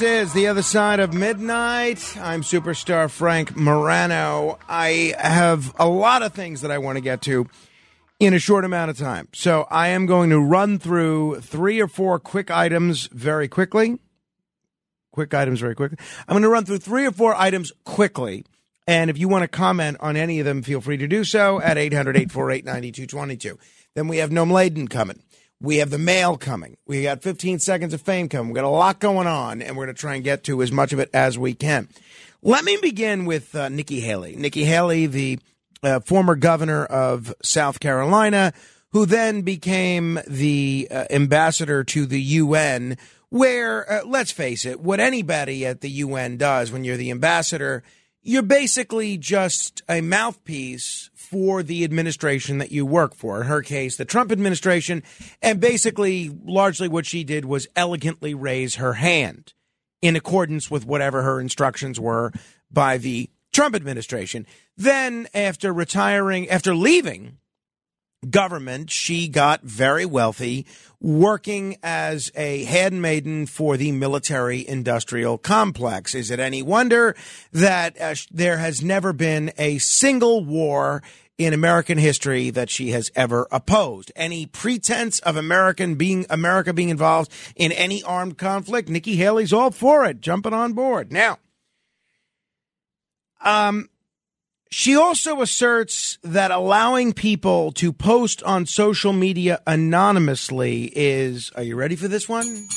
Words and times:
This 0.00 0.28
is 0.28 0.32
the 0.32 0.46
other 0.46 0.62
side 0.62 0.98
of 0.98 1.12
midnight. 1.12 2.16
I'm 2.16 2.40
superstar 2.40 3.10
Frank 3.10 3.54
Morano. 3.54 4.58
I 4.66 5.14
have 5.18 5.74
a 5.78 5.86
lot 5.86 6.22
of 6.22 6.32
things 6.32 6.62
that 6.62 6.70
I 6.70 6.78
want 6.78 6.96
to 6.96 7.02
get 7.02 7.20
to 7.22 7.46
in 8.18 8.32
a 8.32 8.38
short 8.38 8.64
amount 8.64 8.90
of 8.90 8.96
time. 8.96 9.28
So 9.34 9.66
I 9.70 9.88
am 9.88 10.06
going 10.06 10.30
to 10.30 10.40
run 10.40 10.78
through 10.78 11.42
three 11.42 11.82
or 11.82 11.86
four 11.86 12.18
quick 12.18 12.50
items 12.50 13.10
very 13.12 13.46
quickly. 13.46 13.98
Quick 15.12 15.34
items 15.34 15.60
very 15.60 15.74
quickly. 15.74 15.98
I'm 16.26 16.32
going 16.32 16.44
to 16.44 16.48
run 16.48 16.64
through 16.64 16.78
three 16.78 17.04
or 17.04 17.12
four 17.12 17.34
items 17.34 17.70
quickly. 17.84 18.46
And 18.86 19.10
if 19.10 19.18
you 19.18 19.28
want 19.28 19.42
to 19.42 19.48
comment 19.48 19.98
on 20.00 20.16
any 20.16 20.40
of 20.40 20.46
them, 20.46 20.62
feel 20.62 20.80
free 20.80 20.96
to 20.96 21.08
do 21.08 21.24
so 21.24 21.60
at 21.60 21.76
800 21.76 22.16
848 22.16 22.64
9222. 22.64 23.58
Then 23.94 24.08
we 24.08 24.16
have 24.16 24.30
Noam 24.30 24.50
Laden 24.50 24.88
coming. 24.88 25.20
We 25.62 25.76
have 25.76 25.90
the 25.90 25.98
mail 25.98 26.38
coming. 26.38 26.78
We 26.86 27.02
got 27.02 27.22
15 27.22 27.58
seconds 27.58 27.92
of 27.92 28.00
fame 28.00 28.28
coming. 28.28 28.50
We 28.50 28.54
got 28.54 28.64
a 28.64 28.68
lot 28.68 28.98
going 28.98 29.26
on, 29.26 29.60
and 29.60 29.76
we're 29.76 29.84
going 29.84 29.94
to 29.94 30.00
try 30.00 30.14
and 30.14 30.24
get 30.24 30.44
to 30.44 30.62
as 30.62 30.72
much 30.72 30.92
of 30.92 30.98
it 30.98 31.10
as 31.12 31.38
we 31.38 31.52
can. 31.52 31.88
Let 32.42 32.64
me 32.64 32.78
begin 32.80 33.26
with 33.26 33.54
uh, 33.54 33.68
Nikki 33.68 34.00
Haley. 34.00 34.36
Nikki 34.36 34.64
Haley, 34.64 35.06
the 35.06 35.38
uh, 35.82 36.00
former 36.00 36.34
governor 36.34 36.86
of 36.86 37.34
South 37.42 37.80
Carolina, 37.80 38.54
who 38.92 39.04
then 39.04 39.42
became 39.42 40.18
the 40.26 40.88
uh, 40.90 41.04
ambassador 41.10 41.84
to 41.84 42.06
the 42.06 42.20
UN, 42.20 42.96
where, 43.28 43.90
uh, 43.90 44.04
let's 44.06 44.32
face 44.32 44.64
it, 44.64 44.80
what 44.80 44.98
anybody 44.98 45.66
at 45.66 45.82
the 45.82 45.90
UN 45.90 46.38
does 46.38 46.72
when 46.72 46.84
you're 46.84 46.96
the 46.96 47.10
ambassador, 47.10 47.82
you're 48.22 48.42
basically 48.42 49.16
just 49.16 49.82
a 49.88 50.00
mouthpiece 50.00 51.10
for 51.30 51.62
the 51.62 51.84
administration 51.84 52.58
that 52.58 52.72
you 52.72 52.84
work 52.84 53.14
for. 53.14 53.40
In 53.40 53.46
her 53.46 53.62
case, 53.62 53.96
the 53.96 54.04
Trump 54.04 54.32
administration. 54.32 55.04
And 55.40 55.60
basically, 55.60 56.28
largely 56.44 56.88
what 56.88 57.06
she 57.06 57.22
did 57.22 57.44
was 57.44 57.68
elegantly 57.76 58.34
raise 58.34 58.76
her 58.76 58.94
hand 58.94 59.54
in 60.02 60.16
accordance 60.16 60.70
with 60.70 60.86
whatever 60.86 61.22
her 61.22 61.40
instructions 61.40 62.00
were 62.00 62.32
by 62.70 62.98
the 62.98 63.30
Trump 63.52 63.76
administration. 63.76 64.46
Then, 64.76 65.28
after 65.32 65.72
retiring, 65.72 66.48
after 66.48 66.74
leaving 66.74 67.38
government, 68.28 68.90
she 68.90 69.28
got 69.28 69.62
very 69.62 70.04
wealthy, 70.04 70.66
working 71.00 71.76
as 71.82 72.30
a 72.34 72.64
handmaiden 72.64 73.46
for 73.46 73.76
the 73.76 73.92
military 73.92 74.66
industrial 74.66 75.38
complex. 75.38 76.14
Is 76.14 76.30
it 76.30 76.38
any 76.38 76.62
wonder 76.62 77.16
that 77.52 77.98
uh, 78.00 78.14
there 78.30 78.58
has 78.58 78.82
never 78.82 79.12
been 79.12 79.52
a 79.56 79.78
single 79.78 80.44
war 80.44 81.02
in 81.38 81.54
American 81.54 81.96
history 81.96 82.50
that 82.50 82.68
she 82.68 82.90
has 82.90 83.10
ever 83.16 83.48
opposed. 83.50 84.12
Any 84.14 84.44
pretense 84.44 85.20
of 85.20 85.36
American 85.36 85.94
being 85.94 86.26
America 86.28 86.74
being 86.74 86.90
involved 86.90 87.32
in 87.56 87.72
any 87.72 88.02
armed 88.02 88.36
conflict, 88.36 88.90
Nikki 88.90 89.16
Haley's 89.16 89.50
all 89.50 89.70
for 89.70 90.04
it, 90.04 90.20
jumping 90.20 90.52
on 90.52 90.74
board. 90.74 91.10
Now, 91.10 91.38
um, 93.42 93.88
she 94.70 94.96
also 94.96 95.42
asserts 95.42 96.18
that 96.22 96.50
allowing 96.50 97.12
people 97.12 97.72
to 97.72 97.92
post 97.92 98.42
on 98.44 98.66
social 98.66 99.12
media 99.12 99.60
anonymously 99.66 100.84
is, 100.94 101.50
are 101.56 101.62
you 101.62 101.76
ready 101.76 101.96
for 101.96 102.08
this 102.08 102.28
one? 102.28 102.68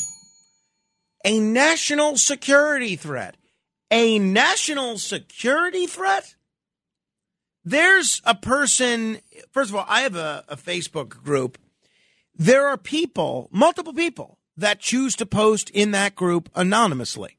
A 1.24 1.40
national 1.40 2.18
security 2.18 2.96
threat. 2.96 3.38
A 3.92 4.18
national 4.18 4.98
security 4.98 5.86
threat? 5.86 6.36
There's 7.64 8.22
a 8.26 8.36
person, 8.36 9.20
first 9.52 9.70
of 9.70 9.76
all, 9.76 9.86
I 9.88 10.02
have 10.02 10.16
a, 10.16 10.44
a 10.50 10.58
Facebook 10.58 11.10
group. 11.10 11.60
There 12.36 12.68
are 12.68 12.78
people, 12.78 13.50
multiple 13.52 13.94
people, 13.94 14.40
that 14.58 14.80
choose 14.80 15.16
to 15.18 15.26
post 15.26 15.70
in 15.70 15.92
that 15.92 16.16
group 16.16 16.50
anonymously. 16.56 17.38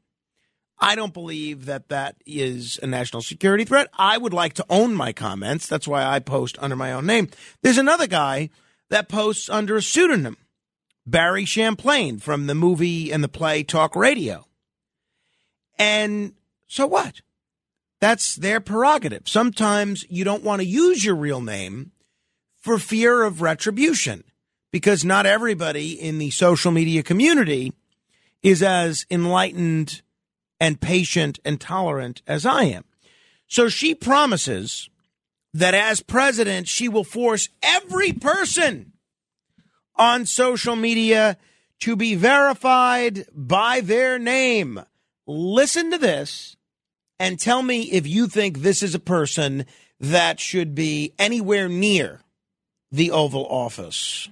I 0.78 0.96
don't 0.96 1.14
believe 1.14 1.66
that 1.66 1.88
that 1.88 2.16
is 2.26 2.78
a 2.82 2.86
national 2.86 3.22
security 3.22 3.64
threat. 3.64 3.88
I 3.96 4.18
would 4.18 4.32
like 4.32 4.54
to 4.54 4.66
own 4.68 4.94
my 4.94 5.12
comments. 5.12 5.66
That's 5.66 5.88
why 5.88 6.04
I 6.04 6.18
post 6.18 6.58
under 6.60 6.76
my 6.76 6.92
own 6.92 7.06
name. 7.06 7.28
There's 7.62 7.78
another 7.78 8.06
guy 8.06 8.50
that 8.90 9.08
posts 9.08 9.48
under 9.48 9.76
a 9.76 9.82
pseudonym, 9.82 10.36
Barry 11.06 11.44
Champlain 11.44 12.18
from 12.18 12.46
the 12.46 12.54
movie 12.54 13.12
and 13.12 13.22
the 13.22 13.28
play 13.28 13.62
Talk 13.62 13.96
Radio. 13.96 14.46
And 15.78 16.34
so 16.66 16.86
what? 16.86 17.20
That's 18.00 18.36
their 18.36 18.60
prerogative. 18.60 19.28
Sometimes 19.28 20.04
you 20.10 20.24
don't 20.24 20.44
want 20.44 20.60
to 20.60 20.66
use 20.66 21.04
your 21.04 21.14
real 21.14 21.40
name 21.40 21.92
for 22.60 22.78
fear 22.78 23.22
of 23.22 23.42
retribution 23.42 24.24
because 24.70 25.04
not 25.04 25.24
everybody 25.24 25.92
in 25.92 26.18
the 26.18 26.30
social 26.30 26.72
media 26.72 27.02
community 27.02 27.72
is 28.42 28.62
as 28.62 29.06
enlightened 29.10 30.02
and 30.60 30.80
patient 30.80 31.38
and 31.44 31.60
tolerant 31.60 32.22
as 32.26 32.46
I 32.46 32.64
am. 32.64 32.84
So 33.46 33.68
she 33.68 33.94
promises 33.94 34.88
that 35.52 35.74
as 35.74 36.00
president, 36.02 36.68
she 36.68 36.88
will 36.88 37.04
force 37.04 37.48
every 37.62 38.12
person 38.12 38.92
on 39.96 40.26
social 40.26 40.74
media 40.76 41.36
to 41.80 41.96
be 41.96 42.14
verified 42.14 43.26
by 43.32 43.80
their 43.80 44.18
name. 44.18 44.80
Listen 45.26 45.90
to 45.90 45.98
this 45.98 46.56
and 47.18 47.38
tell 47.38 47.62
me 47.62 47.82
if 47.82 48.06
you 48.06 48.26
think 48.26 48.58
this 48.58 48.82
is 48.82 48.94
a 48.94 49.00
person 49.00 49.66
that 50.00 50.40
should 50.40 50.74
be 50.74 51.14
anywhere 51.18 51.68
near 51.68 52.20
the 52.90 53.10
Oval 53.10 53.46
Office. 53.46 54.28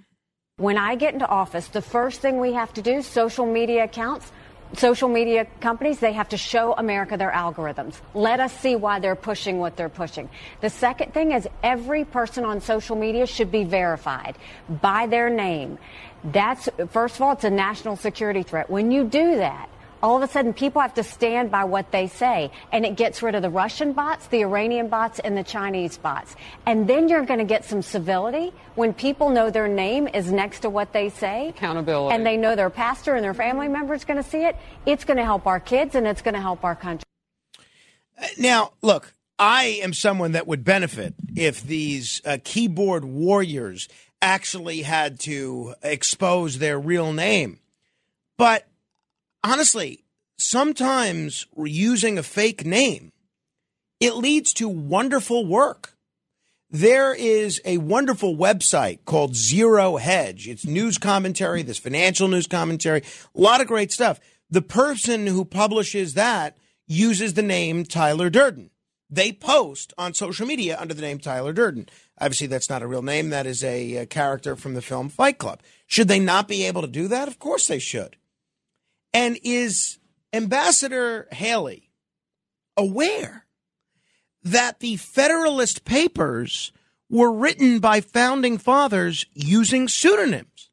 When 0.56 0.76
I 0.76 0.94
get 0.96 1.14
into 1.14 1.26
office, 1.26 1.68
the 1.68 1.82
first 1.82 2.20
thing 2.20 2.38
we 2.38 2.52
have 2.52 2.72
to 2.74 2.82
do, 2.82 3.02
social 3.02 3.46
media 3.46 3.84
accounts, 3.84 4.30
social 4.74 5.08
media 5.08 5.46
companies, 5.60 6.00
they 6.00 6.12
have 6.12 6.28
to 6.30 6.36
show 6.36 6.74
America 6.74 7.16
their 7.16 7.30
algorithms. 7.30 8.00
Let 8.14 8.40
us 8.40 8.52
see 8.58 8.76
why 8.76 9.00
they're 9.00 9.16
pushing 9.16 9.58
what 9.58 9.76
they're 9.76 9.88
pushing. 9.88 10.28
The 10.60 10.70
second 10.70 11.12
thing 11.12 11.32
is 11.32 11.48
every 11.62 12.04
person 12.04 12.44
on 12.44 12.60
social 12.60 12.96
media 12.96 13.26
should 13.26 13.50
be 13.50 13.64
verified 13.64 14.36
by 14.68 15.06
their 15.06 15.28
name. 15.30 15.78
That's, 16.24 16.68
first 16.90 17.16
of 17.16 17.22
all, 17.22 17.32
it's 17.32 17.44
a 17.44 17.50
national 17.50 17.96
security 17.96 18.42
threat. 18.42 18.70
When 18.70 18.90
you 18.90 19.04
do 19.04 19.36
that, 19.36 19.68
all 20.02 20.16
of 20.16 20.28
a 20.28 20.32
sudden 20.32 20.52
people 20.52 20.82
have 20.82 20.94
to 20.94 21.02
stand 21.02 21.50
by 21.50 21.64
what 21.64 21.92
they 21.92 22.06
say 22.06 22.50
and 22.72 22.84
it 22.84 22.96
gets 22.96 23.22
rid 23.22 23.34
of 23.34 23.42
the 23.42 23.50
Russian 23.50 23.92
bots, 23.92 24.26
the 24.26 24.40
Iranian 24.40 24.88
bots 24.88 25.18
and 25.18 25.36
the 25.36 25.44
Chinese 25.44 25.96
bots. 25.98 26.34
And 26.66 26.88
then 26.88 27.08
you're 27.08 27.24
going 27.24 27.38
to 27.38 27.44
get 27.44 27.64
some 27.64 27.82
civility 27.82 28.52
when 28.74 28.92
people 28.92 29.30
know 29.30 29.50
their 29.50 29.68
name 29.68 30.08
is 30.08 30.32
next 30.32 30.60
to 30.60 30.70
what 30.70 30.92
they 30.92 31.08
say. 31.08 31.50
Accountability. 31.50 32.14
And 32.14 32.26
they 32.26 32.36
know 32.36 32.56
their 32.56 32.70
pastor 32.70 33.14
and 33.14 33.24
their 33.24 33.34
family 33.34 33.68
members 33.68 34.02
are 34.02 34.06
going 34.06 34.22
to 34.22 34.28
see 34.28 34.44
it. 34.44 34.56
It's 34.86 35.04
going 35.04 35.18
to 35.18 35.24
help 35.24 35.46
our 35.46 35.60
kids 35.60 35.94
and 35.94 36.06
it's 36.06 36.22
going 36.22 36.34
to 36.34 36.40
help 36.40 36.64
our 36.64 36.74
country. 36.74 37.04
Now, 38.38 38.72
look, 38.82 39.14
I 39.38 39.80
am 39.82 39.92
someone 39.92 40.32
that 40.32 40.46
would 40.46 40.64
benefit 40.64 41.14
if 41.36 41.62
these 41.62 42.20
uh, 42.24 42.38
keyboard 42.44 43.04
warriors 43.04 43.88
actually 44.20 44.82
had 44.82 45.18
to 45.20 45.74
expose 45.82 46.58
their 46.58 46.78
real 46.78 47.12
name. 47.12 47.58
But 48.36 48.66
honestly, 49.44 50.04
sometimes 50.38 51.46
using 51.56 52.18
a 52.18 52.22
fake 52.22 52.64
name, 52.64 53.12
it 54.00 54.16
leads 54.16 54.52
to 54.54 54.68
wonderful 54.68 55.46
work. 55.46 55.96
There 56.70 57.14
is 57.14 57.60
a 57.64 57.76
wonderful 57.78 58.34
website 58.34 59.04
called 59.04 59.36
Zero 59.36 59.98
Hedge. 59.98 60.48
It's 60.48 60.64
news 60.64 60.96
commentary, 60.96 61.62
this 61.62 61.78
financial 61.78 62.28
news 62.28 62.46
commentary, 62.46 63.02
a 63.34 63.40
lot 63.40 63.60
of 63.60 63.66
great 63.66 63.92
stuff. 63.92 64.18
The 64.48 64.62
person 64.62 65.26
who 65.26 65.44
publishes 65.44 66.14
that 66.14 66.56
uses 66.86 67.34
the 67.34 67.42
name 67.42 67.84
Tyler 67.84 68.30
Durden. 68.30 68.70
They 69.10 69.32
post 69.32 69.92
on 69.98 70.14
social 70.14 70.46
media 70.46 70.78
under 70.80 70.94
the 70.94 71.02
name 71.02 71.18
Tyler 71.18 71.52
Durden. 71.52 71.90
Obviously, 72.18 72.46
that's 72.46 72.70
not 72.70 72.80
a 72.80 72.86
real 72.86 73.02
name. 73.02 73.28
That 73.28 73.46
is 73.46 73.62
a, 73.62 73.96
a 73.96 74.06
character 74.06 74.56
from 74.56 74.72
the 74.72 74.80
film 74.80 75.10
Fight 75.10 75.36
Club. 75.36 75.60
Should 75.86 76.08
they 76.08 76.18
not 76.18 76.48
be 76.48 76.64
able 76.64 76.80
to 76.80 76.88
do 76.88 77.08
that? 77.08 77.28
Of 77.28 77.38
course 77.38 77.66
they 77.66 77.78
should. 77.78 78.16
And 79.14 79.38
is 79.42 79.98
Ambassador 80.32 81.28
Haley 81.32 81.90
aware 82.76 83.46
that 84.42 84.80
the 84.80 84.96
Federalist 84.96 85.84
Papers 85.84 86.72
were 87.10 87.32
written 87.32 87.78
by 87.78 88.00
founding 88.00 88.58
fathers 88.58 89.26
using 89.34 89.88
pseudonyms? 89.88 90.70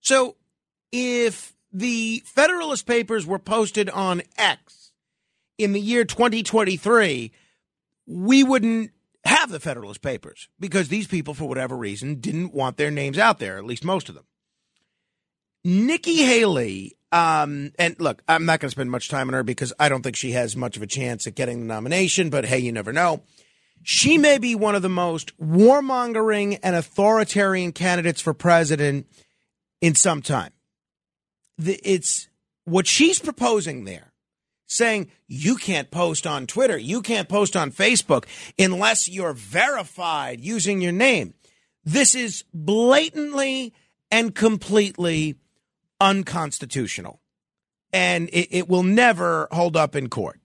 So 0.00 0.36
if 0.92 1.56
the 1.72 2.22
Federalist 2.24 2.86
Papers 2.86 3.26
were 3.26 3.38
posted 3.38 3.90
on 3.90 4.22
X 4.36 4.92
in 5.58 5.72
the 5.72 5.80
year 5.80 6.04
2023, 6.04 7.32
we 8.06 8.44
wouldn't 8.44 8.92
have 9.24 9.50
the 9.50 9.60
Federalist 9.60 10.02
Papers 10.02 10.48
because 10.60 10.88
these 10.88 11.06
people, 11.06 11.34
for 11.34 11.48
whatever 11.48 11.76
reason, 11.76 12.20
didn't 12.20 12.54
want 12.54 12.76
their 12.76 12.90
names 12.90 13.18
out 13.18 13.38
there, 13.38 13.58
at 13.58 13.64
least 13.64 13.84
most 13.84 14.08
of 14.08 14.14
them. 14.14 14.24
Nikki 15.64 16.22
Haley, 16.22 16.95
um, 17.12 17.72
and 17.78 17.98
look, 18.00 18.22
I'm 18.28 18.46
not 18.46 18.60
going 18.60 18.68
to 18.68 18.72
spend 18.72 18.90
much 18.90 19.08
time 19.08 19.28
on 19.28 19.34
her 19.34 19.42
because 19.42 19.72
I 19.78 19.88
don't 19.88 20.02
think 20.02 20.16
she 20.16 20.32
has 20.32 20.56
much 20.56 20.76
of 20.76 20.82
a 20.82 20.86
chance 20.86 21.26
at 21.26 21.34
getting 21.34 21.60
the 21.60 21.66
nomination, 21.66 22.30
but 22.30 22.44
hey, 22.44 22.58
you 22.58 22.72
never 22.72 22.92
know. 22.92 23.22
She 23.82 24.18
may 24.18 24.38
be 24.38 24.54
one 24.54 24.74
of 24.74 24.82
the 24.82 24.88
most 24.88 25.38
warmongering 25.38 26.58
and 26.62 26.74
authoritarian 26.74 27.72
candidates 27.72 28.20
for 28.20 28.34
president 28.34 29.06
in 29.80 29.94
some 29.94 30.22
time. 30.22 30.52
The, 31.58 31.78
it's 31.84 32.28
what 32.64 32.86
she's 32.86 33.18
proposing 33.18 33.84
there 33.84 34.12
saying 34.66 35.10
you 35.28 35.56
can't 35.56 35.90
post 35.92 36.26
on 36.26 36.46
Twitter, 36.46 36.76
you 36.76 37.00
can't 37.00 37.28
post 37.28 37.56
on 37.56 37.70
Facebook 37.70 38.24
unless 38.58 39.08
you're 39.08 39.32
verified 39.32 40.40
using 40.40 40.80
your 40.80 40.92
name. 40.92 41.34
This 41.84 42.16
is 42.16 42.42
blatantly 42.52 43.72
and 44.10 44.34
completely 44.34 45.36
unconstitutional. 46.00 47.20
And 47.92 48.28
it, 48.30 48.48
it, 48.50 48.68
will 48.68 48.82
never 48.82 49.48
hold 49.50 49.76
up 49.76 49.96
in 49.96 50.08
court. 50.08 50.40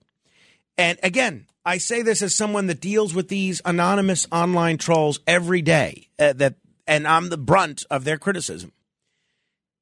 And 0.78 0.98
again, 1.02 1.46
I 1.64 1.78
say 1.78 2.02
this 2.02 2.22
as 2.22 2.34
someone 2.34 2.66
that 2.68 2.80
deals 2.80 3.14
with 3.14 3.28
these 3.28 3.60
anonymous 3.64 4.26
online 4.32 4.78
trolls 4.78 5.20
every 5.26 5.60
day. 5.62 6.08
Uh, 6.18 6.32
that, 6.34 6.54
and 6.86 7.06
I'm 7.06 7.28
the 7.28 7.38
brunt 7.38 7.84
of 7.90 8.04
their 8.04 8.18
criticism. 8.18 8.72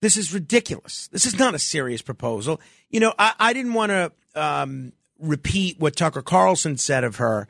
This 0.00 0.16
is 0.16 0.32
ridiculous. 0.32 1.08
This 1.08 1.26
is 1.26 1.38
not 1.38 1.54
a 1.54 1.58
serious 1.58 2.02
proposal. 2.02 2.60
You 2.88 3.00
know, 3.00 3.14
I, 3.18 3.34
I 3.38 3.52
didn't 3.52 3.74
want 3.74 3.90
to 3.90 4.12
um, 4.34 4.92
repeat 5.18 5.78
what 5.78 5.96
Tucker 5.96 6.22
Carlson 6.22 6.78
said 6.78 7.04
of 7.04 7.16
her, 7.16 7.46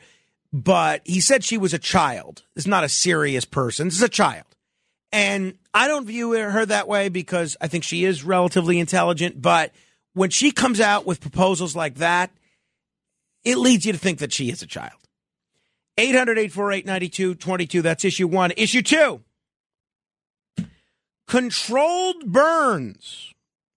but 0.52 1.02
he 1.04 1.20
said 1.20 1.44
she 1.44 1.58
was 1.58 1.72
a 1.72 1.78
child. 1.78 2.42
It's 2.56 2.66
not 2.66 2.84
a 2.84 2.88
serious 2.88 3.44
person. 3.44 3.86
This 3.86 3.96
is 3.96 4.02
a 4.02 4.08
child. 4.08 4.46
And 5.12 5.54
I 5.74 5.88
don't 5.88 6.06
view 6.06 6.32
her 6.32 6.66
that 6.66 6.86
way 6.88 7.08
because 7.08 7.56
I 7.60 7.68
think 7.68 7.84
she 7.84 8.04
is 8.04 8.22
relatively 8.22 8.78
intelligent. 8.78 9.40
But 9.42 9.72
when 10.14 10.30
she 10.30 10.52
comes 10.52 10.80
out 10.80 11.06
with 11.06 11.20
proposals 11.20 11.74
like 11.74 11.96
that, 11.96 12.30
it 13.44 13.56
leads 13.56 13.86
you 13.86 13.92
to 13.92 13.98
think 13.98 14.18
that 14.18 14.32
she 14.32 14.50
is 14.50 14.62
a 14.62 14.66
child. 14.66 14.92
800 15.98 16.38
848 16.38 16.86
9222. 16.86 17.82
That's 17.82 18.04
issue 18.04 18.28
one. 18.28 18.52
Issue 18.56 18.82
two 18.82 19.20
controlled 21.30 22.32
burns. 22.32 23.32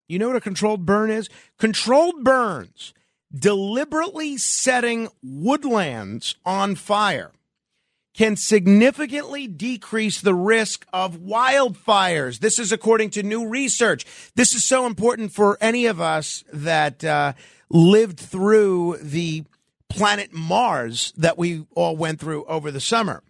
You 0.07 0.18
know 0.18 0.27
what 0.27 0.36
a 0.36 0.41
controlled 0.41 0.88
burn 0.88 1.12
is? 1.12 1.29
Controlled 1.59 2.24
burns, 2.24 2.95
deliberately 3.33 4.38
setting 4.38 5.07
woodlands 5.21 6.36
on 6.45 6.74
fire 6.74 7.31
can 8.13 8.36
significantly 8.36 9.48
decrease 9.48 10.21
the 10.21 10.36
risk 10.36 10.86
of 10.94 11.18
wildfires. 11.18 12.39
This 12.39 12.60
is 12.60 12.71
according 12.71 13.10
to 13.12 13.24
new 13.24 13.48
research. 13.48 14.06
This 14.36 14.54
is 14.54 14.68
so 14.68 14.86
important 14.86 15.33
for 15.33 15.57
any 15.60 15.88
of 15.88 16.00
us 16.00 16.44
that 16.54 17.04
uh, 17.04 17.33
lived 17.69 18.19
through 18.19 18.98
the 19.01 19.44
planet 19.89 20.33
Mars 20.33 21.13
that 21.18 21.38
we 21.38 21.65
all 21.75 21.95
went 21.95 22.19
through 22.19 22.45
over 22.45 22.71
the 22.71 22.80
summer. 22.80 23.24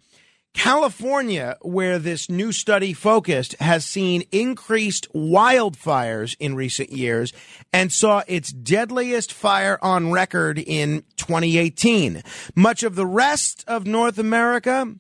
California, 0.54 1.58
where 1.62 2.00
this 2.00 2.30
new 2.30 2.52
study 2.52 2.94
focused, 2.94 3.56
has 3.60 3.86
seen 3.86 4.24
increased 4.32 5.12
wildfires 5.14 6.36
in 6.40 6.56
recent 6.56 6.92
years 6.92 7.34
and 7.72 7.92
saw 7.92 8.24
its 8.28 8.52
deadliest 8.52 9.34
fire 9.34 9.80
on 9.82 10.12
record 10.12 10.60
in 10.60 11.04
2018. 11.18 12.22
Much 12.56 12.84
of 12.84 12.96
the 12.96 13.06
rest 13.06 13.64
of 13.68 13.88
North 13.88 14.20
America 14.20 14.94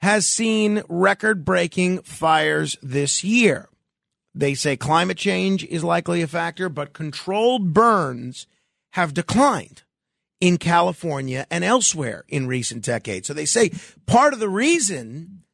has 0.00 0.26
seen 0.26 0.82
record 0.88 1.44
breaking 1.44 2.02
fires 2.02 2.76
this 2.82 3.22
year. 3.22 3.68
They 4.34 4.54
say 4.54 4.76
climate 4.76 5.18
change 5.18 5.64
is 5.64 5.84
likely 5.84 6.22
a 6.22 6.26
factor, 6.26 6.68
but 6.68 6.92
controlled 6.92 7.74
burns 7.74 8.46
have 8.92 9.14
declined 9.14 9.82
in 10.42 10.58
California 10.58 11.46
and 11.52 11.62
elsewhere 11.62 12.24
in 12.26 12.48
recent 12.48 12.84
decades. 12.84 13.28
So 13.28 13.32
they 13.32 13.44
say 13.44 13.70
part 14.06 14.32
of 14.32 14.40
the 14.40 14.48
reason 14.48 15.44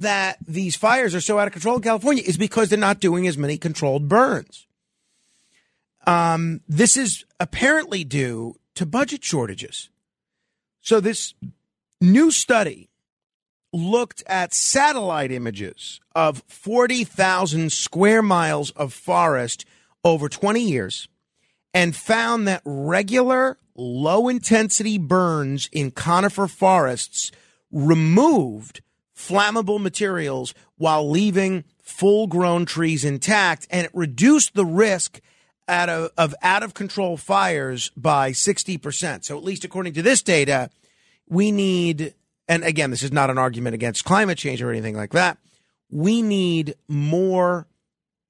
that 0.00 0.36
these 0.46 0.76
fires 0.76 1.14
are 1.14 1.20
so 1.22 1.38
out 1.38 1.46
of 1.46 1.54
control 1.54 1.76
in 1.76 1.82
California 1.82 2.22
is 2.26 2.36
because 2.36 2.68
they're 2.68 2.78
not 2.78 3.00
doing 3.00 3.26
as 3.26 3.38
many 3.38 3.56
controlled 3.56 4.06
burns. 4.06 4.66
Um, 6.06 6.60
this 6.68 6.98
is 6.98 7.24
apparently 7.40 8.04
due 8.04 8.56
to 8.74 8.84
budget 8.84 9.24
shortages. 9.24 9.88
So 10.82 11.00
this 11.00 11.32
new 12.02 12.30
study 12.30 12.90
looked 13.72 14.22
at 14.26 14.52
satellite 14.52 15.32
images 15.32 16.02
of 16.14 16.42
40,000 16.48 17.72
square 17.72 18.20
miles 18.20 18.72
of 18.72 18.92
forest 18.92 19.64
over 20.04 20.28
20 20.28 20.60
years 20.60 21.08
and 21.72 21.96
found 21.96 22.46
that 22.46 22.60
regular 22.66 23.56
low 23.76 24.28
intensity 24.28 24.98
burns 24.98 25.68
in 25.72 25.90
conifer 25.90 26.46
forests 26.46 27.30
removed 27.70 28.80
flammable 29.16 29.80
materials 29.80 30.54
while 30.76 31.08
leaving 31.08 31.64
full 31.82 32.26
grown 32.26 32.64
trees 32.64 33.04
intact, 33.04 33.66
and 33.70 33.86
it 33.86 33.90
reduced 33.94 34.54
the 34.54 34.64
risk 34.64 35.20
out 35.68 35.88
of, 35.88 36.10
of 36.16 36.34
out 36.42 36.62
of 36.62 36.74
control 36.74 37.16
fires 37.16 37.90
by 37.96 38.30
60%. 38.30 39.24
So, 39.24 39.36
at 39.36 39.44
least 39.44 39.64
according 39.64 39.94
to 39.94 40.02
this 40.02 40.22
data, 40.22 40.70
we 41.28 41.52
need, 41.52 42.14
and 42.48 42.64
again, 42.64 42.90
this 42.90 43.02
is 43.02 43.12
not 43.12 43.30
an 43.30 43.38
argument 43.38 43.74
against 43.74 44.04
climate 44.04 44.38
change 44.38 44.62
or 44.62 44.70
anything 44.70 44.96
like 44.96 45.12
that, 45.12 45.38
we 45.90 46.22
need 46.22 46.74
more 46.88 47.66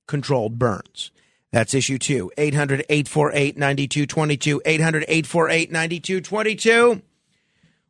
controlled 0.06 0.58
burns. 0.58 1.10
That's 1.54 1.72
issue 1.72 1.98
two. 1.98 2.32
800 2.36 2.84
848 2.88 3.56
9222. 3.56 4.62
800 4.64 5.04
848 5.06 5.70
9222. 5.70 7.00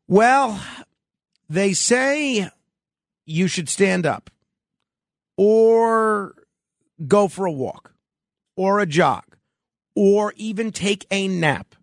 Well, 0.06 0.62
they 1.48 1.72
say 1.72 2.50
you 3.24 3.48
should 3.48 3.70
stand 3.70 4.04
up 4.04 4.28
or 5.38 6.34
go 7.08 7.26
for 7.26 7.46
a 7.46 7.52
walk 7.52 7.94
or 8.54 8.80
a 8.80 8.86
jog 8.86 9.24
or 9.94 10.34
even 10.36 10.70
take 10.70 11.06
a 11.10 11.26
nap. 11.26 11.74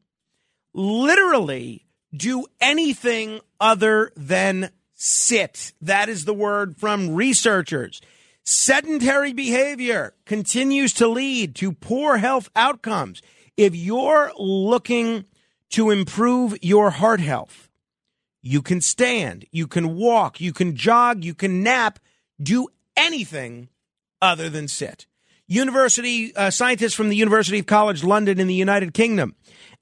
Literally 0.75 1.87
do 2.15 2.45
anything 2.59 3.39
other 3.59 4.11
than 4.15 4.69
sit. 4.93 5.73
That 5.81 6.09
is 6.09 6.25
the 6.25 6.33
word 6.35 6.77
from 6.77 7.15
researchers. 7.15 8.01
Sedentary 8.43 9.33
behavior 9.33 10.15
continues 10.25 10.93
to 10.93 11.07
lead 11.07 11.53
to 11.55 11.71
poor 11.71 12.17
health 12.17 12.49
outcomes. 12.55 13.21
If 13.55 13.75
you're 13.75 14.31
looking 14.37 15.25
to 15.71 15.91
improve 15.91 16.57
your 16.61 16.89
heart 16.89 17.19
health, 17.19 17.69
you 18.41 18.63
can 18.63 18.81
stand, 18.81 19.45
you 19.51 19.67
can 19.67 19.95
walk, 19.95 20.41
you 20.41 20.53
can 20.53 20.75
jog, 20.75 21.23
you 21.23 21.35
can 21.35 21.61
nap, 21.61 21.99
do 22.41 22.67
anything 22.97 23.69
other 24.21 24.49
than 24.49 24.67
sit. 24.67 25.05
University 25.47 26.35
uh, 26.35 26.49
scientists 26.49 26.95
from 26.95 27.09
the 27.09 27.15
University 27.15 27.59
of 27.59 27.67
College 27.67 28.03
London 28.03 28.39
in 28.39 28.47
the 28.47 28.55
United 28.55 28.95
Kingdom 28.95 29.35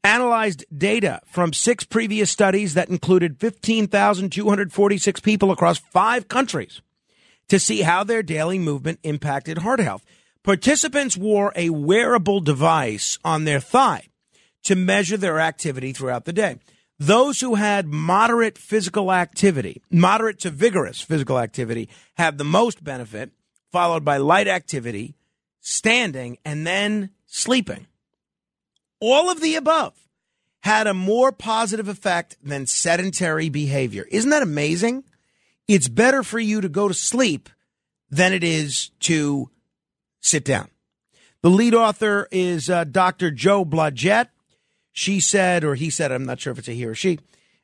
analyzed 0.04 0.66
data 0.76 1.22
from 1.26 1.54
six 1.54 1.86
previous 1.86 2.30
studies 2.30 2.74
that 2.74 2.90
included 2.90 3.40
15,246 3.40 5.20
people 5.22 5.52
across 5.52 5.78
five 5.78 6.28
countries 6.28 6.82
to 7.50 7.60
see 7.60 7.82
how 7.82 8.04
their 8.04 8.24
daily 8.24 8.58
movement 8.58 9.00
impacted 9.04 9.60
heart 9.60 9.80
health. 9.80 10.06
Participants 10.44 11.18
wore 11.18 11.52
a 11.56 11.70
wearable 11.70 12.40
device 12.40 13.20
on 13.24 13.44
their 13.44 13.60
thigh 13.60 14.08
to 14.64 14.76
measure 14.76 15.18
their 15.18 15.40
activity 15.40 15.92
throughout 15.92 16.26
the 16.26 16.34
day. 16.34 16.58
those 17.00 17.40
who 17.40 17.56
had 17.56 17.88
moderate 17.88 18.58
physical 18.58 19.12
activity, 19.12 19.82
moderate 19.90 20.40
to 20.40 20.50
vigorous 20.50 21.02
physical 21.02 21.40
activity, 21.40 21.90
had 22.18 22.38
the 22.38 22.44
most 22.44 22.84
benefit, 22.84 23.32
followed 23.72 24.04
by 24.04 24.18
light 24.18 24.48
activity, 24.48 25.16
standing, 25.62 26.38
and 26.44 26.68
then 26.68 27.10
sleeping. 27.26 27.88
All 29.00 29.30
of 29.30 29.40
the 29.40 29.56
above 29.56 29.94
had 30.62 30.88
a 30.88 30.94
more 30.94 31.32
positive 31.32 31.88
effect 31.88 32.36
than 32.44 32.66
sedentary 32.66 33.48
behavior. 33.48 34.06
Isn't 34.12 34.32
that 34.32 34.44
amazing? 34.44 35.06
It's 35.70 35.88
better 35.88 36.24
for 36.24 36.40
you 36.40 36.62
to 36.62 36.68
go 36.68 36.88
to 36.88 36.96
sleep 36.96 37.48
than 38.10 38.34
it 38.34 38.44
is 38.44 38.90
to 39.02 39.52
sit 40.20 40.44
down. 40.44 40.70
The 41.44 41.52
lead 41.52 41.76
author 41.76 42.28
is 42.32 42.72
uh, 42.72 42.86
Dr. 42.86 43.30
Jo 43.30 43.64
Blodgett. 43.64 44.30
She 44.92 45.20
said, 45.20 45.64
or 45.64 45.76
he 45.76 45.92
said, 45.92 46.12
I'm 46.12 46.26
not 46.26 46.40
sure 46.40 46.52
if 46.52 46.58
it's 46.58 46.68
a 46.68 46.72
he 46.72 46.88
or 46.88 46.96
she 46.96 47.20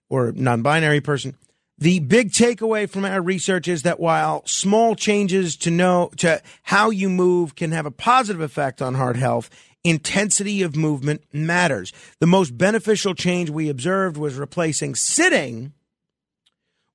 or 0.08 0.32
non 0.34 0.62
binary 0.62 1.02
person. 1.02 1.36
The 1.80 1.98
big 1.98 2.30
takeaway 2.30 2.88
from 2.88 3.06
our 3.06 3.24
research 3.24 3.68
is 3.68 3.82
that 3.82 4.00
while 4.00 4.46
small 4.46 4.94
changes 4.94 5.58
to 5.58 5.72
know 5.72 6.12
to 6.18 6.44
how 6.62 6.92
you 6.92 7.10
move 7.10 7.56
can 7.56 7.72
have 7.72 7.88
a 7.88 7.92
positive 7.92 8.40
effect 8.40 8.84
on 8.84 8.94
heart 8.94 9.18
health, 9.18 9.50
intensity 9.84 10.62
of 10.62 10.76
movement 10.76 11.24
matters. 11.34 11.92
The 12.20 12.28
most 12.28 12.56
beneficial 12.56 13.16
change 13.16 13.50
we 13.50 13.68
observed 13.68 14.16
was 14.16 14.36
replacing 14.36 14.94
sitting 14.94 15.74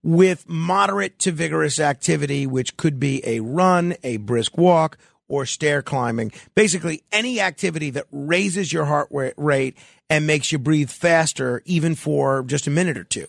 with 0.02 0.48
moderate 0.48 1.18
to 1.20 1.32
vigorous 1.32 1.78
activity, 1.78 2.46
which 2.46 2.76
could 2.76 2.98
be 2.98 3.22
a 3.26 3.40
run, 3.40 3.94
a 4.02 4.16
brisk 4.18 4.56
walk, 4.56 4.96
or 5.28 5.46
stair 5.46 5.82
climbing. 5.82 6.32
Basically, 6.54 7.02
any 7.12 7.40
activity 7.40 7.90
that 7.90 8.06
raises 8.10 8.72
your 8.72 8.86
heart 8.86 9.08
rate 9.36 9.76
and 10.08 10.26
makes 10.26 10.50
you 10.50 10.58
breathe 10.58 10.90
faster, 10.90 11.62
even 11.64 11.94
for 11.94 12.42
just 12.42 12.66
a 12.66 12.70
minute 12.70 12.98
or 12.98 13.04
two. 13.04 13.26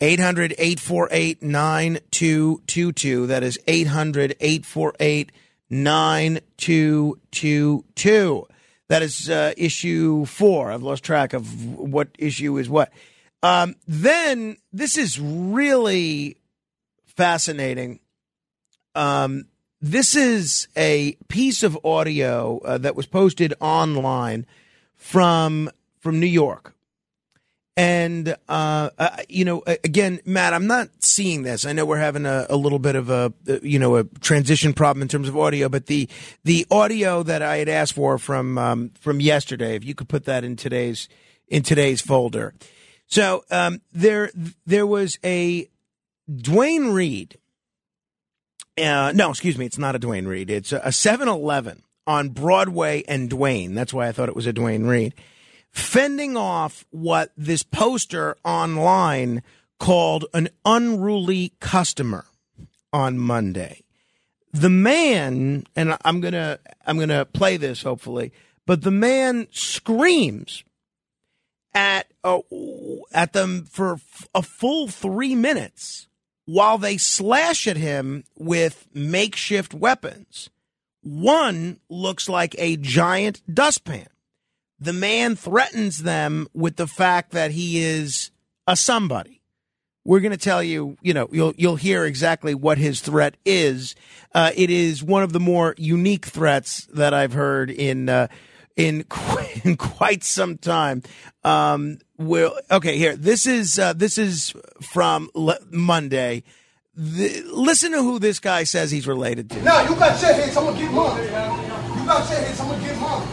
800 0.00 0.54
848 0.58 1.42
9222. 1.42 3.26
That 3.26 3.42
is 3.42 3.58
800 3.66 4.36
848 4.40 5.32
9222. 5.70 8.46
That 8.88 9.02
is 9.02 9.30
uh, 9.30 9.54
issue 9.56 10.26
four. 10.26 10.70
I've 10.70 10.82
lost 10.82 11.02
track 11.04 11.32
of 11.32 11.78
what 11.78 12.08
issue 12.18 12.58
is 12.58 12.68
what. 12.68 12.92
Um, 13.42 13.74
then 13.86 14.56
this 14.72 14.96
is 14.96 15.18
really 15.20 16.36
fascinating. 17.04 18.00
Um, 18.94 19.46
this 19.80 20.14
is 20.14 20.68
a 20.76 21.16
piece 21.28 21.62
of 21.62 21.78
audio 21.84 22.60
uh, 22.64 22.78
that 22.78 22.94
was 22.94 23.06
posted 23.06 23.54
online 23.60 24.46
from 24.94 25.70
from 25.98 26.20
New 26.20 26.26
York. 26.26 26.74
And, 27.74 28.36
uh, 28.50 28.90
uh, 28.98 29.16
you 29.30 29.46
know, 29.46 29.62
again, 29.66 30.20
Matt, 30.26 30.52
I'm 30.52 30.66
not 30.66 30.90
seeing 30.98 31.42
this. 31.42 31.64
I 31.64 31.72
know 31.72 31.86
we're 31.86 31.96
having 31.96 32.26
a, 32.26 32.46
a, 32.50 32.56
little 32.56 32.78
bit 32.78 32.96
of 32.96 33.08
a, 33.08 33.32
you 33.62 33.78
know, 33.78 33.96
a 33.96 34.04
transition 34.04 34.74
problem 34.74 35.00
in 35.00 35.08
terms 35.08 35.26
of 35.26 35.38
audio, 35.38 35.70
but 35.70 35.86
the, 35.86 36.06
the 36.44 36.66
audio 36.70 37.22
that 37.22 37.40
I 37.40 37.56
had 37.56 37.70
asked 37.70 37.94
for 37.94 38.18
from, 38.18 38.58
um, 38.58 38.90
from 39.00 39.20
yesterday, 39.20 39.74
if 39.74 39.84
you 39.84 39.94
could 39.94 40.08
put 40.08 40.26
that 40.26 40.44
in 40.44 40.54
today's, 40.54 41.08
in 41.48 41.62
today's 41.62 42.02
folder. 42.02 42.52
So, 43.12 43.44
um, 43.50 43.82
there, 43.92 44.30
there 44.64 44.86
was 44.86 45.18
a 45.22 45.68
Duane 46.34 46.92
Reade. 46.92 47.36
Uh, 48.82 49.12
no, 49.14 49.28
excuse 49.28 49.58
me. 49.58 49.66
It's 49.66 49.76
not 49.76 49.94
a 49.94 49.98
Duane 49.98 50.24
Reade. 50.24 50.48
It's 50.48 50.72
a 50.72 50.90
7 50.90 51.28
Eleven 51.28 51.82
on 52.06 52.30
Broadway 52.30 53.04
and 53.06 53.28
Duane. 53.28 53.74
That's 53.74 53.92
why 53.92 54.08
I 54.08 54.12
thought 54.12 54.30
it 54.30 54.34
was 54.34 54.46
a 54.46 54.52
Duane 54.54 54.86
Reade. 54.86 55.12
fending 55.70 56.38
off 56.38 56.86
what 56.90 57.32
this 57.36 57.62
poster 57.62 58.34
online 58.46 59.42
called 59.78 60.24
an 60.32 60.48
unruly 60.64 61.52
customer 61.60 62.24
on 62.94 63.18
Monday. 63.18 63.82
The 64.54 64.70
man, 64.70 65.64
and 65.76 65.98
I'm 66.02 66.22
to 66.22 66.58
I'm 66.86 66.96
to 67.08 67.26
play 67.26 67.58
this 67.58 67.82
hopefully, 67.82 68.32
but 68.64 68.80
the 68.80 68.90
man 68.90 69.48
screams 69.50 70.64
at 71.74 72.10
uh, 72.24 72.40
at 73.12 73.32
them 73.32 73.64
for 73.64 73.98
a 74.34 74.42
full 74.42 74.88
3 74.88 75.34
minutes 75.34 76.08
while 76.44 76.78
they 76.78 76.96
slash 76.96 77.66
at 77.66 77.76
him 77.76 78.24
with 78.36 78.86
makeshift 78.94 79.74
weapons. 79.74 80.50
One 81.02 81.80
looks 81.88 82.28
like 82.28 82.54
a 82.58 82.76
giant 82.76 83.42
dustpan 83.52 84.08
the 84.82 84.92
man 84.92 85.36
threatens 85.36 86.02
them 86.02 86.48
with 86.52 86.74
the 86.74 86.88
fact 86.88 87.30
that 87.30 87.52
he 87.52 87.80
is 87.80 88.32
a 88.66 88.76
somebody. 88.76 89.40
We're 90.04 90.18
going 90.18 90.32
to 90.32 90.36
tell 90.36 90.60
you, 90.60 90.96
you 91.00 91.14
know, 91.14 91.28
you'll 91.30 91.54
you'll 91.56 91.76
hear 91.76 92.04
exactly 92.04 92.56
what 92.56 92.78
his 92.78 93.00
threat 93.00 93.36
is. 93.44 93.94
Uh, 94.34 94.50
it 94.56 94.70
is 94.70 95.00
one 95.00 95.22
of 95.22 95.32
the 95.32 95.38
more 95.38 95.76
unique 95.78 96.26
threats 96.26 96.86
that 96.86 97.14
I've 97.14 97.32
heard 97.32 97.70
in 97.70 98.08
uh, 98.08 98.26
in, 98.76 99.04
in 99.64 99.76
quite 99.76 100.24
some 100.24 100.58
time. 100.58 101.02
Um, 101.44 101.98
will 102.18 102.58
okay 102.70 102.96
here. 102.96 103.16
This 103.16 103.46
is 103.46 103.78
uh, 103.78 103.92
this 103.92 104.18
is 104.18 104.54
from 104.80 105.30
Le- 105.34 105.58
Monday. 105.70 106.44
The, 106.94 107.42
listen 107.46 107.92
to 107.92 108.02
who 108.02 108.18
this 108.18 108.38
guy 108.38 108.64
says 108.64 108.90
he's 108.90 109.06
related 109.06 109.50
to. 109.50 109.62
Now 109.62 109.82
you 109.88 109.96
got 109.96 110.20
your. 110.20 110.32
I'm 110.32 110.54
gonna 110.54 110.78
get 110.78 110.92
mine. 110.92 111.24
You 111.24 111.30
got 112.06 112.30
your. 112.30 112.38
I'm 112.38 112.56
gonna 112.56 112.86
get 112.86 112.98
mine. 112.98 113.28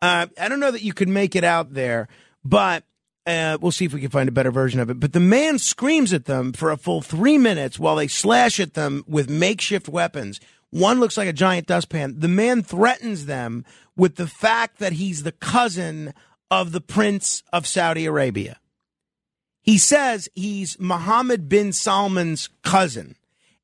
Uh, 0.00 0.26
I 0.38 0.48
don't 0.48 0.60
know 0.60 0.70
that 0.70 0.82
you 0.82 0.92
could 0.92 1.08
make 1.08 1.34
it 1.34 1.44
out 1.44 1.72
there, 1.72 2.08
but 2.44 2.84
uh, 3.26 3.56
we'll 3.60 3.72
see 3.72 3.86
if 3.86 3.94
we 3.94 4.00
can 4.00 4.10
find 4.10 4.28
a 4.28 4.32
better 4.32 4.50
version 4.50 4.80
of 4.80 4.90
it. 4.90 5.00
But 5.00 5.12
the 5.12 5.20
man 5.20 5.58
screams 5.58 6.12
at 6.12 6.26
them 6.26 6.52
for 6.52 6.70
a 6.70 6.76
full 6.76 7.00
three 7.00 7.38
minutes 7.38 7.78
while 7.78 7.96
they 7.96 8.06
slash 8.06 8.60
at 8.60 8.74
them 8.74 9.02
with 9.08 9.30
makeshift 9.30 9.88
weapons. 9.88 10.40
One 10.74 11.00
looks 11.00 11.16
like 11.16 11.28
a 11.28 11.32
giant 11.32 11.66
dustpan. 11.66 12.18
The 12.18 12.28
man 12.28 12.62
threatens 12.62 13.26
them 13.26 13.64
with 13.96 14.16
the 14.16 14.26
fact 14.26 14.78
that 14.78 14.94
he's 14.94 15.22
the 15.22 15.32
cousin 15.32 16.14
of 16.50 16.72
the 16.72 16.80
Prince 16.80 17.42
of 17.52 17.66
Saudi 17.66 18.06
Arabia. 18.06 18.58
He 19.62 19.78
says 19.78 20.28
he's 20.34 20.78
Mohammed 20.78 21.48
bin 21.48 21.72
Salman's 21.72 22.48
cousin. 22.62 23.16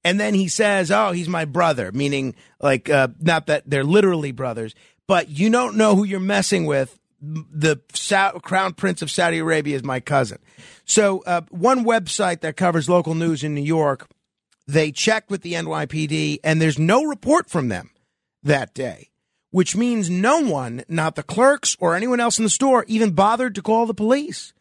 And 0.03 0.19
then 0.19 0.33
he 0.33 0.49
says, 0.49 0.91
"Oh, 0.91 1.13
he's 1.13 1.29
my 1.29 1.45
brother," 1.45 1.93
meaning 1.93 2.35
like 2.59 2.89
uh, 2.89 3.09
not 3.21 3.49
that 3.49 3.69
they're 3.69 3.85
literally 3.85 4.33
brothers 4.33 4.75
but 5.11 5.29
you 5.29 5.51
don't 5.51 5.77
know 5.77 5.97
who 5.97 6.05
you're 6.05 6.21
messing 6.21 6.67
with. 6.67 7.01
The 7.21 7.81
Sa- 7.93 8.39
Crown 8.39 8.75
Prince 8.75 9.03
of 9.03 9.11
Saudi 9.11 9.39
Arabia 9.39 9.75
is 9.75 9.83
my 9.83 9.99
cousin. 9.99 10.39
So, 10.85 11.25
uh, 11.27 11.41
one 11.51 11.85
website 11.85 12.43
that 12.43 12.57
covers 12.57 12.89
local 12.89 13.17
news 13.17 13.43
in 13.43 13.53
New 13.53 13.61
York, 13.61 14.09
they 14.73 14.93
checked 14.93 15.31
with 15.31 15.43
the 15.43 15.55
NYPD, 15.55 16.39
and 16.45 16.61
there's 16.61 16.79
no 16.79 17.05
report 17.05 17.49
from 17.49 17.69
them 17.69 17.91
that 18.43 18.75
day, 18.75 19.11
which 19.51 19.77
means 19.77 20.09
no 20.11 20.41
one, 20.41 20.85
not 20.89 21.17
the 21.17 21.23
clerks 21.23 21.77
or 21.81 21.95
anyone 21.95 22.21
else 22.21 22.39
in 22.39 22.45
the 22.45 22.51
store, 22.51 22.85
even 22.89 23.13
bothered 23.13 23.55
to 23.55 23.63
call 23.63 23.87
the 23.87 23.95
police. 23.95 24.53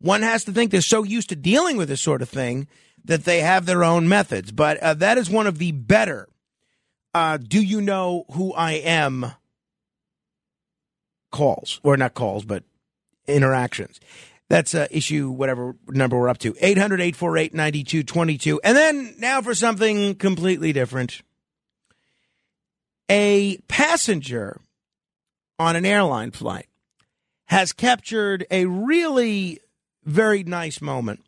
One 0.00 0.22
has 0.22 0.44
to 0.44 0.52
think 0.52 0.70
they're 0.70 0.80
so 0.80 1.02
used 1.02 1.30
to 1.30 1.36
dealing 1.36 1.76
with 1.76 1.88
this 1.88 2.02
sort 2.02 2.22
of 2.22 2.28
thing 2.28 2.68
that 3.04 3.24
they 3.24 3.40
have 3.40 3.66
their 3.66 3.84
own 3.84 4.08
methods. 4.08 4.52
But 4.52 4.78
uh, 4.78 4.94
that 4.94 5.18
is 5.18 5.30
one 5.30 5.46
of 5.46 5.58
the 5.58 5.72
better. 5.72 6.28
Uh, 7.14 7.38
do 7.38 7.62
you 7.62 7.80
know 7.80 8.24
who 8.32 8.52
I 8.52 8.72
am? 8.72 9.32
calls, 11.36 11.80
or 11.82 11.96
not 11.96 12.14
calls, 12.14 12.44
but 12.44 12.64
interactions. 13.26 14.00
That's 14.48 14.74
uh, 14.74 14.86
issue 14.90 15.30
whatever 15.30 15.74
number 15.88 16.18
we're 16.18 16.28
up 16.28 16.38
to. 16.38 16.54
800 16.60 17.00
848 17.00 17.54
9222. 17.54 18.60
And 18.62 18.76
then 18.76 19.14
now 19.18 19.42
for 19.42 19.54
something 19.54 20.14
completely 20.14 20.72
different. 20.72 21.22
A 23.10 23.58
passenger 23.68 24.60
on 25.58 25.76
an 25.76 25.84
airline 25.84 26.30
flight 26.30 26.68
has 27.46 27.72
captured 27.72 28.46
a 28.50 28.66
really 28.66 29.60
very 30.04 30.44
nice 30.44 30.80
moment 30.80 31.24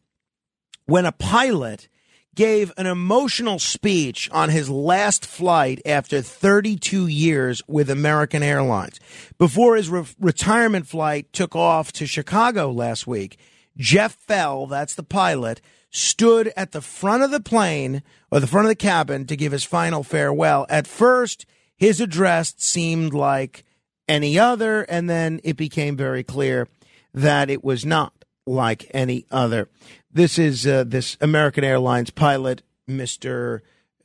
when 0.87 1.05
a 1.05 1.13
pilot 1.13 1.89
gave 2.39 2.73
an 2.77 2.87
emotional 2.87 3.59
speech 3.59 4.31
on 4.31 4.49
his 4.49 4.71
last 4.71 5.27
flight 5.27 5.83
after 5.85 6.23
32 6.23 7.09
years 7.09 7.61
with 7.67 7.91
American 7.91 8.45
Airlines. 8.45 9.01
Before 9.39 9.75
his 9.75 9.91
re- 9.91 10.05
retirement 10.21 10.87
flight 10.87 11.33
took 11.33 11.57
off 11.57 11.91
to 11.95 12.07
Chicago 12.07 12.71
last 12.71 13.09
week, 13.09 13.41
Jeff 13.77 14.15
Fell, 14.15 14.69
that's 14.69 14.95
the 14.95 15.03
pilot, 15.03 15.61
stood 15.91 16.53
at 16.57 16.71
the 16.71 16.81
front 16.81 17.25
of 17.25 17.33
the 17.33 17.41
plane 17.41 18.05
or 18.31 18.39
the 18.39 18.47
front 18.47 18.67
of 18.67 18.71
the 18.71 18.77
cabin 18.77 19.27
to 19.27 19.35
give 19.35 19.51
his 19.51 19.65
final 19.65 20.05
farewell. 20.05 20.65
At 20.71 20.87
first, 20.87 21.45
his 21.75 22.01
address 22.01 22.55
seemed 22.57 23.15
like 23.15 23.65
any 24.07 24.39
other, 24.39 24.83
and 24.83 25.11
then 25.11 25.41
it 25.43 25.57
became 25.57 25.97
very 25.97 26.23
clear 26.23 26.69
that 27.13 27.51
it 27.51 27.65
was 27.65 27.85
not 27.85 28.13
like 28.47 28.91
any 28.95 29.27
other. 29.29 29.69
This 30.11 30.39
is 30.39 30.67
uh, 30.67 30.85
this 30.85 31.19
American 31.21 31.65
Airlines 31.65 32.09
pilot, 32.09 32.63
Mr. 32.89 33.61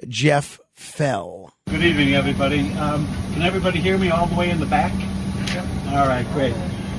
Jeff 0.05 0.59
Fell. 0.73 1.53
Good 1.69 1.81
evening, 1.81 2.13
everybody. 2.13 2.73
Um, 2.73 3.07
can 3.31 3.41
everybody 3.41 3.79
hear 3.79 3.97
me 3.97 4.09
all 4.09 4.27
the 4.27 4.35
way 4.35 4.49
in 4.49 4.59
the 4.59 4.65
back? 4.65 4.91
Yep. 5.53 5.65
All 5.93 6.05
right, 6.05 6.27
great. 6.33 6.53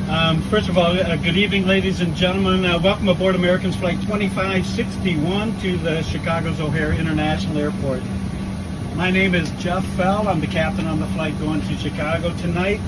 Um, 0.08 0.40
first 0.44 0.70
of 0.70 0.78
all, 0.78 0.98
uh, 0.98 1.16
good 1.16 1.36
evening, 1.36 1.66
ladies 1.66 2.00
and 2.00 2.16
gentlemen. 2.16 2.64
Uh, 2.64 2.78
welcome 2.78 3.08
aboard 3.08 3.34
Americans 3.34 3.76
Flight 3.76 4.00
2561 4.02 5.60
to 5.60 5.76
the 5.76 6.00
Chicago's 6.02 6.58
O'Hare 6.58 6.92
International 6.94 7.58
Airport. 7.58 8.00
My 8.94 9.10
name 9.10 9.34
is 9.34 9.50
Jeff 9.62 9.84
Fell. 9.96 10.28
I'm 10.28 10.40
the 10.40 10.46
captain 10.46 10.86
on 10.86 10.98
the 10.98 11.06
flight 11.08 11.38
going 11.40 11.60
to 11.60 11.76
Chicago 11.76 12.34
tonight. 12.38 12.80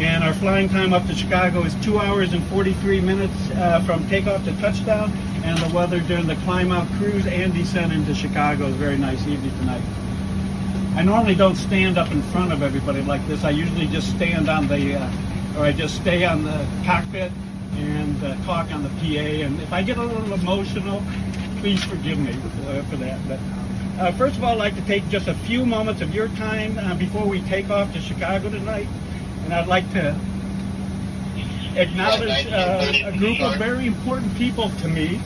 And 0.00 0.24
our 0.24 0.32
flying 0.32 0.70
time 0.70 0.94
up 0.94 1.06
to 1.08 1.14
Chicago 1.14 1.62
is 1.62 1.74
2 1.84 1.98
hours 1.98 2.32
and 2.32 2.42
43 2.46 3.02
minutes 3.02 3.34
uh, 3.50 3.82
from 3.84 4.08
takeoff 4.08 4.42
to 4.46 4.56
touchdown. 4.58 5.12
And 5.44 5.58
the 5.58 5.74
weather 5.74 6.00
during 6.00 6.26
the 6.26 6.36
climb 6.36 6.72
out 6.72 6.88
cruise 6.96 7.26
and 7.26 7.52
descent 7.52 7.92
into 7.92 8.14
Chicago 8.14 8.68
is 8.68 8.76
very 8.76 8.96
nice 8.96 9.20
evening 9.26 9.50
tonight. 9.58 9.82
I 10.96 11.02
normally 11.02 11.34
don't 11.34 11.54
stand 11.54 11.98
up 11.98 12.10
in 12.12 12.22
front 12.32 12.50
of 12.50 12.62
everybody 12.62 13.02
like 13.02 13.26
this. 13.28 13.44
I 13.44 13.50
usually 13.50 13.88
just 13.88 14.08
stand 14.16 14.48
on 14.48 14.68
the, 14.68 14.94
uh, 14.94 15.58
or 15.58 15.64
I 15.66 15.72
just 15.72 15.96
stay 15.96 16.24
on 16.24 16.44
the 16.44 16.66
cockpit 16.86 17.30
and 17.74 18.24
uh, 18.24 18.36
talk 18.46 18.72
on 18.72 18.82
the 18.82 18.88
PA. 18.88 19.44
And 19.44 19.60
if 19.60 19.70
I 19.70 19.82
get 19.82 19.98
a 19.98 20.02
little 20.02 20.32
emotional, 20.32 21.02
please 21.58 21.84
forgive 21.84 22.18
me 22.18 22.32
uh, 22.32 22.82
for 22.84 22.96
that. 22.96 23.20
But 23.28 23.38
uh, 24.02 24.12
first 24.12 24.38
of 24.38 24.44
all, 24.44 24.52
I'd 24.52 24.58
like 24.58 24.76
to 24.76 24.86
take 24.86 25.06
just 25.10 25.28
a 25.28 25.34
few 25.34 25.66
moments 25.66 26.00
of 26.00 26.14
your 26.14 26.28
time 26.28 26.78
uh, 26.78 26.94
before 26.94 27.26
we 27.26 27.42
take 27.42 27.68
off 27.68 27.92
to 27.92 28.00
Chicago 28.00 28.48
tonight. 28.48 28.88
And 29.50 29.58
I'd 29.58 29.66
like 29.66 29.90
to 29.94 30.14
acknowledge 31.74 32.46
uh, 32.52 32.92
a 33.04 33.18
group 33.18 33.40
of 33.40 33.56
very 33.56 33.84
important 33.84 34.32
people 34.36 34.70
to 34.70 34.86
me 34.86 35.20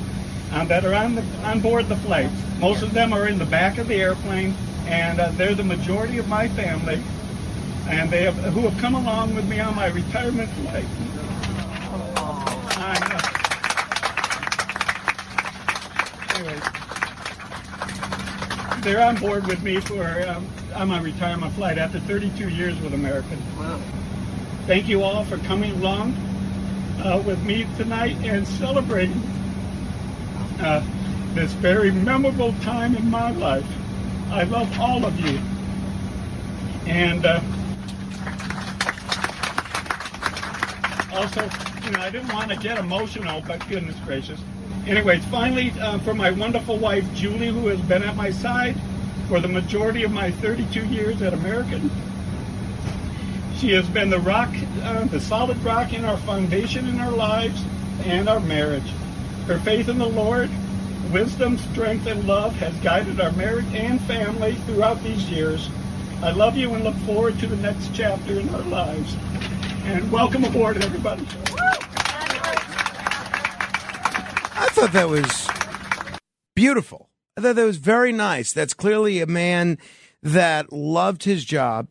uh, 0.50 0.64
that 0.64 0.86
are 0.86 0.94
on 0.94 1.14
the 1.14 1.22
on 1.44 1.60
board 1.60 1.88
the 1.88 1.96
flight. 1.96 2.30
Most 2.58 2.82
of 2.82 2.94
them 2.94 3.12
are 3.12 3.28
in 3.28 3.36
the 3.38 3.44
back 3.44 3.76
of 3.76 3.86
the 3.86 3.96
airplane, 3.96 4.54
and 4.86 5.20
uh, 5.20 5.30
they're 5.32 5.54
the 5.54 5.62
majority 5.62 6.16
of 6.16 6.26
my 6.26 6.48
family, 6.48 7.02
and 7.86 8.10
they 8.10 8.22
have 8.22 8.34
who 8.54 8.60
have 8.60 8.80
come 8.80 8.94
along 8.94 9.34
with 9.34 9.46
me 9.46 9.60
on 9.60 9.76
my 9.76 9.88
retirement 9.88 10.48
flight. 10.52 10.86
They're 18.82 19.04
on 19.04 19.16
board 19.16 19.46
with 19.46 19.62
me 19.62 19.80
for 19.80 20.26
um, 20.28 20.46
on 20.74 20.88
my 20.88 21.00
retirement 21.02 21.52
flight 21.52 21.76
after 21.76 22.00
32 22.00 22.48
years 22.48 22.80
with 22.80 22.94
American. 22.94 23.38
Thank 24.66 24.88
you 24.88 25.02
all 25.02 25.24
for 25.24 25.36
coming 25.36 25.72
along 25.72 26.14
uh, 27.04 27.22
with 27.26 27.42
me 27.44 27.66
tonight 27.76 28.16
and 28.22 28.48
celebrating 28.48 29.20
uh, 30.58 30.82
this 31.34 31.52
very 31.52 31.90
memorable 31.90 32.54
time 32.62 32.96
in 32.96 33.10
my 33.10 33.30
life. 33.32 33.66
I 34.30 34.44
love 34.44 34.80
all 34.80 35.04
of 35.04 35.20
you. 35.20 35.38
And 36.86 37.26
uh, 37.26 37.40
also, 41.12 41.42
you 41.84 41.90
know, 41.90 42.00
I 42.00 42.08
didn't 42.08 42.32
want 42.32 42.50
to 42.50 42.56
get 42.56 42.78
emotional, 42.78 43.42
but 43.46 43.68
goodness 43.68 43.96
gracious. 44.06 44.40
Anyways, 44.86 45.22
finally, 45.26 45.72
uh, 45.78 45.98
for 45.98 46.14
my 46.14 46.30
wonderful 46.30 46.78
wife, 46.78 47.04
Julie, 47.12 47.48
who 47.48 47.66
has 47.66 47.80
been 47.82 48.02
at 48.02 48.16
my 48.16 48.30
side 48.30 48.76
for 49.28 49.40
the 49.40 49.48
majority 49.48 50.04
of 50.04 50.10
my 50.10 50.30
32 50.30 50.86
years 50.86 51.20
at 51.20 51.34
American. 51.34 51.90
She 53.64 53.72
has 53.72 53.88
been 53.88 54.10
the 54.10 54.20
rock, 54.20 54.50
uh, 54.82 55.04
the 55.06 55.18
solid 55.18 55.56
rock 55.64 55.94
in 55.94 56.04
our 56.04 56.18
foundation 56.18 56.86
in 56.86 57.00
our 57.00 57.12
lives 57.12 57.64
and 58.04 58.28
our 58.28 58.40
marriage. 58.40 58.90
Her 59.46 59.58
faith 59.58 59.88
in 59.88 59.96
the 59.96 60.06
Lord, 60.06 60.50
wisdom, 61.10 61.56
strength, 61.56 62.06
and 62.06 62.26
love 62.26 62.54
has 62.56 62.74
guided 62.80 63.22
our 63.22 63.32
marriage 63.32 63.64
and 63.72 63.98
family 64.02 64.56
throughout 64.66 65.02
these 65.02 65.30
years. 65.30 65.70
I 66.20 66.32
love 66.32 66.58
you 66.58 66.74
and 66.74 66.84
look 66.84 66.94
forward 67.06 67.38
to 67.38 67.46
the 67.46 67.56
next 67.56 67.94
chapter 67.94 68.38
in 68.38 68.54
our 68.54 68.60
lives. 68.64 69.16
And 69.84 70.12
welcome 70.12 70.44
aboard, 70.44 70.84
everybody. 70.84 71.26
I 74.52 74.68
thought 74.72 74.92
that 74.92 75.08
was 75.08 75.48
beautiful. 76.54 77.08
I 77.34 77.40
thought 77.40 77.56
that 77.56 77.64
was 77.64 77.78
very 77.78 78.12
nice. 78.12 78.52
That's 78.52 78.74
clearly 78.74 79.22
a 79.22 79.26
man 79.26 79.78
that 80.22 80.70
loved 80.70 81.24
his 81.24 81.46
job 81.46 81.88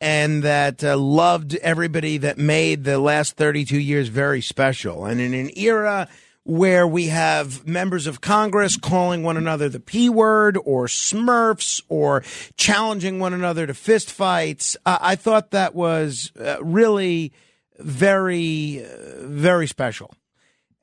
and 0.00 0.42
that 0.42 0.82
uh, 0.82 0.96
loved 0.96 1.54
everybody 1.56 2.16
that 2.18 2.38
made 2.38 2.84
the 2.84 2.98
last 2.98 3.36
32 3.36 3.78
years 3.78 4.08
very 4.08 4.40
special. 4.40 5.04
And 5.04 5.20
in 5.20 5.34
an 5.34 5.50
era 5.56 6.08
where 6.44 6.86
we 6.86 7.08
have 7.08 7.66
members 7.66 8.06
of 8.06 8.22
Congress 8.22 8.76
calling 8.76 9.22
one 9.22 9.36
another 9.36 9.68
the 9.68 9.78
P 9.78 10.08
word 10.08 10.56
or 10.64 10.86
Smurfs 10.86 11.82
or 11.88 12.24
challenging 12.56 13.18
one 13.18 13.34
another 13.34 13.66
to 13.66 13.74
fistfights, 13.74 14.74
uh, 14.86 14.96
I 15.00 15.16
thought 15.16 15.50
that 15.50 15.74
was 15.74 16.32
uh, 16.40 16.56
really 16.62 17.32
very, 17.78 18.84
uh, 18.84 19.26
very 19.26 19.66
special. 19.66 20.14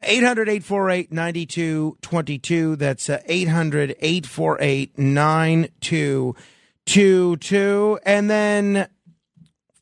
800 0.03 0.47
848 0.47 1.11
9222. 1.11 2.75
That's 2.75 3.09
800 3.09 3.95
848 3.99 4.99
9222. 4.99 7.99
And 8.05 8.29
then 8.29 8.87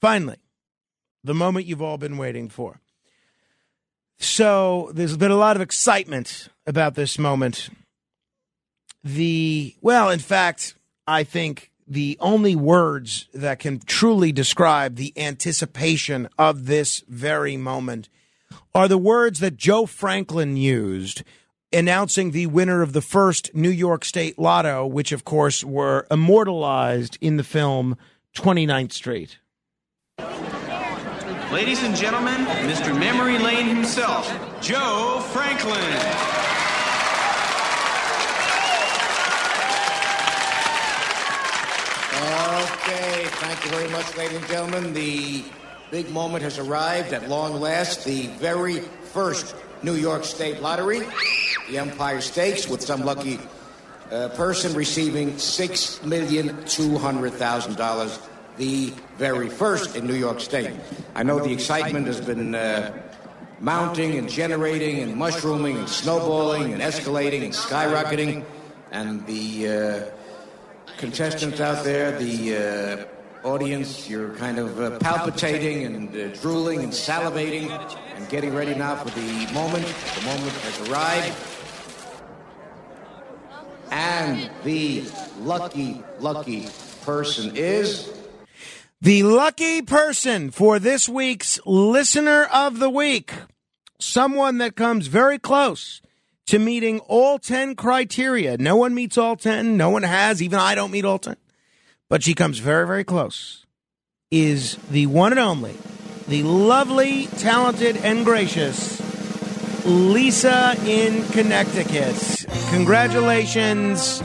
finally, 0.06 0.38
the 1.24 1.34
moment 1.34 1.66
you've 1.66 1.82
all 1.82 1.98
been 1.98 2.16
waiting 2.16 2.48
for. 2.48 2.80
So 4.20 4.92
there's 4.94 5.18
been 5.18 5.32
a 5.32 5.36
lot 5.36 5.56
of 5.56 5.64
excitement 5.64 6.50
about 6.68 6.94
this 6.94 7.18
moment. 7.18 7.70
The, 9.04 9.74
well, 9.82 10.12
in 10.12 10.20
fact, 10.20 10.76
I 11.08 11.24
think 11.24 11.72
the 11.88 12.20
only 12.20 12.56
words 12.56 13.28
that 13.34 13.58
can 13.58 13.80
truly 13.80 14.32
describe 14.32 14.96
the 14.96 15.12
anticipation 15.18 16.30
of 16.38 16.68
this 16.68 17.04
very 17.08 17.58
moment 17.58 18.08
are 18.76 18.88
the 18.88 19.00
words 19.00 19.40
that 19.40 19.58
Joe 19.58 19.88
Franklin 19.88 20.56
used 20.56 21.24
announcing 21.74 22.30
the 22.30 22.46
winner 22.46 22.84
of 22.84 22.94
the 22.94 23.02
first 23.02 23.56
New 23.56 23.72
York 23.72 24.06
State 24.06 24.38
Lotto, 24.38 24.86
which 24.86 25.12
of 25.12 25.26
course 25.26 25.64
were 25.64 26.06
immortalized 26.12 27.18
in 27.22 27.38
the 27.38 27.44
film 27.44 27.98
29th 28.36 28.92
Street. 28.92 29.40
Ladies 31.52 31.84
and 31.84 31.96
gentlemen, 31.96 32.44
Mr. 32.68 32.98
Memory 32.98 33.38
Lane 33.38 33.68
himself, 33.68 34.28
Joe 34.62 35.20
Franklin. 35.32 35.80
Okay, 42.64 43.26
thank 43.26 43.64
you 43.64 43.70
very 43.72 43.88
much, 43.90 44.16
ladies 44.18 44.38
and 44.38 44.48
gentlemen. 44.48 44.94
The 44.94 45.44
big 45.92 46.10
moment 46.10 46.42
has 46.44 46.58
arrived 46.58 47.14
at 47.14 47.30
long 47.30 47.60
last. 47.62 48.06
The 48.06 48.26
very 48.40 48.80
first 48.80 49.56
New 49.84 49.94
York 49.96 50.24
State 50.24 50.62
Lottery, 50.62 51.02
the 51.70 51.78
Empire 51.78 52.22
Stakes, 52.22 52.68
with 52.68 52.82
some 52.82 53.06
lucky 53.06 53.38
uh, 54.12 54.30
person 54.30 54.74
receiving 54.74 55.34
$6,200,000 55.34 58.20
the 58.58 58.94
very 59.18 59.50
first 59.50 59.96
in 59.98 60.08
New 60.08 60.16
York 60.16 60.40
State. 60.40 60.72
I 61.14 61.24
know 61.24 61.40
the 61.40 61.52
excitement 61.52 62.08
has 62.08 62.22
been 62.22 62.56
uh, 62.56 62.94
mounting 63.60 64.18
and 64.18 64.30
generating 64.30 65.00
and 65.00 65.16
mushrooming 65.16 65.78
and 65.78 65.90
snowballing 65.90 66.72
and 66.74 66.82
escalating 66.82 67.44
and 67.44 67.54
skyrocketing, 67.54 68.46
and 68.92 69.26
the 69.28 69.68
uh, 69.68 70.96
contestants 70.98 71.60
out 71.60 71.84
there, 71.84 72.18
the 72.18 73.08
uh, 73.44 73.48
audience, 73.48 74.10
you're 74.10 74.34
kind 74.36 74.58
of 74.58 74.80
uh, 74.80 74.98
palpitating 75.00 75.84
and 75.84 76.16
uh, 76.16 76.28
drooling 76.40 76.80
and 76.80 76.92
salivating 76.92 77.70
and 78.16 78.30
getting 78.30 78.56
ready 78.56 78.74
now 78.74 78.96
for 78.96 79.10
the 79.20 79.54
moment. 79.54 79.86
The 80.16 80.26
moment 80.26 80.54
has 80.54 80.90
arrived. 80.90 81.36
And 83.92 84.50
the 84.64 85.04
lucky, 85.40 86.02
lucky 86.20 86.70
person 87.04 87.56
is. 87.56 88.12
The 89.06 89.22
lucky 89.22 89.84
person 89.84 90.50
for 90.50 90.80
this 90.80 91.08
week's 91.08 91.60
Listener 91.64 92.46
of 92.46 92.80
the 92.80 92.90
Week, 92.90 93.32
someone 94.00 94.58
that 94.58 94.76
comes 94.76 95.06
very 95.06 95.38
close 95.38 96.02
to 96.48 96.58
meeting 96.58 96.98
all 97.02 97.38
10 97.38 97.76
criteria. 97.76 98.58
No 98.58 98.78
one 98.78 98.96
meets 98.96 99.16
all 99.16 99.36
10. 99.36 99.78
No 99.78 99.92
one 99.92 100.02
has. 100.02 100.42
Even 100.42 100.58
I 100.58 100.74
don't 100.74 100.90
meet 100.90 101.06
all 101.06 101.20
10. 101.20 101.36
But 102.10 102.24
she 102.24 102.34
comes 102.34 102.58
very, 102.58 102.88
very 102.88 103.04
close. 103.04 103.68
Is 104.32 104.78
the 104.90 105.06
one 105.06 105.34
and 105.34 105.40
only, 105.40 105.76
the 106.28 106.42
lovely, 106.42 107.28
talented, 107.28 107.98
and 107.98 108.26
gracious 108.26 109.00
Lisa 109.86 110.74
in 110.84 111.24
Connecticut. 111.28 112.48
Congratulations, 112.72 114.24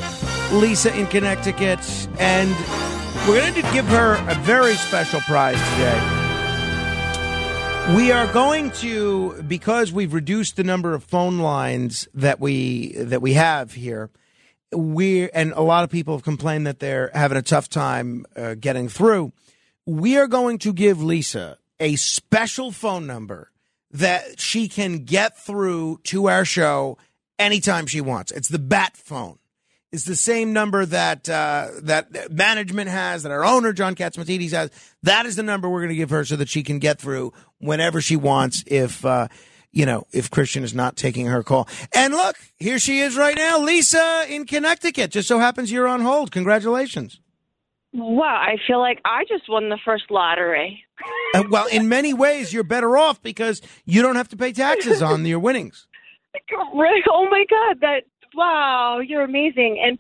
Lisa 0.51 0.99
in 0.99 1.07
Connecticut. 1.09 1.81
And 2.19 2.57
we're 3.29 3.41
going 3.41 3.55
to 3.55 3.73
give 3.73 3.87
her 3.87 4.15
a 4.29 4.35
very 4.37 4.75
special 4.75 5.21
prize 5.21 5.59
today. 5.73 6.21
We 7.95 8.13
are 8.13 8.33
going 8.33 8.71
to 8.73 9.43
because 9.43 9.93
we've 9.93 10.15
reduced 10.15 10.57
the 10.57 10.65
number 10.65 10.95
of 10.95 11.03
phone 11.03 11.39
lines 11.39 12.09
that 12.15 12.39
we 12.39 12.93
that 12.93 13.21
we 13.21 13.33
have 13.33 13.73
here. 13.73 14.11
We 14.73 15.29
and 15.31 15.53
a 15.53 15.61
lot 15.63 15.83
of 15.83 15.91
people 15.91 16.15
have 16.15 16.23
complained 16.23 16.67
that 16.67 16.79
they're 16.79 17.11
having 17.13 17.37
a 17.37 17.43
tough 17.43 17.69
time 17.69 18.27
uh, 18.37 18.55
getting 18.55 18.89
through. 18.89 19.33
We 19.87 20.17
are 20.17 20.29
going 20.29 20.59
to 20.59 20.73
give 20.73 21.03
Lisa 21.03 21.59
a 21.81 21.97
special 21.97 22.71
phone 22.71 23.07
number 23.07 23.51
that 23.91 24.39
she 24.39 24.69
can 24.69 25.05
get 25.05 25.37
through 25.37 25.99
to 26.05 26.29
our 26.29 26.45
show 26.45 26.97
anytime 27.41 27.87
she 27.87 28.01
wants. 28.01 28.31
It's 28.31 28.49
the 28.49 28.61
bat 28.61 28.97
phone. 28.97 29.40
It's 29.93 30.05
the 30.05 30.17
same 30.17 30.53
number 30.53 30.87
that 30.87 31.29
uh, 31.29 31.69
that 31.83 32.31
management 32.31 32.89
has, 32.91 33.25
that 33.25 33.33
our 33.33 33.45
owner 33.45 33.73
John 33.73 33.97
Catsimatidis 33.97 34.53
has. 34.53 34.71
That 35.03 35.27
is 35.27 35.35
the 35.35 35.43
number 35.43 35.69
we're 35.69 35.81
going 35.81 35.89
to 35.91 35.97
give 35.97 36.11
her 36.11 36.25
so 36.25 36.37
that 36.37 36.49
she 36.49 36.63
can 36.63 36.79
get 36.79 37.01
through 37.01 37.33
whenever 37.59 38.01
she 38.01 38.15
wants. 38.15 38.63
If 38.69 39.05
uh, 39.05 39.27
you 39.73 39.87
know, 39.87 40.07
if 40.13 40.31
Christian 40.31 40.63
is 40.63 40.75
not 40.75 40.97
taking 40.97 41.27
her 41.27 41.43
call. 41.43 41.69
And 41.95 42.15
look, 42.15 42.37
here 42.59 42.79
she 42.79 43.01
is 43.01 43.17
right 43.17 43.37
now, 43.37 43.59
Lisa 43.61 44.27
in 44.29 44.47
Connecticut. 44.47 45.11
Just 45.11 45.29
so 45.29 45.39
happens 45.39 45.71
you're 45.73 45.89
on 45.89 46.01
hold. 46.01 46.31
Congratulations. 46.31 47.21
Wow, 47.93 48.25
I 48.25 48.57
feel 48.69 48.79
like 48.79 49.01
I 49.05 49.25
just 49.25 49.49
won 49.49 49.69
the 49.69 49.79
first 49.85 50.05
lottery. 50.11 50.85
Uh, 51.35 51.43
well, 51.51 51.67
in 51.67 51.89
many 51.89 52.15
ways, 52.15 52.53
you're 52.53 52.63
better 52.63 52.97
off 52.97 53.21
because 53.21 53.61
you 53.85 54.03
don't 54.03 54.15
have 54.15 54.29
to 54.29 54.37
pay 54.37 54.53
taxes 54.53 55.03
on 55.03 55.25
your 55.27 55.41
winnings. 55.41 55.87
Oh 56.53 57.29
my 57.29 57.45
God, 57.51 57.81
that 57.81 58.05
wow, 58.35 58.99
you're 58.99 59.23
amazing, 59.23 59.81
and 59.85 59.99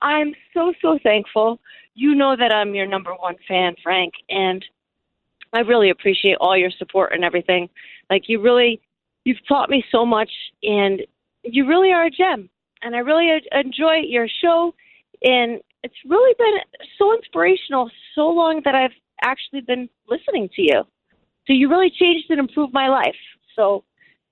I'm 0.00 0.34
so 0.54 0.72
so 0.80 0.98
thankful. 1.02 1.60
You 1.94 2.14
know 2.14 2.36
that 2.36 2.52
I'm 2.52 2.74
your 2.74 2.86
number 2.86 3.12
one 3.14 3.36
fan, 3.46 3.74
Frank, 3.82 4.14
and 4.28 4.64
I 5.52 5.60
really 5.60 5.90
appreciate 5.90 6.36
all 6.40 6.56
your 6.56 6.70
support 6.70 7.12
and 7.12 7.24
everything. 7.24 7.68
Like 8.10 8.28
you 8.28 8.40
really, 8.40 8.80
you've 9.24 9.46
taught 9.46 9.70
me 9.70 9.84
so 9.90 10.06
much, 10.06 10.30
and 10.62 11.02
you 11.42 11.66
really 11.66 11.92
are 11.92 12.06
a 12.06 12.10
gem. 12.10 12.48
And 12.82 12.96
I 12.96 12.98
really 12.98 13.30
enjoy 13.52 13.98
your 14.06 14.26
show, 14.42 14.74
and 15.22 15.60
it's 15.84 15.94
really 16.08 16.34
been 16.38 16.84
so 16.98 17.14
inspirational 17.14 17.90
so 18.14 18.28
long 18.28 18.60
that 18.64 18.74
I've 18.74 18.92
actually 19.22 19.60
been 19.60 19.88
listening 20.08 20.48
to 20.56 20.62
you. 20.62 20.82
So 21.46 21.52
you 21.52 21.68
really 21.68 21.90
changed 21.90 22.30
and 22.30 22.40
improved 22.40 22.72
my 22.72 22.88
life. 22.88 23.16
So, 23.56 23.84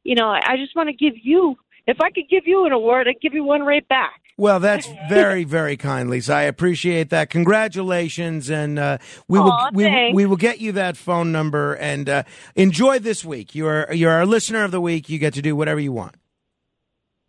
you 0.05 0.15
know, 0.15 0.29
I 0.31 0.57
just 0.57 0.75
want 0.75 0.89
to 0.89 0.93
give 0.93 1.15
you, 1.23 1.57
if 1.87 2.01
I 2.01 2.11
could 2.11 2.29
give 2.29 2.47
you 2.47 2.67
an 2.67 2.73
award, 2.73 3.09
I'd 3.09 3.21
give 3.21 3.35
you 3.35 3.45
one 3.45 3.63
right 3.63 3.87
back. 3.89 4.21
Well, 4.37 4.59
that's 4.59 4.89
very, 5.09 5.45
very 5.45 5.77
kind, 5.77 6.09
Lisa. 6.09 6.35
I 6.35 6.43
appreciate 6.43 7.11
that. 7.11 7.31
Congratulations, 7.31 8.51
and 8.51 8.79
uh, 8.79 8.99
we 9.29 9.39
will 9.39 9.69
we, 9.73 10.13
we 10.15 10.27
will 10.27 10.37
get 10.37 10.61
you 10.61 10.73
that 10.73 10.97
phone 10.97 11.31
number 11.31 11.75
and 11.75 12.09
uh, 12.09 12.23
enjoy 12.57 12.99
this 12.99 13.25
week. 13.25 13.55
You're 13.55 13.93
you're 13.93 14.13
our 14.13 14.27
listener 14.27 14.65
of 14.65 14.71
the 14.71 14.81
week. 14.81 15.09
You 15.09 15.19
get 15.19 15.35
to 15.35 15.43
do 15.43 15.55
whatever 15.55 15.81
you 15.81 15.93
want. 15.93 16.17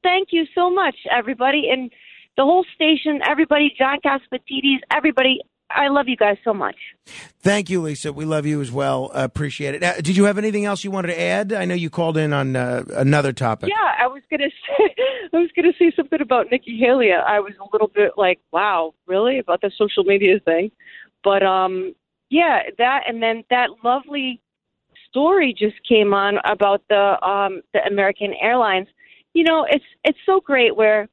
Thank 0.04 0.30
you 0.32 0.46
so 0.56 0.70
much, 0.72 0.96
everybody, 1.12 1.70
and 1.72 1.92
the 2.38 2.44
whole 2.44 2.66
station, 2.74 3.20
everybody, 3.28 3.74
John 3.78 4.00
Catsimatidis, 4.04 4.80
everybody. 4.90 5.42
I 5.76 5.88
love 5.88 6.08
you 6.08 6.18
guys 6.18 6.38
so 6.44 6.54
much. 6.54 6.76
Thank 7.40 7.70
you, 7.70 7.82
Lisa. 7.82 8.14
We 8.14 8.26
love 8.26 8.46
you 8.46 8.62
as 8.62 8.72
well. 8.72 9.12
Uh, 9.14 9.24
appreciate 9.24 9.76
it. 9.76 9.84
Uh, 9.84 9.96
did 9.96 10.16
you 10.16 10.26
have 10.26 10.38
anything 10.38 10.66
else 10.66 10.84
you 10.84 10.92
wanted 10.92 11.08
to 11.08 11.20
add? 11.20 11.54
I 11.54 11.66
know 11.66 11.74
you 11.74 11.90
called 11.90 12.18
in 12.18 12.34
on 12.34 12.56
uh, 12.56 12.84
another 12.96 13.34
topic. 13.34 13.70
Yeah, 13.70 13.96
I 14.00 14.08
was 14.08 14.22
gonna 14.30 14.50
say, 14.78 14.96
I 15.34 15.38
was 15.38 15.50
gonna 15.56 15.74
say 15.78 15.92
something 15.96 16.22
about 16.22 16.52
Nikki 16.52 16.78
Haley. 16.78 17.12
I 17.12 17.40
was 17.40 17.54
a 17.60 17.66
little 17.72 17.88
bit 17.88 18.14
like, 18.18 18.40
wow, 18.52 18.94
really 19.08 19.40
about 19.40 19.62
the 19.62 19.72
social 19.78 20.04
media 20.04 20.40
thing, 20.40 20.72
but 21.24 21.44
um, 21.44 21.96
yeah, 22.30 22.62
that 22.78 23.04
and 23.08 23.22
then 23.22 23.44
that 23.50 23.70
lovely 23.84 24.42
story 25.10 25.54
just 25.58 25.76
came 25.88 26.14
on 26.14 26.38
about 26.46 26.82
the 26.90 27.24
um 27.28 27.62
the 27.74 27.84
American 27.86 28.34
Airlines. 28.42 28.88
You 29.34 29.44
know, 29.44 29.66
it's 29.70 29.86
it's 30.04 30.20
so 30.26 30.40
great 30.40 30.76
where 30.76 31.10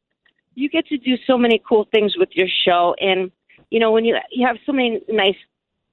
you 0.54 0.68
get 0.68 0.86
to 0.88 0.98
do 0.98 1.16
so 1.26 1.38
many 1.38 1.60
cool 1.68 1.86
things 1.92 2.16
with 2.16 2.30
your 2.32 2.48
show, 2.64 2.94
and 3.00 3.30
you 3.70 3.78
know 3.80 3.92
when 3.92 4.04
you 4.04 4.16
you 4.30 4.46
have 4.46 4.56
so 4.66 4.72
many 4.72 5.00
nice 5.08 5.36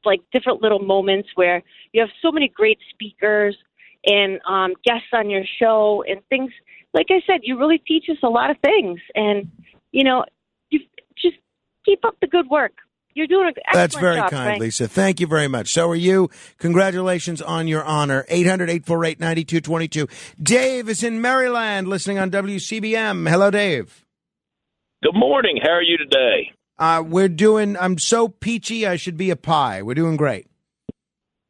like 0.06 0.22
different 0.32 0.62
little 0.62 0.80
moments 0.80 1.30
where 1.36 1.64
you 1.92 2.02
have 2.02 2.10
so 2.22 2.32
many 2.32 2.48
great 2.48 2.80
speakers 2.92 3.58
and 4.06 4.40
um, 4.48 4.74
guests 4.84 5.08
on 5.14 5.30
your 5.30 5.44
show 5.60 6.04
and 6.08 6.22
things. 6.30 6.52
Like 6.94 7.08
I 7.10 7.22
said, 7.26 7.42
you 7.44 7.58
really 7.58 7.80
teach 7.80 8.06
us 8.10 8.18
a 8.24 8.30
lot 8.30 8.50
of 8.50 8.58
things, 8.64 9.00
and 9.16 9.52
you 9.92 10.04
know, 10.04 10.26
you 10.70 10.80
just 11.18 11.38
keep 11.86 12.06
up 12.06 12.16
the 12.22 12.28
good 12.28 12.48
work. 12.48 12.74
You're 13.16 13.28
doing 13.28 13.48
an 13.48 13.54
excellent 13.66 13.74
That's 13.74 13.96
very 13.96 14.16
job, 14.18 14.30
kind, 14.30 14.44
Frank. 14.44 14.62
Lisa. 14.62 14.88
Thank 14.90 15.22
you 15.22 15.28
very 15.28 15.48
much. 15.48 15.72
So 15.72 15.90
are 15.90 15.96
you. 15.96 16.30
Congratulations 16.58 17.42
on 17.42 17.66
your 17.66 17.84
honor. 17.84 18.26
800 18.28 18.70
848 18.70 19.20
9222. 19.22 20.08
Dave 20.42 20.90
is 20.90 21.02
in 21.02 21.22
Maryland 21.22 21.88
listening 21.88 22.20
on 22.20 22.30
WCBM. 22.30 23.30
Hello, 23.30 23.50
Dave. 23.50 24.06
Good 25.02 25.16
morning. 25.16 25.60
How 25.64 25.72
are 25.72 25.82
you 25.82 25.98
today? 25.98 26.52
Uh, 26.78 27.04
we're 27.06 27.30
doing, 27.30 27.78
I'm 27.78 27.98
so 27.98 28.28
peachy, 28.28 28.86
I 28.86 28.96
should 28.98 29.18
be 29.18 29.30
a 29.30 29.36
pie. 29.36 29.82
We're 29.82 29.94
doing 29.94 30.18
great. 30.18 30.48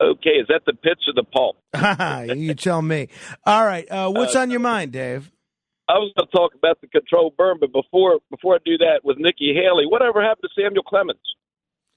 Okay, 0.01 0.31
is 0.31 0.47
that 0.49 0.61
the 0.65 0.73
pits 0.73 1.01
or 1.07 1.13
the 1.13 1.23
pulp? 1.23 1.57
you 2.37 2.53
tell 2.53 2.81
me. 2.81 3.07
All 3.45 3.65
right. 3.65 3.89
Uh, 3.89 4.11
what's 4.11 4.35
Uh, 4.35 4.41
on 4.41 4.51
your 4.51 4.59
mind, 4.59 4.91
Dave? 4.91 5.31
I 5.87 5.93
was 5.93 6.11
going 6.17 6.27
to 6.27 6.31
talk 6.35 6.53
about 6.55 6.81
the 6.81 6.87
controlled 6.87 7.37
burn, 7.37 7.57
but 7.59 7.71
before 7.71 8.19
before 8.31 8.55
I 8.55 8.57
do 8.65 8.77
that, 8.79 9.01
with 9.03 9.17
Nikki 9.19 9.53
Haley, 9.53 9.85
whatever 9.87 10.21
happened 10.21 10.49
to 10.55 10.61
Samuel 10.61 10.83
Clemens? 10.83 11.19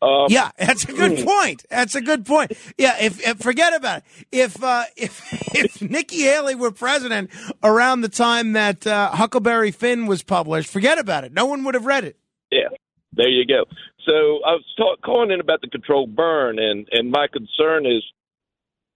Um, 0.01 0.27
yeah, 0.29 0.51
that's 0.59 0.85
a 0.85 0.93
good 0.93 1.25
point. 1.27 1.65
That's 1.71 1.95
a 1.97 2.01
good 2.01 2.25
point. 2.25 2.53
Yeah, 2.77 2.97
if, 3.01 3.27
if 3.27 3.39
forget 3.41 3.75
about 3.75 3.99
it. 3.99 4.27
If 4.31 4.63
uh, 4.63 4.85
if 4.97 5.23
if 5.55 5.83
Nikki 5.83 6.21
Haley 6.23 6.55
were 6.55 6.71
president 6.71 7.31
around 7.65 8.03
the 8.03 8.09
time 8.09 8.53
that 8.53 8.87
uh, 8.87 9.11
Huckleberry 9.11 9.71
Finn 9.73 10.07
was 10.07 10.23
published, 10.23 10.71
forget 10.71 10.99
about 10.99 11.25
it. 11.25 11.33
No 11.33 11.47
one 11.47 11.65
would 11.65 11.75
have 11.75 11.87
read 11.87 12.05
it. 12.05 12.17
Yeah, 12.53 12.69
there 13.19 13.29
you 13.29 13.45
go. 13.45 13.65
So 14.07 14.13
I 14.47 14.55
was 14.55 14.65
ta- 14.79 14.97
calling 15.05 15.33
in 15.33 15.41
about 15.41 15.61
the 15.61 15.69
controlled 15.69 16.17
burn, 16.17 16.59
and 16.59 16.89
and 16.93 17.11
my 17.11 17.27
concern 17.27 17.85
is 17.85 18.03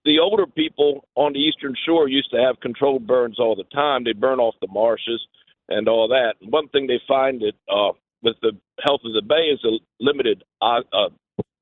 the 0.04 0.20
older 0.20 0.46
people 0.46 1.06
on 1.16 1.32
the 1.32 1.40
eastern 1.40 1.74
shore 1.85 2.08
used 2.08 2.30
to 2.30 2.40
have 2.40 2.61
controlled 2.61 3.06
burns 3.06 3.38
all 3.38 3.56
the 3.56 3.64
time. 3.74 4.04
They 4.04 4.12
burn 4.12 4.40
off 4.40 4.54
the 4.61 4.68
marshes 4.68 5.20
and 5.68 5.88
all 5.88 6.08
that. 6.08 6.35
One 6.40 6.68
thing 6.68 6.87
they 6.87 7.00
find 7.06 7.42
that 7.42 7.54
uh, 7.72 7.92
with 8.22 8.37
the 8.42 8.52
health 8.85 9.02
of 9.04 9.12
the 9.12 9.22
bay 9.22 9.50
is 9.52 9.61
a 9.64 9.78
limited 10.00 10.44
uh, 10.61 10.80
uh, 10.92 11.11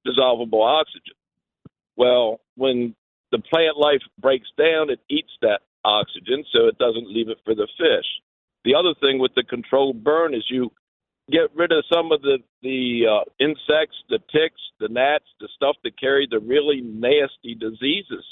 dissolvable 0.07 0.63
oxygen. 0.65 1.15
Well, 1.97 2.41
when 2.57 2.95
the 3.33 3.39
plant 3.39 3.77
life 3.79 4.03
breaks 4.21 4.49
down, 4.59 4.91
it 4.91 5.01
eats 5.09 5.33
that 5.43 5.61
oxygen, 5.85 6.45
so 6.53 6.67
it 6.67 6.79
doesn't 6.79 7.13
leave 7.13 7.29
it 7.29 7.39
for 7.45 7.55
the 7.55 7.69
fish. 7.79 8.07
The 8.65 8.75
other 8.75 8.95
thing 9.01 9.19
with 9.19 9.33
the 9.35 9.45
controlled 9.45 10.05
burn 10.05 10.35
is 10.35 10.45
you 10.51 10.73
get 11.31 11.55
rid 11.55 11.73
of 11.73 11.85
some 11.93 12.13
of 12.13 12.23
the 12.23 12.39
the 12.63 13.07
uh, 13.11 13.25
insects, 13.39 13.97
the 14.09 14.19
ticks, 14.33 14.61
the 14.79 14.89
gnats, 14.89 15.25
the 15.41 15.49
stuff 15.55 15.77
that 15.85 15.99
carry 15.99 16.27
the 16.31 16.41
really 16.41 16.81
nasty 16.81 17.55
diseases 17.55 18.25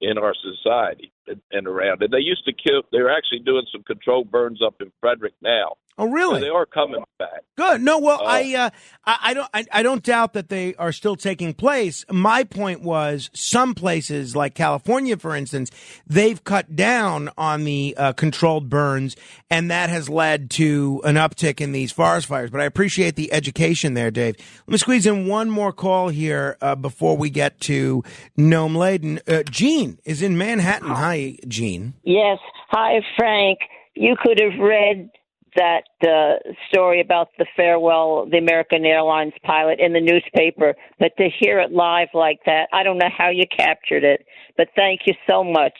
in 0.00 0.18
our 0.18 0.34
society 0.34 1.12
and, 1.26 1.40
and 1.50 1.66
around. 1.66 2.02
And 2.02 2.12
they 2.12 2.18
used 2.18 2.44
to 2.44 2.52
kill. 2.52 2.82
They're 2.92 3.10
actually 3.10 3.40
doing 3.40 3.64
some 3.72 3.82
controlled 3.82 4.30
burns 4.30 4.60
up 4.64 4.76
in 4.80 4.92
Frederick 5.00 5.34
now. 5.42 5.76
Oh, 5.96 6.06
really? 6.06 6.40
So 6.40 6.44
they 6.44 6.50
are 6.50 6.66
coming 6.66 7.04
back. 7.20 7.42
Good. 7.56 7.80
No, 7.80 8.00
well, 8.00 8.20
Uh, 8.20 8.24
I, 8.26 8.54
uh, 8.56 8.70
I, 9.04 9.18
I 9.22 9.34
don't, 9.34 9.48
I, 9.54 9.64
I 9.70 9.82
don't 9.84 10.02
doubt 10.02 10.32
that 10.32 10.48
they 10.48 10.74
are 10.74 10.90
still 10.90 11.14
taking 11.14 11.54
place. 11.54 12.04
My 12.10 12.42
point 12.42 12.82
was, 12.82 13.30
some 13.32 13.74
places 13.76 14.34
like 14.34 14.54
California, 14.56 15.16
for 15.16 15.36
instance, 15.36 15.70
they've 16.04 16.42
cut 16.42 16.74
down 16.74 17.30
on 17.38 17.62
the 17.62 17.94
uh, 17.96 18.12
controlled 18.12 18.68
burns, 18.68 19.14
and 19.50 19.70
that 19.70 19.88
has 19.88 20.08
led 20.08 20.50
to 20.52 21.00
an 21.04 21.14
uptick 21.14 21.60
in 21.60 21.70
these 21.70 21.92
forest 21.92 22.26
fires. 22.26 22.50
But 22.50 22.60
I 22.60 22.64
appreciate 22.64 23.14
the 23.14 23.32
education 23.32 23.94
there, 23.94 24.10
Dave. 24.10 24.34
Let 24.66 24.72
me 24.72 24.78
squeeze 24.78 25.06
in 25.06 25.28
one 25.28 25.48
more 25.48 25.72
call 25.72 26.08
here 26.08 26.56
uh, 26.60 26.74
before 26.74 27.16
we 27.16 27.30
get 27.30 27.60
to 27.60 28.02
Noam 28.36 28.74
Laden. 28.74 29.20
Uh, 29.28 29.44
Gene 29.48 29.98
is 30.04 30.22
in 30.22 30.36
Manhattan. 30.36 30.88
Hi, 30.90 31.36
Gene. 31.46 31.94
Yes. 32.02 32.38
Hi, 32.70 33.00
Frank. 33.16 33.60
You 33.94 34.16
could 34.20 34.40
have 34.40 34.58
read 34.58 35.08
that 35.56 35.84
uh, 36.02 36.38
story 36.68 37.00
about 37.00 37.28
the 37.38 37.46
farewell, 37.56 38.26
the 38.30 38.38
American 38.38 38.84
Airlines 38.84 39.34
pilot 39.42 39.78
in 39.80 39.92
the 39.92 40.00
newspaper, 40.00 40.74
but 40.98 41.12
to 41.18 41.28
hear 41.40 41.60
it 41.60 41.72
live 41.72 42.08
like 42.14 42.40
that, 42.46 42.68
I 42.72 42.82
don't 42.82 42.98
know 42.98 43.10
how 43.16 43.30
you 43.30 43.44
captured 43.46 44.04
it, 44.04 44.24
but 44.56 44.68
thank 44.76 45.02
you 45.06 45.14
so 45.28 45.44
much. 45.44 45.74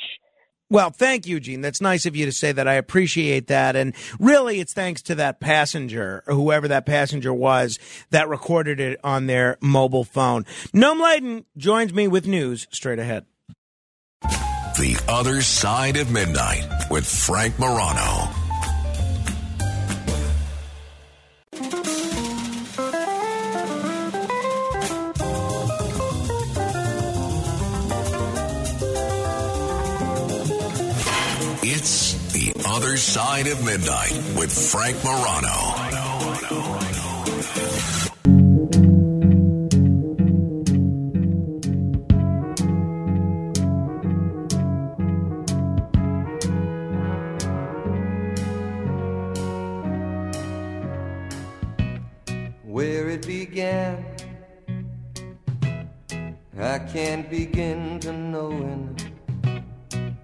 Well, 0.70 0.90
thank 0.90 1.26
you, 1.26 1.40
Gene. 1.40 1.60
That's 1.60 1.80
nice 1.80 2.06
of 2.06 2.16
you 2.16 2.26
to 2.26 2.32
say 2.32 2.50
that. 2.50 2.66
I 2.66 2.74
appreciate 2.74 3.46
that. 3.48 3.76
And 3.76 3.94
really, 4.18 4.60
it's 4.60 4.72
thanks 4.72 5.02
to 5.02 5.14
that 5.16 5.38
passenger, 5.38 6.24
or 6.26 6.34
whoever 6.34 6.66
that 6.68 6.86
passenger 6.86 7.32
was, 7.32 7.78
that 8.10 8.28
recorded 8.28 8.80
it 8.80 8.98
on 9.04 9.26
their 9.26 9.58
mobile 9.60 10.04
phone. 10.04 10.44
Noam 10.74 11.00
Laden 11.00 11.44
joins 11.56 11.92
me 11.92 12.08
with 12.08 12.26
news 12.26 12.66
straight 12.70 12.98
ahead. 12.98 13.26
The 14.22 15.00
Other 15.06 15.42
Side 15.42 15.96
of 15.96 16.10
Midnight 16.10 16.66
with 16.90 17.06
Frank 17.06 17.56
Morano. 17.60 18.33
Other 32.74 32.96
Side 32.96 33.46
of 33.46 33.64
Midnight 33.64 34.10
with 34.36 34.50
Frank 34.50 34.96
Morano. 35.04 35.52
I 56.58 56.78
can't 56.80 57.30
begin 57.30 58.00
to 58.00 58.12
know 58.12 58.50
it 58.50 59.13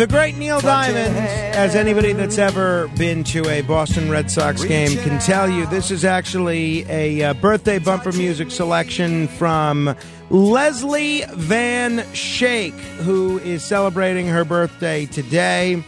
The 0.00 0.06
great 0.06 0.38
Neil 0.38 0.60
Diamond, 0.60 1.14
as 1.14 1.74
anybody 1.74 2.14
that's 2.14 2.38
ever 2.38 2.88
been 2.96 3.22
to 3.24 3.46
a 3.50 3.60
Boston 3.60 4.10
Red 4.10 4.30
Sox 4.30 4.64
game 4.64 4.96
can 4.96 5.20
tell 5.20 5.46
you, 5.46 5.66
this 5.66 5.90
is 5.90 6.06
actually 6.06 6.86
a 6.88 7.22
uh, 7.22 7.34
birthday 7.34 7.78
bumper 7.78 8.10
music 8.12 8.50
selection 8.50 9.28
from 9.28 9.94
Leslie 10.30 11.24
Van 11.34 12.02
Shake, 12.14 12.72
who 13.02 13.40
is 13.40 13.62
celebrating 13.62 14.26
her 14.26 14.42
birthday 14.42 15.04
today. 15.04 15.84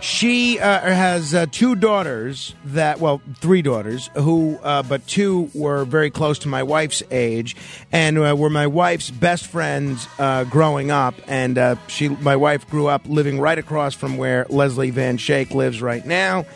She 0.00 0.58
uh, 0.58 0.80
has 0.80 1.34
uh, 1.34 1.44
two 1.50 1.74
daughters 1.74 2.54
that, 2.64 3.00
well, 3.00 3.20
three 3.36 3.60
daughters 3.60 4.08
who, 4.14 4.58
uh, 4.62 4.82
but 4.82 5.06
two 5.06 5.50
were 5.52 5.84
very 5.84 6.10
close 6.10 6.38
to 6.40 6.48
my 6.48 6.62
wife's 6.62 7.02
age, 7.10 7.54
and 7.92 8.18
uh, 8.18 8.34
were 8.34 8.48
my 8.48 8.66
wife's 8.66 9.10
best 9.10 9.46
friends 9.46 10.08
uh, 10.18 10.44
growing 10.44 10.90
up. 10.90 11.14
And 11.26 11.58
uh, 11.58 11.76
she, 11.88 12.08
my 12.08 12.36
wife, 12.36 12.66
grew 12.70 12.86
up 12.86 13.02
living 13.04 13.40
right 13.40 13.58
across 13.58 13.94
from 13.94 14.16
where 14.16 14.46
Leslie 14.48 14.90
Van 14.90 15.18
Shake 15.18 15.50
lives 15.50 15.82
right 15.82 16.04
now, 16.06 16.46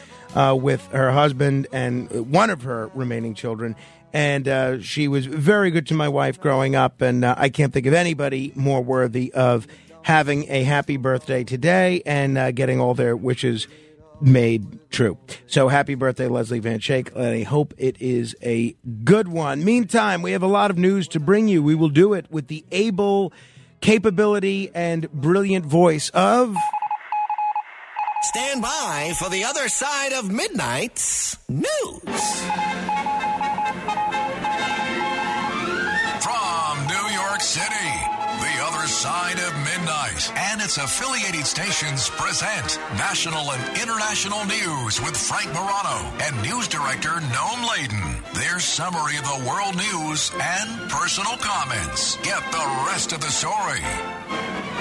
with 0.55 0.85
her 0.93 1.13
husband 1.13 1.67
and 1.71 2.33
one 2.33 2.49
of 2.49 2.63
her 2.63 2.91
remaining 2.95 3.35
children. 3.35 3.77
And 4.15 4.83
she 4.83 5.07
was 5.07 5.27
very 5.27 5.71
good 5.71 5.89
to 5.89 5.95
my 5.95 6.09
wife 6.09 6.41
growing 6.41 6.77
up, 6.77 7.03
and 7.03 7.27
I 7.27 7.51
can't 7.51 7.75
think 7.75 7.85
of 7.85 7.93
anybody 7.93 8.53
more 8.55 8.81
worthy 8.81 9.33
of 9.35 9.67
having 10.05 10.51
a 10.51 10.63
happy 10.63 10.99
birthday 10.99 11.43
today 11.43 12.03
and 12.05 12.37
uh, 12.37 12.51
getting 12.53 12.79
all 12.79 12.93
their 12.95 13.17
wishes 13.17 13.67
made 14.21 14.79
true. 14.91 15.19
So 15.47 15.69
happy 15.69 15.95
birthday, 15.95 16.29
Leslie 16.29 16.61
Van 16.61 16.79
Shake, 16.79 17.11
and 17.15 17.27
I 17.27 17.43
hope 17.43 17.75
it 17.79 18.01
is 18.01 18.37
a 18.43 18.77
good 19.03 19.29
one. 19.29 19.65
Meantime, 19.65 20.21
we 20.21 20.33
have 20.33 20.43
a 20.43 20.47
lot 20.47 20.71
of 20.71 20.79
news 20.79 21.09
to 21.09 21.21
bring 21.21 21.49
you. 21.49 21.63
We 21.63 21.75
will 21.75 21.89
do 21.89 22.13
it 22.13 22.31
with 22.31 22.49
the 22.49 22.65
able 22.71 23.33
capability 23.81 24.71
and 24.75 25.11
brilliant 25.11 25.65
voice 25.65 26.11
of. 26.11 26.55
Stand 28.23 28.63
by 28.63 29.15
for 29.19 29.31
the 29.31 29.45
other 29.45 29.69
side 29.69 30.13
of 30.13 30.31
midnight's 30.31 31.39
news. 31.49 31.65
From 36.21 36.87
New 36.89 37.07
York 37.13 37.41
City, 37.41 37.91
the 38.41 38.57
other 38.63 38.87
side 38.87 39.39
of 39.39 39.64
and 40.37 40.61
its 40.61 40.77
affiliated 40.77 41.47
stations 41.47 42.11
present 42.11 42.79
national 42.99 43.51
and 43.53 43.79
international 43.79 44.45
news 44.45 45.01
with 45.01 45.17
Frank 45.17 45.49
Morano 45.55 46.13
and 46.21 46.43
news 46.43 46.69
director 46.69 47.11
Noam 47.33 47.69
Laden. 47.71 48.23
Their 48.35 48.61
summary 48.61 49.17
of 49.17 49.25
the 49.25 49.45
world 49.49 49.77
news 49.77 50.31
and 50.41 50.91
personal 50.91 51.37
comments. 51.39 52.17
Get 52.17 52.43
the 52.53 52.85
rest 52.87 53.13
of 53.13 53.21
the 53.21 53.31
story. 53.31 53.81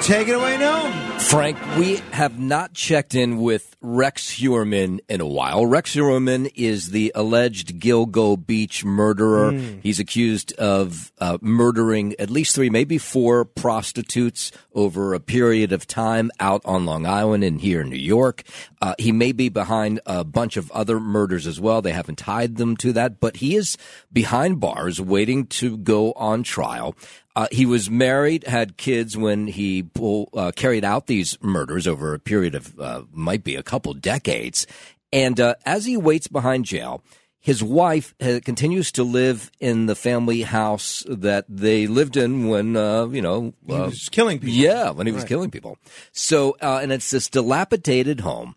Take 0.04 0.28
it 0.28 0.34
away, 0.34 0.58
Noam. 0.58 1.22
Frank, 1.22 1.58
we 1.78 1.96
have 2.12 2.38
not 2.38 2.74
checked 2.74 3.16
in 3.16 3.38
with 3.38 3.76
Rex 3.80 4.30
Heuermann 4.38 5.00
in 5.08 5.22
a 5.22 5.26
while. 5.26 5.66
Rex 5.66 5.96
Heuermann 5.96 6.52
is 6.56 6.92
the 6.92 7.12
alleged 7.16 7.80
Gilgo 7.80 8.36
Beach 8.36 8.84
murderer. 8.84 9.54
Mm. 9.54 9.80
He's 9.82 10.00
accused 10.00 10.52
of 10.54 11.12
uh, 11.20 11.38
murdering 11.42 12.16
at 12.20 12.30
least 12.30 12.54
three, 12.54 12.70
maybe 12.70 12.98
four 12.98 13.46
prostitutes 13.46 14.52
over 14.74 15.14
a 15.14 15.20
period 15.22 15.72
of 15.72 15.88
time 15.88 16.30
out 16.40 16.62
on 16.66 16.86
Long 16.86 17.06
Island 17.06 17.44
and 17.46 17.62
here 17.62 17.82
in 17.82 17.90
New 17.90 17.96
York. 17.96 18.44
Uh, 18.82 18.96
he 19.00 19.14
may 19.14 19.32
be 19.32 19.48
behind 19.48 20.02
a 20.06 20.26
bunch 20.26 20.58
of 20.58 20.70
other 20.72 21.00
murders 21.00 21.48
as 21.48 21.60
well. 21.60 21.82
They 21.82 21.94
haven't 21.94 22.18
tied 22.18 22.58
them 22.58 22.76
to 22.78 22.92
that, 22.94 23.22
but 23.22 23.38
he 23.38 23.56
is 23.56 23.78
behind 24.12 24.60
bars 24.60 25.00
waiting 25.00 25.48
to 25.48 25.78
go 25.78 26.12
on 26.14 26.44
trial. 26.44 26.96
Uh, 27.36 27.48
he 27.52 27.66
was 27.66 27.90
married, 27.90 28.46
had 28.46 28.78
kids 28.78 29.18
when 29.18 29.48
he 29.48 29.90
uh, 30.36 30.52
carried 30.56 30.86
out 30.86 31.08
these 31.08 31.38
murders 31.42 31.88
over 31.88 32.14
a 32.14 32.20
period 32.20 32.54
of 32.54 32.80
uh, 32.80 33.04
might 33.12 33.44
be 33.44 33.56
a 33.56 33.64
couple 33.64 33.94
decades. 33.96 34.68
And 35.12 35.40
uh, 35.40 35.56
as 35.66 35.86
he 35.86 35.98
waits 35.98 36.28
behind 36.28 36.66
jail, 36.66 37.04
his 37.40 37.64
wife 37.64 38.14
uh, 38.22 38.40
continues 38.46 38.92
to 38.94 39.04
live 39.04 39.52
in 39.60 39.88
the 39.88 39.96
family 39.96 40.44
house 40.44 41.04
that 41.10 41.46
they 41.50 41.88
lived 41.88 42.16
in 42.18 42.48
when 42.48 42.78
uh, 42.78 43.08
you 43.08 43.22
know 43.22 43.54
He 43.68 43.74
was 43.74 44.10
killing 44.10 44.40
people. 44.40 44.54
Yeah, 44.56 44.92
when 44.92 45.08
he 45.08 45.14
was 45.14 45.24
Right. 45.24 45.30
killing 45.30 45.52
people. 45.52 45.78
So, 46.12 46.56
uh, 46.62 46.80
and 46.82 46.92
it's 46.92 47.10
this 47.12 47.30
dilapidated 47.30 48.22
home, 48.22 48.56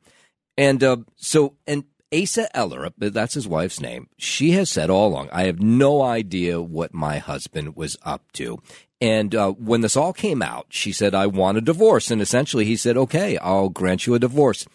and 0.57 0.85
uh, 0.85 0.99
so 1.17 1.55
and 1.67 1.85
Asa 2.15 2.55
Eller, 2.57 2.91
that's 2.97 3.35
his 3.35 3.49
wife's 3.49 3.81
name. 3.81 4.09
She 4.17 4.53
has 4.53 4.71
said 4.71 4.91
all 4.91 5.09
along, 5.09 5.29
I 5.33 5.45
have 5.45 5.61
no 5.61 6.03
idea 6.03 6.61
what 6.61 6.95
my 6.95 7.19
husband 7.19 7.77
was 7.77 7.97
up 8.03 8.31
to. 8.35 8.59
And 9.01 9.35
uh, 9.35 9.53
when 9.53 9.81
this 9.81 9.97
all 9.97 10.13
came 10.13 10.41
out, 10.41 10.67
she 10.71 10.93
said, 10.93 11.15
I 11.15 11.27
want 11.27 11.59
a 11.59 11.61
divorce. 11.61 12.11
And 12.11 12.23
essentially, 12.23 12.65
he 12.65 12.77
said, 12.77 12.97
okay, 12.97 13.37
I'll 13.39 13.69
grant 13.69 14.07
you 14.07 14.15
a 14.15 14.19
divorce. 14.19 14.67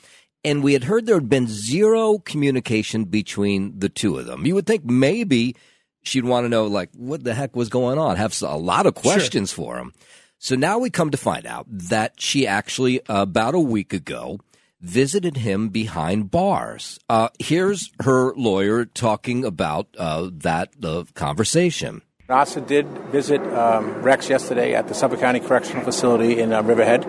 And 0.44 0.63
we 0.63 0.74
had 0.74 0.84
heard 0.84 1.06
there 1.06 1.15
had 1.15 1.30
been 1.30 1.48
zero 1.48 2.20
communication 2.20 3.06
between 3.06 3.80
the 3.80 3.89
two 3.89 4.17
of 4.17 4.26
them. 4.26 4.46
You 4.46 4.56
would 4.56 4.67
think 4.67 4.86
maybe 4.86 5.56
she'd 6.04 6.26
want 6.26 6.46
to 6.46 6.50
know, 6.50 6.67
like, 6.67 6.89
what 6.96 7.24
the 7.24 7.34
heck 7.34 7.56
was 7.56 7.70
going 7.70 7.98
on, 7.98 8.17
have 8.17 8.39
a 8.41 8.58
lot 8.58 8.86
of 8.86 8.96
questions 8.96 9.52
for 9.52 9.78
him. 9.78 9.94
So 10.38 10.56
now 10.56 10.80
we 10.80 10.89
come 10.89 11.12
to 11.12 11.17
find 11.17 11.46
out 11.46 11.65
that 11.70 12.20
she 12.20 12.46
actually, 12.46 13.02
about 13.08 13.56
a 13.56 13.60
week 13.60 13.94
ago, 13.94 14.39
visited 14.82 15.38
him 15.38 15.70
behind 15.70 16.32
bars. 16.32 17.00
Uh, 17.10 17.30
here's 17.39 17.91
her 18.02 18.34
lawyer 18.36 18.86
talking 18.86 19.46
about 19.46 19.88
uh, 19.98 20.30
that 20.32 20.70
uh, 20.84 21.04
conversation. 21.13 22.02
NASA 22.28 22.65
did 22.65 22.88
visit 23.12 23.41
um, 23.54 24.02
Rex 24.02 24.30
yesterday 24.30 24.74
at 24.74 24.88
the 24.88 24.94
Suffolk 24.94 25.20
County 25.20 25.41
Correctional 25.41 25.84
Facility 25.84 26.39
in 26.39 26.54
uh, 26.54 26.63
Riverhead. 26.63 27.06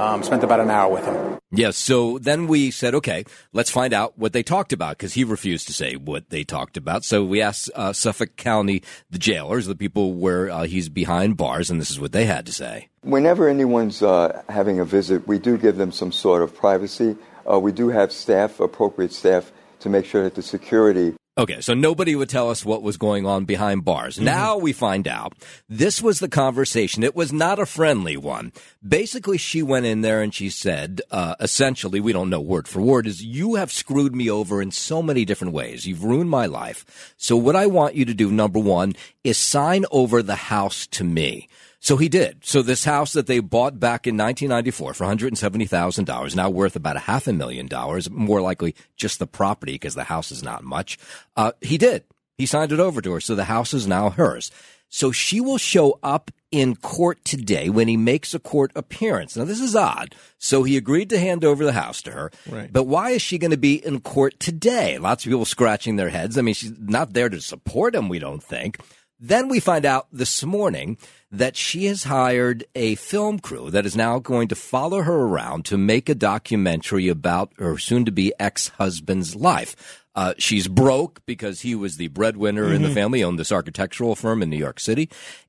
Um, 0.00 0.22
spent 0.22 0.42
about 0.42 0.60
an 0.60 0.70
hour 0.70 0.90
with 0.90 1.04
him. 1.04 1.38
Yes. 1.52 1.76
So 1.76 2.18
then 2.18 2.46
we 2.46 2.70
said, 2.70 2.94
okay, 2.94 3.24
let's 3.52 3.70
find 3.70 3.92
out 3.92 4.16
what 4.16 4.32
they 4.32 4.42
talked 4.42 4.72
about 4.72 4.96
because 4.96 5.12
he 5.12 5.24
refused 5.24 5.66
to 5.66 5.74
say 5.74 5.96
what 5.96 6.30
they 6.30 6.42
talked 6.42 6.78
about. 6.78 7.04
So 7.04 7.22
we 7.22 7.42
asked 7.42 7.70
uh, 7.74 7.92
Suffolk 7.92 8.36
County, 8.36 8.82
the 9.10 9.18
jailers, 9.18 9.66
the 9.66 9.74
people 9.74 10.14
where 10.14 10.48
uh, 10.48 10.62
he's 10.62 10.88
behind 10.88 11.36
bars, 11.36 11.70
and 11.70 11.78
this 11.78 11.90
is 11.90 12.00
what 12.00 12.12
they 12.12 12.24
had 12.24 12.46
to 12.46 12.52
say. 12.52 12.88
Whenever 13.02 13.46
anyone's 13.46 14.02
uh, 14.02 14.42
having 14.48 14.80
a 14.80 14.86
visit, 14.86 15.28
we 15.28 15.38
do 15.38 15.58
give 15.58 15.76
them 15.76 15.92
some 15.92 16.12
sort 16.12 16.40
of 16.40 16.54
privacy. 16.54 17.14
Uh, 17.50 17.58
we 17.58 17.70
do 17.70 17.90
have 17.90 18.10
staff, 18.10 18.58
appropriate 18.58 19.12
staff, 19.12 19.52
to 19.80 19.90
make 19.90 20.06
sure 20.06 20.22
that 20.22 20.34
the 20.34 20.42
security 20.42 21.14
Okay, 21.38 21.60
so 21.60 21.74
nobody 21.74 22.16
would 22.16 22.28
tell 22.28 22.50
us 22.50 22.64
what 22.64 22.82
was 22.82 22.96
going 22.96 23.24
on 23.24 23.44
behind 23.44 23.84
bars. 23.84 24.18
Now 24.18 24.58
we 24.58 24.72
find 24.72 25.06
out 25.06 25.32
this 25.68 26.02
was 26.02 26.18
the 26.18 26.28
conversation. 26.28 27.04
It 27.04 27.14
was 27.14 27.32
not 27.32 27.60
a 27.60 27.66
friendly 27.66 28.16
one. 28.16 28.52
Basically, 28.86 29.38
she 29.38 29.62
went 29.62 29.86
in 29.86 30.00
there 30.00 30.22
and 30.22 30.34
she 30.34 30.50
said, 30.50 31.00
uh, 31.12 31.36
essentially, 31.38 32.00
we 32.00 32.12
don't 32.12 32.30
know 32.30 32.40
word 32.40 32.66
for 32.66 32.80
word, 32.80 33.06
is 33.06 33.24
you 33.24 33.54
have 33.54 33.70
screwed 33.70 34.14
me 34.14 34.28
over 34.28 34.60
in 34.60 34.72
so 34.72 35.02
many 35.02 35.24
different 35.24 35.54
ways. 35.54 35.86
You've 35.86 36.04
ruined 36.04 36.30
my 36.30 36.46
life. 36.46 37.14
So 37.16 37.36
what 37.36 37.56
I 37.56 37.66
want 37.66 37.94
you 37.94 38.04
to 38.06 38.14
do, 38.14 38.32
number 38.32 38.58
one, 38.58 38.94
is 39.22 39.38
sign 39.38 39.84
over 39.92 40.22
the 40.22 40.34
house 40.34 40.88
to 40.88 41.04
me. 41.04 41.48
So 41.82 41.96
he 41.96 42.10
did. 42.10 42.44
So 42.44 42.60
this 42.60 42.84
house 42.84 43.14
that 43.14 43.26
they 43.26 43.40
bought 43.40 43.80
back 43.80 44.06
in 44.06 44.16
1994 44.16 44.94
for 44.94 45.04
$170,000, 45.06 46.36
now 46.36 46.50
worth 46.50 46.76
about 46.76 46.96
a 46.96 47.00
half 47.00 47.26
a 47.26 47.32
million 47.32 47.66
dollars, 47.66 48.10
more 48.10 48.42
likely 48.42 48.74
just 48.96 49.18
the 49.18 49.26
property 49.26 49.72
because 49.72 49.94
the 49.94 50.04
house 50.04 50.30
is 50.30 50.42
not 50.42 50.62
much. 50.62 50.98
Uh, 51.36 51.52
he 51.62 51.78
did. 51.78 52.04
He 52.36 52.44
signed 52.44 52.72
it 52.72 52.80
over 52.80 53.00
to 53.00 53.12
her. 53.12 53.20
So 53.20 53.34
the 53.34 53.44
house 53.44 53.72
is 53.72 53.86
now 53.86 54.10
hers. 54.10 54.50
So 54.90 55.10
she 55.10 55.40
will 55.40 55.56
show 55.56 55.98
up 56.02 56.30
in 56.50 56.74
court 56.76 57.24
today 57.24 57.70
when 57.70 57.86
he 57.86 57.96
makes 57.96 58.34
a 58.34 58.40
court 58.40 58.72
appearance. 58.74 59.36
Now 59.36 59.44
this 59.44 59.60
is 59.60 59.76
odd. 59.76 60.14
So 60.38 60.64
he 60.64 60.76
agreed 60.76 61.08
to 61.10 61.18
hand 61.18 61.44
over 61.44 61.64
the 61.64 61.72
house 61.72 62.02
to 62.02 62.10
her. 62.10 62.30
Right. 62.48 62.70
But 62.70 62.84
why 62.84 63.10
is 63.10 63.22
she 63.22 63.38
going 63.38 63.52
to 63.52 63.56
be 63.56 63.74
in 63.74 64.00
court 64.00 64.38
today? 64.40 64.98
Lots 64.98 65.24
of 65.24 65.30
people 65.30 65.44
scratching 65.44 65.96
their 65.96 66.08
heads. 66.08 66.36
I 66.36 66.42
mean, 66.42 66.54
she's 66.54 66.72
not 66.78 67.12
there 67.12 67.28
to 67.28 67.40
support 67.40 67.94
him, 67.94 68.08
we 68.08 68.18
don't 68.18 68.42
think. 68.42 68.78
Then 69.22 69.48
we 69.48 69.60
find 69.60 69.84
out 69.84 70.06
this 70.10 70.42
morning 70.44 70.96
that 71.30 71.54
she 71.54 71.84
has 71.86 72.04
hired 72.04 72.64
a 72.74 72.94
film 72.94 73.38
crew 73.38 73.70
that 73.70 73.84
is 73.84 73.94
now 73.94 74.18
going 74.18 74.48
to 74.48 74.54
follow 74.54 75.02
her 75.02 75.14
around 75.20 75.66
to 75.66 75.76
make 75.76 76.08
a 76.08 76.14
documentary 76.14 77.08
about 77.08 77.52
her 77.58 77.76
soon 77.76 78.06
to 78.06 78.10
be 78.12 78.32
ex 78.40 78.68
husband's 78.78 79.36
life. 79.36 79.76
Uh, 80.14 80.32
she's 80.38 80.68
broke 80.68 81.20
because 81.26 81.60
he 81.60 81.74
was 81.74 81.96
the 81.98 82.08
breadwinner 82.08 82.72
in 82.72 82.82
the 82.82 82.88
Mhm. 82.88 82.94
family, 82.94 83.22
owned 83.22 83.38
this 83.38 83.52
architectural 83.52 84.16
firm 84.16 84.42
in 84.42 84.48
New 84.50 84.56
York 84.56 84.80
City, 84.80 85.08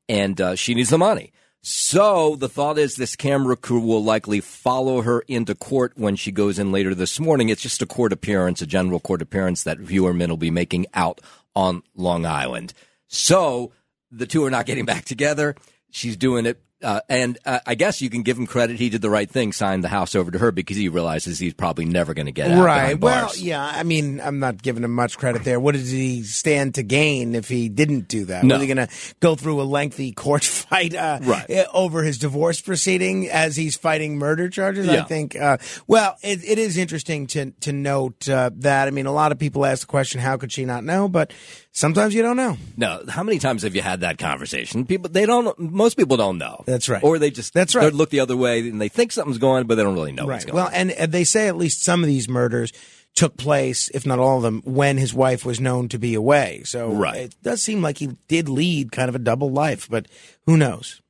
and 0.09 0.39
uh, 0.41 0.55
she 0.55 0.73
needs 0.75 0.89
the 0.89 0.97
money. 0.97 1.31
So 1.63 2.35
the 2.35 2.49
thought 2.49 2.77
is 2.77 2.95
this 2.95 3.15
camera 3.15 3.55
crew 3.55 3.79
will 3.79 4.03
likely 4.03 4.41
follow 4.41 5.01
her 5.03 5.21
into 5.27 5.55
court 5.55 5.93
when 5.95 6.15
she 6.15 6.31
goes 6.31 6.59
in 6.59 6.71
later 6.71 6.93
this 6.93 7.19
morning. 7.19 7.49
It's 7.49 7.61
just 7.61 7.81
a 7.81 7.85
court 7.85 8.11
appearance, 8.11 8.61
a 8.61 8.67
general 8.67 8.99
court 8.99 9.21
appearance 9.21 9.63
that 9.63 9.77
Heuermann 9.79 10.29
will 10.29 10.37
be 10.37 10.51
making 10.51 10.87
out 10.93 11.21
on 11.55 11.83
Long 11.95 12.25
Island. 12.25 12.73
So 13.11 13.73
the 14.09 14.25
two 14.25 14.43
are 14.45 14.49
not 14.49 14.65
getting 14.65 14.85
back 14.85 15.05
together. 15.05 15.55
She's 15.91 16.17
doing 16.17 16.45
it 16.45 16.61
uh, 16.83 17.01
and 17.09 17.37
uh, 17.45 17.59
I 17.65 17.75
guess 17.75 18.01
you 18.01 18.09
can 18.09 18.23
give 18.23 18.37
him 18.37 18.47
credit. 18.47 18.77
He 18.77 18.89
did 18.89 19.01
the 19.01 19.09
right 19.09 19.29
thing, 19.29 19.51
signed 19.53 19.83
the 19.83 19.87
house 19.89 20.15
over 20.15 20.31
to 20.31 20.39
her 20.39 20.51
because 20.51 20.77
he 20.77 20.89
realizes 20.89 21.39
he's 21.39 21.53
probably 21.53 21.85
never 21.85 22.13
going 22.13 22.25
to 22.27 22.31
get 22.31 22.51
out. 22.51 22.63
Right. 22.63 22.99
Well, 22.99 23.31
yeah. 23.37 23.63
I 23.63 23.83
mean, 23.83 24.19
I'm 24.21 24.39
not 24.39 24.61
giving 24.61 24.83
him 24.83 24.91
much 24.93 25.17
credit 25.17 25.43
there. 25.43 25.59
What 25.59 25.73
does 25.75 25.89
he 25.91 26.23
stand 26.23 26.75
to 26.75 26.83
gain 26.83 27.35
if 27.35 27.47
he 27.49 27.69
didn't 27.69 28.07
do 28.07 28.25
that? 28.25 28.43
No. 28.43 28.55
Was 28.55 28.61
he 28.67 28.73
going 28.73 28.87
to 28.87 28.93
go 29.19 29.35
through 29.35 29.61
a 29.61 29.63
lengthy 29.63 30.11
court 30.13 30.43
fight 30.43 30.95
uh, 30.95 31.19
Right. 31.21 31.45
eh, 31.49 31.65
over 31.73 32.03
his 32.03 32.17
divorce 32.17 32.61
proceeding 32.61 33.29
as 33.29 33.55
he's 33.55 33.75
fighting 33.75 34.17
murder 34.17 34.49
charges? 34.49 34.87
I 34.89 35.03
think. 35.03 35.35
Uh, 35.35 35.57
well, 35.87 36.15
it, 36.23 36.43
it 36.43 36.57
is 36.59 36.77
interesting 36.77 37.27
to 37.27 37.51
to 37.61 37.71
note 37.71 38.27
uh, 38.29 38.49
that. 38.55 38.87
I 38.87 38.91
mean, 38.91 39.05
a 39.05 39.11
lot 39.11 39.31
of 39.31 39.39
people 39.39 39.65
ask 39.65 39.81
the 39.81 39.87
question, 39.87 40.21
"How 40.21 40.37
could 40.37 40.51
she 40.51 40.65
not 40.65 40.83
know?" 40.83 41.07
But 41.07 41.31
sometimes 41.71 42.13
you 42.13 42.21
don't 42.21 42.37
know. 42.37 42.57
No, 42.77 43.03
how 43.07 43.23
many 43.23 43.39
times 43.39 43.63
have 43.63 43.75
you 43.75 43.81
had 43.81 44.01
that 44.01 44.17
conversation? 44.17 44.85
People, 44.85 45.09
they 45.09 45.25
don't. 45.25 45.57
Most 45.59 45.95
people 45.97 46.17
don't 46.17 46.37
know. 46.37 46.63
That's 46.71 46.89
right. 46.89 47.03
Or 47.03 47.19
they 47.19 47.29
just 47.31 47.53
That's 47.53 47.75
right. 47.75 47.83
They 47.83 47.89
look 47.91 48.09
the 48.09 48.19
other 48.21 48.37
way 48.37 48.59
and 48.67 48.79
they 48.81 48.89
think 48.89 49.11
something's 49.11 49.37
going, 49.37 49.59
on, 49.61 49.67
but 49.67 49.75
they 49.75 49.83
don't 49.83 49.93
really 49.93 50.11
know 50.11 50.25
what's 50.25 50.45
Right. 50.45 50.51
going. 50.51 50.55
Well, 50.55 50.67
on. 50.67 50.73
and, 50.73 50.91
and 50.91 51.11
they 51.11 51.23
say 51.23 51.47
at 51.47 51.57
least 51.57 51.83
some 51.83 52.01
of 52.01 52.07
these 52.07 52.27
murders 52.29 52.71
took 53.13 53.35
place, 53.37 53.89
if 53.93 54.05
not 54.05 54.19
all 54.19 54.37
of 54.37 54.43
them, 54.43 54.61
when 54.63 54.97
his 54.97 55.13
wife 55.13 55.43
was 55.45 55.59
known 55.59 55.89
to 55.89 55.99
be 55.99 56.13
away. 56.13 56.61
So 56.65 56.89
Right. 56.91 57.17
it 57.23 57.35
does 57.43 57.61
seem 57.61 57.81
like 57.81 57.97
he 57.97 58.15
did 58.27 58.47
lead 58.47 58.91
kind 58.91 59.09
of 59.09 59.15
a 59.15 59.19
double 59.19 59.51
life, 59.51 59.87
but 59.89 60.07
who 60.45 60.55
knows? 60.57 61.01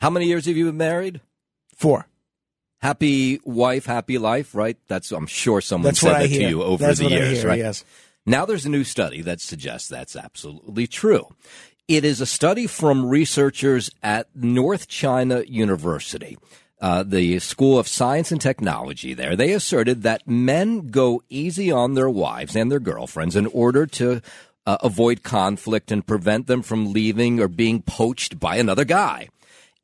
How 0.00 0.08
many 0.10 0.26
years 0.26 0.46
have 0.46 0.56
you 0.56 0.64
been 0.66 0.76
married? 0.78 1.20
Four. 1.76 2.06
Happy 2.80 3.40
wife, 3.44 3.86
happy 3.86 4.18
life, 4.18 4.54
right? 4.54 4.76
That's 4.88 5.10
I'm 5.12 5.26
sure 5.26 5.60
someone 5.60 5.86
That's 5.86 6.00
said 6.00 6.20
that 6.20 6.28
to 6.28 6.42
you 6.48 6.62
over 6.62 6.84
That's 6.84 6.98
the 6.98 7.08
years, 7.08 7.38
hear, 7.40 7.48
right? 7.48 7.58
yes. 7.58 7.84
Now 8.26 8.44
there's 8.46 8.66
a 8.66 8.70
new 8.70 8.84
study 8.84 9.20
that 9.22 9.40
suggests 9.40 9.88
that's 9.88 10.16
absolutely 10.16 10.86
true. 10.86 11.28
It 11.86 12.02
is 12.02 12.22
a 12.22 12.26
study 12.26 12.66
from 12.66 13.04
researchers 13.04 13.90
at 14.02 14.34
North 14.34 14.88
China 14.88 15.42
University, 15.46 16.38
uh, 16.80 17.02
the 17.02 17.38
School 17.40 17.78
of 17.78 17.86
Science 17.86 18.32
and 18.32 18.40
Technology 18.40 19.12
there. 19.12 19.36
They 19.36 19.52
asserted 19.52 20.02
that 20.02 20.26
men 20.26 20.88
go 20.90 21.22
easy 21.28 21.70
on 21.70 21.92
their 21.92 22.08
wives 22.08 22.56
and 22.56 22.72
their 22.72 22.80
girlfriends 22.80 23.36
in 23.36 23.44
order 23.48 23.84
to 23.84 24.22
uh, 24.64 24.78
avoid 24.82 25.22
conflict 25.22 25.92
and 25.92 26.06
prevent 26.06 26.46
them 26.46 26.62
from 26.62 26.94
leaving 26.94 27.38
or 27.38 27.48
being 27.48 27.82
poached 27.82 28.40
by 28.40 28.56
another 28.56 28.86
guy. 28.86 29.28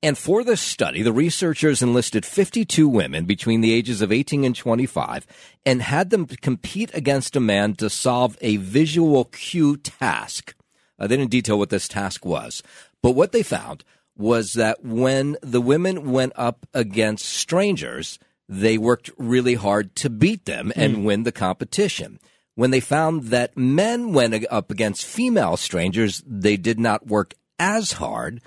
And 0.02 0.16
for 0.16 0.42
this 0.42 0.62
study, 0.62 1.02
the 1.02 1.12
researchers 1.12 1.82
enlisted 1.82 2.24
52 2.24 2.88
women 2.88 3.26
between 3.26 3.60
the 3.60 3.74
ages 3.74 4.00
of 4.00 4.10
18 4.10 4.44
and 4.44 4.56
25 4.56 5.26
and 5.66 5.82
had 5.82 6.08
them 6.08 6.24
compete 6.24 6.90
against 6.94 7.36
a 7.36 7.40
man 7.40 7.74
to 7.74 7.90
solve 7.90 8.38
a 8.40 8.56
visual 8.56 9.26
cue 9.26 9.76
task. 9.76 10.54
Uh, 11.00 11.06
they 11.06 11.16
didn't 11.16 11.30
detail 11.30 11.58
what 11.58 11.70
this 11.70 11.88
task 11.88 12.24
was, 12.24 12.62
but 13.02 13.12
what 13.12 13.32
they 13.32 13.42
found 13.42 13.84
was 14.16 14.52
that 14.52 14.84
when 14.84 15.36
the 15.42 15.60
women 15.60 16.12
went 16.12 16.32
up 16.36 16.66
against 16.74 17.24
strangers, 17.24 18.18
they 18.48 18.76
worked 18.76 19.10
really 19.16 19.54
hard 19.54 19.94
to 19.96 20.10
beat 20.10 20.44
them 20.44 20.72
and 20.76 21.04
win 21.04 21.22
the 21.22 21.32
competition. 21.32 22.20
When 22.56 22.72
they 22.72 22.80
found 22.80 23.24
that 23.24 23.56
men 23.56 24.12
went 24.12 24.44
up 24.50 24.70
against 24.70 25.06
female 25.06 25.56
strangers, 25.56 26.22
they 26.26 26.56
did 26.56 26.78
not 26.78 27.06
work 27.06 27.34
as 27.58 27.92
hard. 27.92 28.42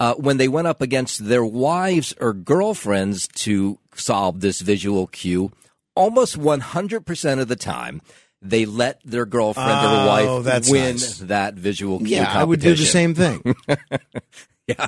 Uh, 0.00 0.14
when 0.14 0.36
they 0.36 0.48
went 0.48 0.68
up 0.68 0.80
against 0.80 1.26
their 1.26 1.44
wives 1.44 2.14
or 2.20 2.32
girlfriends 2.32 3.26
to 3.34 3.78
solve 3.94 4.40
this 4.40 4.60
visual 4.60 5.08
cue, 5.08 5.50
almost 5.96 6.38
100% 6.38 7.40
of 7.40 7.48
the 7.48 7.56
time, 7.56 8.00
they 8.40 8.66
let 8.66 9.00
their 9.04 9.26
girlfriend 9.26 9.70
Oh, 9.70 10.04
or 10.04 10.42
wife 10.42 10.68
win 10.70 10.92
nice. 10.96 11.18
that 11.18 11.54
visual 11.54 11.98
cue 11.98 12.08
Yeah, 12.08 12.30
I 12.32 12.44
would 12.44 12.60
do 12.60 12.74
the 12.74 12.84
same 12.86 13.14
thing. 13.14 13.42
Yeah, 14.78 14.86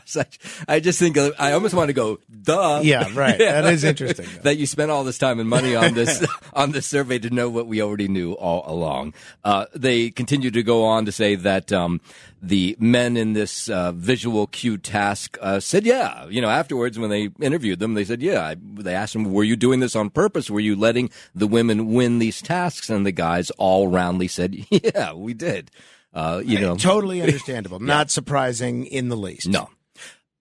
I 0.68 0.80
just 0.80 0.98
think 0.98 1.16
I 1.16 1.52
almost 1.52 1.72
want 1.74 1.88
to 1.88 1.94
go, 1.94 2.18
duh. 2.42 2.80
Yeah, 2.82 3.08
right. 3.14 3.38
That 3.38 3.64
is 3.72 3.82
interesting, 3.82 4.26
that 4.42 4.58
you 4.58 4.66
spent 4.66 4.90
all 4.90 5.04
this 5.04 5.16
time 5.16 5.40
and 5.40 5.48
money 5.48 5.74
on 5.74 5.94
this 5.94 6.26
on 6.52 6.72
this 6.72 6.86
survey 6.86 7.18
to 7.20 7.30
know 7.30 7.48
what 7.48 7.66
we 7.66 7.80
already 7.80 8.06
knew 8.08 8.32
all 8.32 8.62
along. 8.70 9.14
Uh, 9.42 9.66
they 9.74 10.10
continue 10.10 10.50
to 10.50 10.62
go 10.62 10.84
on 10.84 11.06
to 11.06 11.12
say 11.12 11.34
that 11.34 11.72
um, 11.72 12.00
the 12.42 12.76
men 12.78 13.16
in 13.16 13.32
this 13.32 13.70
uh, 13.70 13.92
visual 13.92 14.46
cue 14.48 14.76
task 14.76 15.38
uh, 15.40 15.60
said, 15.60 15.86
"Yeah." 15.86 16.26
You 16.28 16.42
know, 16.42 16.50
afterwards 16.50 16.98
when 16.98 17.08
they 17.08 17.30
interviewed 17.40 17.78
them, 17.78 17.94
they 17.94 18.04
said, 18.04 18.20
"Yeah." 18.20 18.44
I, 18.48 18.56
they 18.60 18.94
asked 18.94 19.14
them, 19.14 19.32
"Were 19.32 19.44
you 19.44 19.56
doing 19.56 19.80
this 19.80 19.96
on 19.96 20.10
purpose? 20.10 20.50
Were 20.50 20.60
you 20.60 20.76
letting 20.76 21.10
the 21.34 21.46
women 21.46 21.86
win 21.92 22.18
these 22.18 22.42
tasks?" 22.42 22.90
And 22.90 23.06
the 23.06 23.12
guys 23.12 23.50
all 23.52 23.88
roundly 23.88 24.28
said, 24.28 24.56
"Yeah, 24.70 25.14
we 25.14 25.32
did." 25.32 25.70
Uh, 26.12 26.42
you 26.44 26.60
know, 26.60 26.76
totally 26.76 27.22
understandable. 27.22 27.78
Not 27.80 28.10
surprising 28.10 28.86
in 28.86 29.08
the 29.08 29.16
least. 29.16 29.48
no. 29.48 29.70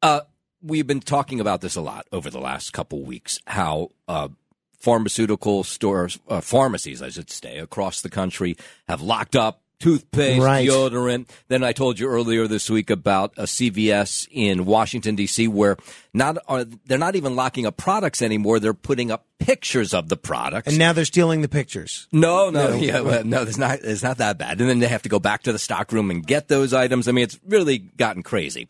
Uh, 0.01 0.21
we've 0.61 0.87
been 0.87 1.01
talking 1.01 1.39
about 1.41 1.59
this 1.61 1.75
a 1.75 1.81
lot 1.81 2.07
over 2.11 2.29
the 2.29 2.39
last 2.39 2.71
couple 2.71 3.03
weeks. 3.03 3.39
How 3.45 3.89
uh, 4.07 4.29
pharmaceutical 4.79 5.63
stores, 5.63 6.19
uh, 6.29 6.41
pharmacies, 6.41 7.01
I 7.01 7.09
should 7.09 7.29
say, 7.29 7.57
across 7.57 8.01
the 8.01 8.09
country 8.09 8.55
have 8.87 9.01
locked 9.01 9.35
up 9.35 9.61
toothpaste, 9.79 10.43
Right. 10.43 10.67
deodorant. 10.67 11.29
Then 11.47 11.63
I 11.63 11.71
told 11.71 11.99
you 11.99 12.07
earlier 12.07 12.47
this 12.47 12.69
week 12.69 12.89
about 12.89 13.31
uh, 13.37 13.43
a 13.43 13.45
CVS 13.45 14.27
in 14.31 14.65
Washington 14.65 15.15
D.C. 15.15 15.47
where 15.47 15.77
not 16.13 16.37
are 16.47 16.63
they're 16.65 16.97
not 16.97 17.15
even 17.15 17.35
locking 17.35 17.65
up 17.65 17.77
products 17.77 18.21
anymore. 18.21 18.59
They're 18.59 18.73
putting 18.73 19.09
up 19.11 19.25
pictures 19.39 19.93
of 19.93 20.09
the 20.09 20.17
products. 20.17 20.67
And 20.67 20.77
now 20.77 20.91
they're 20.93 21.05
stealing 21.05 21.41
the 21.41 21.47
pictures. 21.49 22.07
No, 22.11 22.49
no, 22.49 22.69
No. 22.71 22.75
yeah, 22.75 22.99
well, 22.99 23.23
no, 23.23 23.41
it's 23.43 23.57
not. 23.57 23.79
It's 23.81 24.03
not 24.03 24.17
that 24.17 24.37
bad. 24.37 24.59
And 24.59 24.69
then 24.69 24.79
they 24.79 24.87
have 24.87 25.03
to 25.03 25.09
go 25.09 25.19
back 25.19 25.43
to 25.43 25.51
the 25.53 25.59
stock 25.59 25.91
room 25.91 26.11
and 26.11 26.25
get 26.25 26.47
those 26.49 26.73
items. 26.73 27.07
I 27.07 27.11
mean, 27.13 27.23
it's 27.23 27.39
really 27.47 27.77
gotten 27.77 28.21
crazy. 28.23 28.67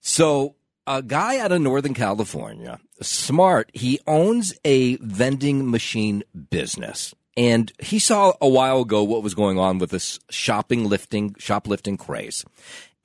So, 0.00 0.56
a 0.86 1.00
guy 1.02 1.38
out 1.38 1.52
of 1.52 1.60
Northern 1.60 1.94
California, 1.94 2.78
smart, 3.00 3.70
he 3.72 4.00
owns 4.06 4.52
a 4.64 4.96
vending 4.96 5.70
machine 5.70 6.24
business. 6.50 7.14
And 7.36 7.72
he 7.78 7.98
saw 7.98 8.34
a 8.40 8.48
while 8.48 8.80
ago 8.82 9.02
what 9.02 9.22
was 9.22 9.34
going 9.34 9.58
on 9.58 9.78
with 9.78 9.90
this 9.90 10.20
shopping 10.30 10.84
lifting, 10.88 11.34
shoplifting 11.38 11.96
craze. 11.96 12.44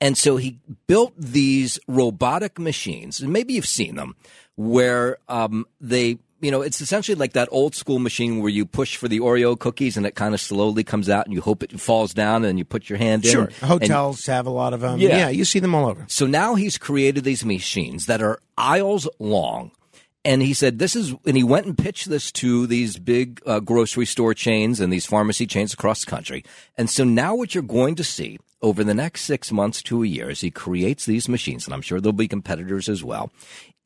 And 0.00 0.16
so 0.16 0.36
he 0.36 0.58
built 0.86 1.12
these 1.16 1.78
robotic 1.88 2.58
machines, 2.58 3.20
and 3.20 3.32
maybe 3.32 3.54
you've 3.54 3.66
seen 3.66 3.96
them, 3.96 4.14
where 4.54 5.18
um, 5.28 5.66
they, 5.80 6.18
you 6.40 6.50
know, 6.52 6.62
it's 6.62 6.80
essentially 6.80 7.16
like 7.16 7.32
that 7.32 7.48
old 7.50 7.74
school 7.74 7.98
machine 7.98 8.40
where 8.40 8.50
you 8.50 8.64
push 8.64 8.96
for 8.96 9.08
the 9.08 9.18
Oreo 9.18 9.58
cookies 9.58 9.96
and 9.96 10.06
it 10.06 10.14
kind 10.14 10.34
of 10.34 10.40
slowly 10.40 10.84
comes 10.84 11.08
out 11.08 11.24
and 11.24 11.34
you 11.34 11.40
hope 11.40 11.62
it 11.64 11.80
falls 11.80 12.14
down 12.14 12.44
and 12.44 12.58
you 12.60 12.64
put 12.64 12.88
your 12.88 12.98
hand 12.98 13.24
in. 13.24 13.32
Sure. 13.32 13.44
and- 13.46 13.52
Hotels 13.54 14.24
have 14.26 14.46
a 14.46 14.50
lot 14.50 14.72
of 14.72 14.80
them. 14.80 15.00
Yeah. 15.00 15.16
yeah, 15.16 15.28
you 15.30 15.44
see 15.44 15.58
them 15.58 15.74
all 15.74 15.88
over. 15.88 16.04
so 16.08 16.26
now 16.26 16.54
he's 16.54 16.78
created 16.78 17.24
these 17.24 17.44
machines 17.44 18.06
that 18.06 18.22
are 18.22 18.38
aisles 18.56 19.08
long. 19.18 19.72
And 20.28 20.42
he 20.42 20.52
said, 20.52 20.78
this 20.78 20.94
is, 20.94 21.14
and 21.24 21.38
he 21.38 21.42
went 21.42 21.64
and 21.64 21.78
pitched 21.78 22.10
this 22.10 22.30
to 22.32 22.66
these 22.66 22.98
big 22.98 23.40
uh, 23.46 23.60
grocery 23.60 24.04
store 24.04 24.34
chains 24.34 24.78
and 24.78 24.92
these 24.92 25.06
pharmacy 25.06 25.46
chains 25.46 25.72
across 25.72 26.04
the 26.04 26.10
country. 26.10 26.44
And 26.76 26.90
so 26.90 27.02
now 27.02 27.34
what 27.34 27.54
you're 27.54 27.62
going 27.62 27.94
to 27.94 28.04
see 28.04 28.38
over 28.60 28.84
the 28.84 28.92
next 28.92 29.22
six 29.22 29.50
months 29.50 29.82
to 29.84 30.02
a 30.02 30.06
year 30.06 30.28
as 30.28 30.42
he 30.42 30.50
creates 30.50 31.06
these 31.06 31.30
machines, 31.30 31.64
and 31.64 31.72
I'm 31.72 31.80
sure 31.80 31.98
there'll 31.98 32.12
be 32.12 32.28
competitors 32.28 32.90
as 32.90 33.02
well, 33.02 33.32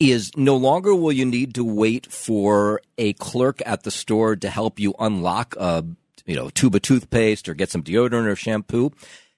is 0.00 0.37
no 0.37 0.57
longer 0.57 0.96
will 0.96 1.12
you 1.12 1.24
need 1.24 1.55
to 1.55 1.62
wait 1.62 2.11
for 2.11 2.81
a 2.98 3.12
clerk 3.12 3.62
at 3.64 3.85
the 3.85 3.92
store 3.92 4.35
to 4.35 4.50
help 4.50 4.81
you 4.81 4.96
unlock 4.98 5.54
a, 5.56 5.85
you 6.27 6.35
know, 6.35 6.50
tube 6.50 6.75
of 6.75 6.83
toothpaste 6.83 7.48
or 7.48 7.54
get 7.54 7.71
some 7.71 7.85
deodorant 7.85 8.27
or 8.27 8.35
shampoo. 8.35 8.90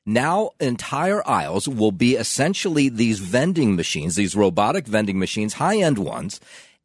Now, 0.07 0.53
entire 0.59 1.27
aisles 1.29 1.69
will 1.69 1.93
be 1.93 2.15
essentially 2.15 2.89
these 2.89 3.19
vending 3.19 3.77
machines, 3.77 4.15
these 4.15 4.35
robotic 4.35 4.87
vending 4.87 5.19
machines, 5.19 5.55
high 5.55 5.77
end 5.77 5.99
ones, 5.99 6.41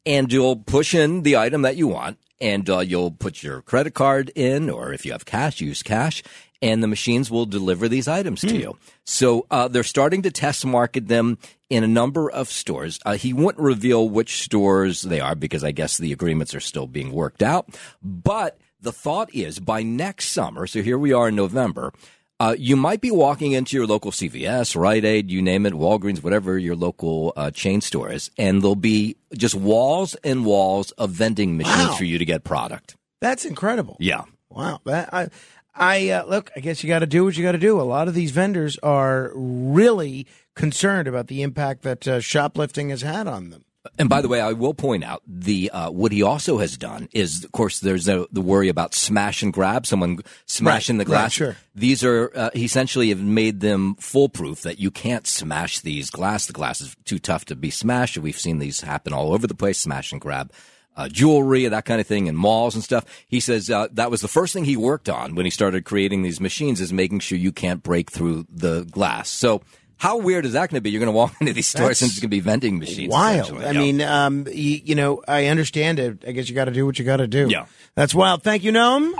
and 0.10 0.34
you'll 0.34 0.56
push 0.56 0.96
in 0.96 1.22
the 1.22 1.38
item 1.38 1.62
that 1.62 1.76
you 1.76 1.88
want, 1.88 2.18
and 2.42 2.68
uh, 2.68 2.80
you'll 2.80 3.12
put 3.12 3.44
your 3.44 3.62
credit 3.62 3.94
card 3.94 4.32
in, 4.34 4.68
or 4.68 4.92
if 4.92 5.06
you 5.06 5.12
have 5.12 5.24
cash, 5.24 5.62
use 5.62 5.84
cash, 5.84 6.24
and 6.64 6.82
the 6.82 6.88
machines 6.88 7.30
will 7.30 7.46
deliver 7.46 7.88
these 7.88 8.08
items 8.08 8.42
to 8.42 8.58
you. 8.58 8.76
So 9.06 9.46
uh, 9.52 9.68
they're 9.68 9.84
starting 9.84 10.24
to 10.24 10.32
test 10.32 10.66
market 10.66 11.08
them 11.08 11.38
in 11.70 11.84
a 11.84 11.88
number 11.88 12.30
of 12.30 12.50
stores. 12.50 13.00
Uh, 13.06 13.18
he 13.18 13.34
wouldn't 13.34 13.64
reveal 13.64 14.10
which 14.10 14.42
stores 14.42 15.04
they 15.04 15.20
are 15.20 15.36
because 15.36 15.64
I 15.64 15.72
guess 15.72 15.98
the 15.98 16.12
agreements 16.12 16.56
are 16.56 16.60
still 16.60 16.88
being 16.88 17.12
worked 17.12 17.44
out. 17.44 17.70
But 18.02 18.58
the 18.82 18.92
thought 18.92 19.34
is 19.34 19.60
by 19.60 19.84
next 19.84 20.30
summer, 20.30 20.66
so 20.66 20.82
here 20.82 20.98
we 20.98 21.14
are 21.14 21.30
in 21.30 21.36
November, 21.36 21.94
uh, 22.40 22.56
you 22.58 22.76
might 22.76 23.02
be 23.02 23.12
walking 23.12 23.52
into 23.52 23.76
your 23.76 23.86
local 23.86 24.12
CVS, 24.12 24.76
Rite 24.76 25.04
Aid, 25.06 25.30
you 25.30 25.42
name 25.42 25.66
it, 25.66 25.74
Walgreens, 25.74 26.24
whatever 26.24 26.58
your 26.58 26.76
local 26.76 27.34
uh, 27.36 27.52
chain 27.52 27.82
store 27.82 28.12
is, 28.12 28.32
and 28.38 28.62
there'll 28.62 28.76
be 28.76 29.18
just 29.36 29.56
walls 29.56 30.16
and 30.24 30.46
walls 30.46 30.92
of 30.92 31.10
vending 31.12 31.58
machines 31.58 31.90
Wow. 31.90 31.96
for 31.96 32.06
you 32.06 32.18
to 32.18 32.26
get 32.26 32.44
product. 32.44 32.96
That's 33.22 33.44
incredible. 33.46 33.98
Yeah. 34.00 34.24
Wow. 34.50 34.80
That, 34.86 35.14
I, 35.14 35.30
I 35.76 36.10
uh, 36.10 36.26
look. 36.26 36.50
I 36.56 36.62
guess 36.62 36.84
you 36.84 36.88
got 36.90 37.00
to 37.00 37.06
do 37.08 37.24
what 37.26 37.38
you 37.38 37.44
got 37.44 37.52
to 37.54 37.58
do. 37.58 37.80
A 37.80 37.84
lot 37.84 38.08
of 38.08 38.14
these 38.14 38.32
vendors 38.32 38.78
are 38.80 39.32
really 39.36 40.26
concerned 40.56 41.08
about 41.08 41.28
the 41.28 41.42
impact 41.42 41.84
that 41.84 42.08
uh, 42.08 42.20
shoplifting 42.22 42.90
has 42.90 43.02
had 43.02 43.28
on 43.28 43.50
them. 43.50 43.64
And 43.98 44.08
by 44.10 44.22
the 44.22 44.28
way, 44.30 44.40
I 44.40 44.54
will 44.54 44.74
point 44.74 45.04
out 45.04 45.22
the 45.28 45.70
uh, 45.72 45.90
what 45.92 46.12
he 46.12 46.24
also 46.24 46.58
has 46.60 46.78
done 46.78 47.10
is, 47.12 47.44
of 47.44 47.52
course, 47.52 47.80
there's 47.80 48.08
a, 48.08 48.28
the 48.32 48.42
worry 48.42 48.70
about 48.70 48.94
smash 48.96 49.42
and 49.44 49.52
grab, 49.52 49.86
someone 49.86 50.20
smashing 50.46 50.98
Right, 50.98 51.06
the 51.06 51.10
glass. 51.10 51.24
right, 51.24 51.32
sure. 51.32 51.58
These 51.76 52.04
are 52.04 52.32
uh, 52.36 52.50
he 52.54 52.66
essentially 52.66 53.10
have 53.10 53.22
made 53.22 53.60
them 53.60 53.96
foolproof 53.96 54.62
that 54.62 54.80
you 54.80 54.92
can't 54.92 55.28
smash 55.28 55.80
these 55.82 56.10
glass. 56.10 56.46
The 56.46 56.54
glass 56.54 56.82
is 56.82 56.96
too 57.06 57.20
tough 57.20 57.46
to 57.46 57.56
be 57.56 57.70
smashed. 57.70 58.18
We've 58.18 58.40
seen 58.40 58.60
these 58.60 58.82
happen 58.82 59.12
all 59.14 59.34
over 59.34 59.48
the 59.48 59.56
place, 59.56 59.80
smash 59.80 60.12
and 60.12 60.22
grab. 60.22 60.52
Uh, 60.98 61.08
jewelry, 61.08 61.64
and 61.64 61.74
that 61.74 61.86
kind 61.86 62.02
of 62.02 62.08
thing, 62.08 62.28
in 62.28 62.36
malls 62.36 62.76
and 62.76 62.84
stuff. 62.84 63.06
He 63.30 63.40
says 63.40 63.70
uh, 63.70 63.88
that 63.94 64.12
was 64.12 64.20
the 64.20 64.28
first 64.28 64.52
thing 64.54 64.66
he 64.66 64.76
worked 64.76 65.08
on 65.08 65.34
when 65.34 65.46
he 65.46 65.50
started 65.50 65.86
creating 65.86 66.24
these 66.24 66.42
machines, 66.42 66.82
is 66.82 66.92
making 66.92 67.20
sure 67.20 67.38
you 67.38 67.54
can't 67.54 67.82
break 67.82 68.12
through 68.12 68.46
the 68.50 68.84
glass. 68.84 69.30
So, 69.30 69.62
how 70.00 70.18
weird 70.18 70.46
is 70.46 70.54
that 70.54 70.70
going 70.70 70.78
to 70.78 70.82
be? 70.82 70.90
You're 70.90 71.00
going 71.00 71.12
to 71.12 71.16
walk 71.16 71.36
into 71.42 71.54
these 71.54 71.68
stores 71.68 72.02
and 72.02 72.10
it's 72.10 72.20
going 72.20 72.30
to 72.30 72.36
be 72.36 72.40
vending 72.40 72.80
machines. 72.80 73.12
Wild. 73.12 73.52
I 73.62 73.72
Yeah. 73.72 73.80
mean, 73.80 74.02
um, 74.02 74.48
you, 74.48 74.82
you 74.84 74.96
know, 74.96 75.22
I 75.28 75.46
understand 75.48 76.00
it. 76.00 76.24
I 76.28 76.32
guess 76.32 76.50
you 76.50 76.56
got 76.56 76.66
to 76.66 76.72
do 76.72 76.86
what 76.86 76.98
you 76.98 77.06
got 77.06 77.18
to 77.18 77.28
do. 77.28 77.48
Yeah. 77.50 77.66
That's 77.96 78.16
wild. 78.16 78.42
Thank 78.42 78.64
you, 78.64 78.72
Noam. 78.72 79.12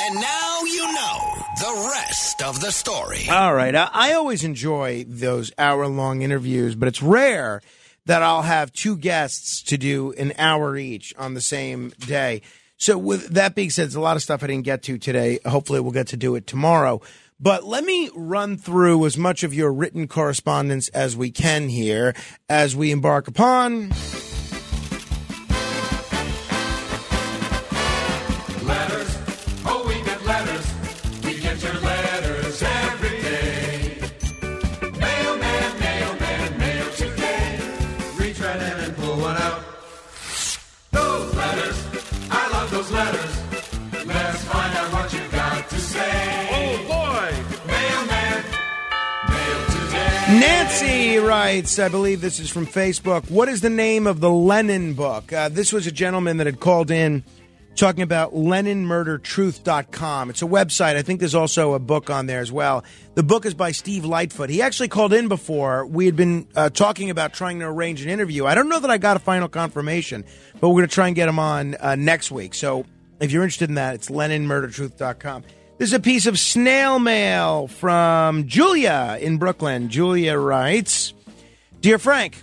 And 0.00 0.14
now 0.16 0.60
you 0.64 0.92
know 0.92 1.34
the 1.60 1.90
rest 1.94 2.42
of 2.42 2.60
the 2.60 2.72
story. 2.72 3.28
All 3.30 3.54
right. 3.54 3.74
I, 3.76 3.88
I 3.92 4.12
always 4.14 4.42
enjoy 4.42 5.04
those 5.06 5.52
hour 5.56 5.86
long 5.86 6.22
interviews, 6.22 6.74
but 6.74 6.88
it's 6.88 7.00
rare 7.02 7.60
that 8.06 8.22
I'll 8.22 8.42
have 8.42 8.72
two 8.72 8.96
guests 8.96 9.62
to 9.64 9.78
do 9.78 10.12
an 10.14 10.32
hour 10.36 10.76
each 10.76 11.14
on 11.16 11.34
the 11.34 11.40
same 11.40 11.92
day. 12.00 12.42
So, 12.76 12.98
with 12.98 13.28
that 13.28 13.54
being 13.54 13.70
said, 13.70 13.84
there's 13.84 13.94
a 13.94 14.00
lot 14.00 14.16
of 14.16 14.22
stuff 14.22 14.42
I 14.42 14.48
didn't 14.48 14.64
get 14.64 14.82
to 14.82 14.98
today. 14.98 15.38
Hopefully, 15.46 15.78
we'll 15.80 15.92
get 15.92 16.08
to 16.08 16.16
do 16.16 16.34
it 16.34 16.46
tomorrow. 16.46 17.00
But 17.40 17.64
let 17.64 17.84
me 17.84 18.10
run 18.14 18.56
through 18.56 19.04
as 19.06 19.18
much 19.18 19.42
of 19.42 19.52
your 19.52 19.72
written 19.72 20.06
correspondence 20.06 20.88
as 20.90 21.16
we 21.16 21.30
can 21.30 21.68
here 21.68 22.14
as 22.48 22.76
we 22.76 22.90
embark 22.90 23.28
upon. 23.28 23.92
Writes, 51.34 51.80
I 51.80 51.88
believe 51.88 52.20
this 52.20 52.38
is 52.38 52.48
from 52.48 52.64
Facebook. 52.64 53.28
What 53.28 53.48
is 53.48 53.60
the 53.60 53.68
name 53.68 54.06
of 54.06 54.20
the 54.20 54.30
Lennon 54.30 54.94
book? 54.94 55.32
Uh, 55.32 55.48
this 55.48 55.72
was 55.72 55.84
a 55.84 55.90
gentleman 55.90 56.36
that 56.36 56.46
had 56.46 56.60
called 56.60 56.92
in 56.92 57.24
talking 57.74 58.02
about 58.02 58.34
LennonMurderTruth.com. 58.34 60.30
It's 60.30 60.42
a 60.42 60.46
website. 60.46 60.94
I 60.94 61.02
think 61.02 61.18
there's 61.18 61.34
also 61.34 61.74
a 61.74 61.80
book 61.80 62.08
on 62.08 62.26
there 62.26 62.38
as 62.38 62.52
well. 62.52 62.84
The 63.16 63.24
book 63.24 63.46
is 63.46 63.52
by 63.52 63.72
Steve 63.72 64.04
Lightfoot. 64.04 64.48
He 64.48 64.62
actually 64.62 64.86
called 64.86 65.12
in 65.12 65.26
before. 65.26 65.84
We 65.86 66.06
had 66.06 66.14
been 66.14 66.46
uh, 66.54 66.70
talking 66.70 67.10
about 67.10 67.34
trying 67.34 67.58
to 67.58 67.66
arrange 67.66 68.00
an 68.00 68.10
interview. 68.10 68.46
I 68.46 68.54
don't 68.54 68.68
know 68.68 68.78
that 68.78 68.90
I 68.90 68.98
got 68.98 69.16
a 69.16 69.20
final 69.20 69.48
confirmation, 69.48 70.24
but 70.60 70.68
we're 70.68 70.82
going 70.82 70.88
to 70.88 70.94
try 70.94 71.08
and 71.08 71.16
get 71.16 71.28
him 71.28 71.40
on 71.40 71.74
uh, 71.80 71.96
next 71.96 72.30
week. 72.30 72.54
So 72.54 72.86
if 73.18 73.32
you're 73.32 73.42
interested 73.42 73.70
in 73.70 73.74
that, 73.74 73.96
it's 73.96 74.08
LennonMurderTruth.com. 74.08 75.42
This 75.78 75.88
is 75.88 75.94
a 75.94 76.00
piece 76.00 76.26
of 76.26 76.38
snail 76.38 77.00
mail 77.00 77.66
from 77.66 78.46
Julia 78.46 79.18
in 79.20 79.38
Brooklyn. 79.38 79.88
Julia 79.88 80.38
writes 80.38 81.12
Dear 81.84 81.98
Frank, 81.98 82.42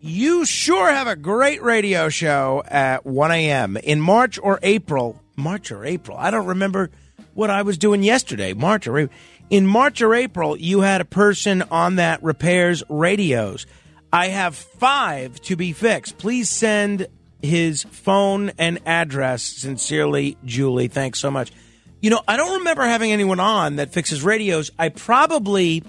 you 0.00 0.44
sure 0.44 0.90
have 0.90 1.06
a 1.06 1.14
great 1.14 1.62
radio 1.62 2.08
show 2.08 2.64
at 2.66 3.06
1 3.06 3.30
a.m. 3.30 3.76
in 3.76 4.00
March 4.00 4.40
or 4.42 4.58
April. 4.60 5.22
March 5.36 5.70
or 5.70 5.84
April. 5.84 6.16
I 6.18 6.32
don't 6.32 6.46
remember 6.46 6.90
what 7.32 7.48
I 7.48 7.62
was 7.62 7.78
doing 7.78 8.02
yesterday. 8.02 8.54
March 8.54 8.88
or 8.88 8.98
April. 8.98 9.16
In 9.50 9.68
March 9.68 10.02
or 10.02 10.16
April, 10.16 10.56
you 10.56 10.80
had 10.80 11.00
a 11.00 11.04
person 11.04 11.62
on 11.70 11.94
that 11.94 12.24
repairs 12.24 12.82
radios. 12.88 13.66
I 14.12 14.30
have 14.30 14.56
five 14.56 15.40
to 15.42 15.54
be 15.54 15.72
fixed. 15.72 16.18
Please 16.18 16.50
send 16.50 17.06
his 17.40 17.84
phone 17.84 18.50
and 18.58 18.80
address. 18.84 19.44
Sincerely, 19.44 20.36
Julie. 20.44 20.88
Thanks 20.88 21.20
so 21.20 21.30
much. 21.30 21.52
You 22.00 22.10
know, 22.10 22.22
I 22.26 22.36
don't 22.36 22.58
remember 22.58 22.82
having 22.82 23.12
anyone 23.12 23.38
on 23.38 23.76
that 23.76 23.92
fixes 23.92 24.24
radios. 24.24 24.72
I 24.76 24.88
probably 24.88 25.84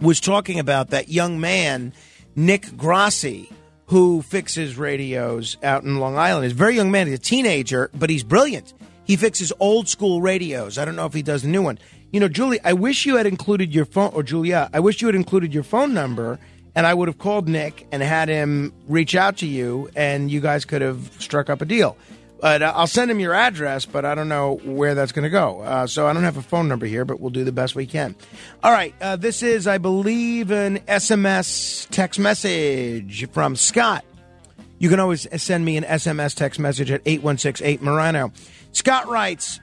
was 0.00 0.20
talking 0.20 0.58
about 0.58 0.90
that 0.90 1.08
young 1.08 1.40
man, 1.40 1.92
Nick 2.36 2.76
Grassi, 2.76 3.50
who 3.86 4.22
fixes 4.22 4.76
radios 4.76 5.56
out 5.62 5.82
in 5.82 5.98
Long 5.98 6.16
Island. 6.16 6.44
He's 6.44 6.52
a 6.52 6.56
very 6.56 6.76
young 6.76 6.90
man. 6.90 7.06
He's 7.06 7.16
a 7.16 7.22
teenager, 7.22 7.90
but 7.94 8.10
he's 8.10 8.22
brilliant. 8.22 8.74
He 9.04 9.16
fixes 9.16 9.52
old 9.58 9.88
school 9.88 10.20
radios. 10.20 10.76
I 10.76 10.84
don't 10.84 10.96
know 10.96 11.06
if 11.06 11.14
he 11.14 11.22
does 11.22 11.44
new 11.44 11.62
one. 11.62 11.78
You 12.12 12.20
know, 12.20 12.28
Julie, 12.28 12.60
I 12.64 12.74
wish 12.74 13.06
you 13.06 13.16
had 13.16 13.26
included 13.26 13.74
your 13.74 13.86
phone, 13.86 14.10
or 14.14 14.22
Julia, 14.22 14.70
I 14.72 14.80
wish 14.80 15.00
you 15.00 15.08
had 15.08 15.14
included 15.14 15.52
your 15.52 15.62
phone 15.62 15.94
number, 15.94 16.38
and 16.74 16.86
I 16.86 16.94
would 16.94 17.08
have 17.08 17.18
called 17.18 17.48
Nick 17.48 17.86
and 17.90 18.02
had 18.02 18.28
him 18.28 18.72
reach 18.86 19.14
out 19.14 19.38
to 19.38 19.46
you, 19.46 19.90
and 19.96 20.30
you 20.30 20.40
guys 20.40 20.64
could 20.64 20.82
have 20.82 21.10
struck 21.18 21.50
up 21.50 21.60
a 21.60 21.64
deal. 21.64 21.96
But 22.40 22.62
uh, 22.62 22.72
I'll 22.74 22.86
send 22.86 23.10
him 23.10 23.18
your 23.18 23.34
address, 23.34 23.84
but 23.84 24.04
I 24.04 24.14
don't 24.14 24.28
know 24.28 24.60
where 24.64 24.94
that's 24.94 25.12
going 25.12 25.24
to 25.24 25.30
go. 25.30 25.60
Uh, 25.60 25.86
so 25.86 26.06
I 26.06 26.12
don't 26.12 26.22
have 26.22 26.36
a 26.36 26.42
phone 26.42 26.68
number 26.68 26.86
here, 26.86 27.04
but 27.04 27.20
we'll 27.20 27.30
do 27.30 27.44
the 27.44 27.52
best 27.52 27.74
we 27.74 27.86
can. 27.86 28.14
All 28.62 28.72
right. 28.72 28.94
Uh, 29.00 29.16
this 29.16 29.42
is, 29.42 29.66
I 29.66 29.78
believe, 29.78 30.50
an 30.50 30.78
SMS 30.80 31.88
text 31.90 32.20
message 32.20 33.28
from 33.30 33.56
Scott. 33.56 34.04
You 34.78 34.88
can 34.88 35.00
always 35.00 35.26
send 35.42 35.64
me 35.64 35.76
an 35.76 35.84
SMS 35.84 36.34
text 36.34 36.60
message 36.60 36.90
at 36.90 37.00
8168 37.04 37.82
Morano. 37.82 38.32
Scott 38.70 39.08
writes, 39.08 39.58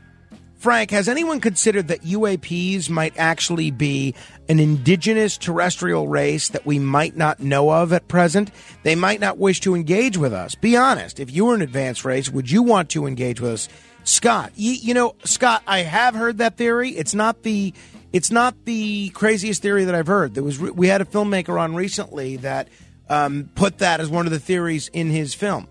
Frank, 0.58 0.92
has 0.92 1.08
anyone 1.08 1.40
considered 1.40 1.90
that 1.90 2.02
UAPs 2.02 2.90
might 2.90 3.14
actually 3.18 3.72
be 3.72 4.16
an 4.50 4.60
indigenous 4.60 5.38
terrestrial 5.38 6.08
race 6.08 6.48
that 6.50 6.66
we 6.66 6.80
might 6.80 7.16
not 7.16 7.40
know 7.40 7.70
of 7.72 7.94
at 7.94 8.08
present? 8.08 8.52
They 8.84 8.96
might 8.96 9.20
not 9.20 9.38
wish 9.38 9.60
to 9.62 9.76
engage 9.76 10.18
with 10.18 10.34
us. 10.34 10.56
Be 10.56 10.76
honest. 10.76 11.20
If 11.20 11.32
you 11.32 11.46
were 11.46 11.56
an 11.56 11.62
advanced 11.62 12.06
race, 12.06 12.30
would 12.30 12.50
you 12.50 12.64
want 12.64 12.90
to 12.92 13.06
engage 13.06 13.42
with 13.42 13.52
us? 13.52 13.70
Scott, 14.06 14.52
you, 14.56 14.74
you 14.74 14.94
know, 14.94 15.16
Scott, 15.24 15.64
I 15.68 15.80
have 15.80 16.16
heard 16.16 16.38
that 16.38 16.58
theory. 16.58 16.92
It's 16.92 17.14
not 17.14 17.44
the 17.44 17.74
it's 18.14 18.32
not 18.32 18.56
the 18.66 19.10
craziest 19.10 19.62
theory 19.62 19.84
that 19.86 19.96
I've 19.96 20.08
heard. 20.08 20.36
There 20.36 20.44
was 20.44 20.60
we 20.60 20.88
had 20.88 21.02
a 21.02 21.06
filmmaker 21.06 21.60
on 21.60 21.76
recently 21.76 22.38
that 22.38 22.70
um, 23.10 23.50
put 23.56 23.80
that 23.80 24.00
as 24.00 24.10
one 24.10 24.26
of 24.26 24.32
the 24.32 24.40
theories 24.40 24.90
in 24.94 25.10
his 25.10 25.34
film. 25.34 25.68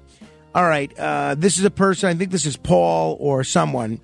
All 0.55 0.65
right, 0.65 0.97
uh, 0.99 1.35
this 1.37 1.59
is 1.59 1.65
a 1.65 1.71
person. 1.71 2.09
I 2.11 2.15
think 2.15 2.31
this 2.31 2.47
is 2.47 2.57
Paul 2.57 3.17
or 3.19 3.45
someone 3.45 4.01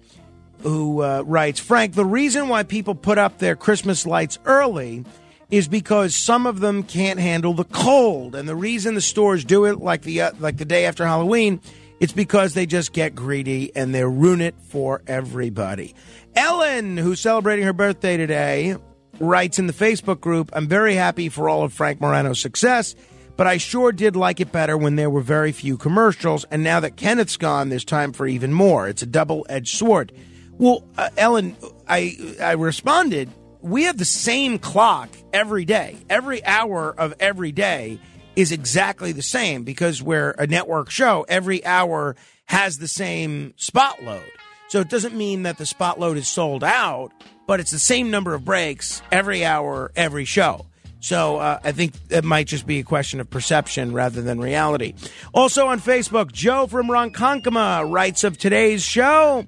who 0.62 1.02
uh, 1.02 1.22
writes 1.26 1.60
Frank, 1.60 1.94
the 1.94 2.04
reason 2.04 2.48
why 2.48 2.62
people 2.62 2.94
put 2.94 3.18
up 3.18 3.38
their 3.38 3.56
Christmas 3.56 4.06
lights 4.06 4.38
early 4.44 5.04
is 5.50 5.66
because 5.68 6.14
some 6.14 6.46
of 6.46 6.60
them 6.60 6.82
can't 6.82 7.18
handle 7.18 7.54
the 7.54 7.64
cold, 7.64 8.34
and 8.34 8.48
the 8.48 8.54
reason 8.54 8.94
the 8.94 9.00
stores 9.00 9.44
do 9.44 9.64
it 9.64 9.80
like 9.80 10.02
the 10.02 10.20
uh, 10.20 10.32
like 10.38 10.56
the 10.58 10.64
day 10.64 10.86
after 10.86 11.04
Halloween, 11.04 11.60
it's 11.98 12.12
because 12.12 12.54
they 12.54 12.66
just 12.66 12.92
get 12.92 13.14
greedy 13.14 13.74
and 13.74 13.94
they 13.94 14.04
ruin 14.04 14.40
it 14.40 14.54
for 14.62 15.02
everybody. 15.06 15.94
Ellen, 16.36 16.96
who's 16.96 17.20
celebrating 17.20 17.64
her 17.64 17.72
birthday 17.72 18.16
today, 18.16 18.76
writes 19.18 19.58
in 19.58 19.66
the 19.66 19.72
Facebook 19.72 20.20
group, 20.20 20.50
"I'm 20.52 20.68
very 20.68 20.94
happy 20.94 21.28
for 21.28 21.48
all 21.48 21.64
of 21.64 21.72
Frank 21.72 22.00
Morano's 22.00 22.40
success." 22.40 22.94
But 23.36 23.46
I 23.46 23.56
sure 23.56 23.90
did 23.90 24.16
like 24.16 24.38
it 24.38 24.52
better 24.52 24.76
when 24.76 24.96
there 24.96 25.08
were 25.08 25.22
very 25.22 25.50
few 25.50 25.78
commercials, 25.78 26.44
and 26.50 26.62
now 26.62 26.78
that 26.80 26.96
Kenneth's 26.96 27.38
gone, 27.38 27.70
there's 27.70 27.86
time 27.86 28.12
for 28.12 28.26
even 28.26 28.52
more. 28.52 28.86
It's 28.86 29.00
a 29.00 29.06
double 29.06 29.46
edged 29.48 29.78
sword. 29.78 30.12
Well, 30.60 30.84
uh, 30.98 31.08
Ellen, 31.16 31.56
I 31.88 32.36
I 32.38 32.52
responded. 32.52 33.30
We 33.62 33.84
have 33.84 33.96
the 33.96 34.04
same 34.04 34.58
clock 34.58 35.08
every 35.32 35.64
day. 35.64 35.96
Every 36.10 36.44
hour 36.44 36.94
of 36.98 37.14
every 37.18 37.50
day 37.50 37.98
is 38.36 38.52
exactly 38.52 39.12
the 39.12 39.22
same 39.22 39.64
because 39.64 40.02
we're 40.02 40.32
a 40.32 40.46
network 40.46 40.90
show. 40.90 41.24
Every 41.30 41.64
hour 41.64 42.14
has 42.44 42.76
the 42.76 42.88
same 42.88 43.54
spot 43.56 44.02
load. 44.02 44.30
So 44.68 44.80
it 44.80 44.90
doesn't 44.90 45.14
mean 45.14 45.44
that 45.44 45.56
the 45.56 45.64
spot 45.64 45.98
load 45.98 46.18
is 46.18 46.28
sold 46.28 46.62
out, 46.62 47.10
but 47.46 47.58
it's 47.58 47.70
the 47.70 47.78
same 47.78 48.10
number 48.10 48.34
of 48.34 48.44
breaks 48.44 49.00
every 49.10 49.46
hour, 49.46 49.90
every 49.96 50.26
show. 50.26 50.66
So 51.00 51.38
uh, 51.38 51.58
I 51.64 51.72
think 51.72 51.94
it 52.10 52.22
might 52.22 52.48
just 52.48 52.66
be 52.66 52.80
a 52.80 52.84
question 52.84 53.18
of 53.18 53.30
perception 53.30 53.94
rather 53.94 54.20
than 54.20 54.38
reality. 54.38 54.92
Also 55.32 55.68
on 55.68 55.80
Facebook, 55.80 56.32
Joe 56.32 56.66
from 56.66 56.88
Ronkonkoma 56.88 57.90
writes 57.90 58.24
of 58.24 58.36
today's 58.36 58.84
show. 58.84 59.46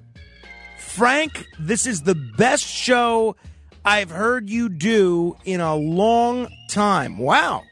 Frank, 0.93 1.47
this 1.57 1.87
is 1.87 2.03
the 2.03 2.13
best 2.13 2.63
show 2.63 3.35
I've 3.83 4.11
heard 4.11 4.47
you 4.47 4.69
do 4.69 5.35
in 5.43 5.59
a 5.59 5.75
long 5.75 6.47
time. 6.69 7.17
Wow. 7.17 7.63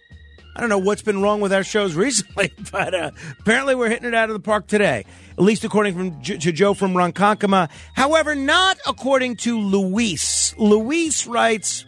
I 0.56 0.60
don't 0.60 0.70
know 0.70 0.80
what's 0.80 1.04
been 1.04 1.22
wrong 1.22 1.40
with 1.40 1.54
our 1.54 1.64
shows 1.64 1.94
recently, 2.08 2.52
but 2.72 2.96
uh, 2.96 3.12
apparently 3.40 3.76
we're 3.76 3.90
hitting 3.90 4.08
it 4.08 4.16
out 4.16 4.32
of 4.32 4.34
the 4.34 4.40
park 4.40 4.66
today. 4.66 5.06
At 5.38 5.44
least 5.44 5.64
according 5.64 5.94
from, 5.94 6.22
to 6.24 6.52
Joe 6.52 6.74
from 6.74 6.96
Ronkonkoma. 6.96 7.70
However, 7.94 8.34
not 8.34 8.80
according 8.88 9.36
to 9.38 9.60
Luis. 9.60 10.56
Luis 10.58 11.28
writes, 11.28 11.86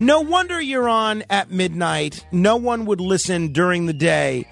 "No 0.00 0.22
wonder 0.22 0.58
you're 0.58 0.88
on 0.88 1.24
at 1.28 1.50
midnight. 1.50 2.24
No 2.32 2.56
one 2.56 2.86
would 2.86 3.02
listen 3.02 3.52
during 3.52 3.84
the 3.84 3.92
day." 3.92 4.48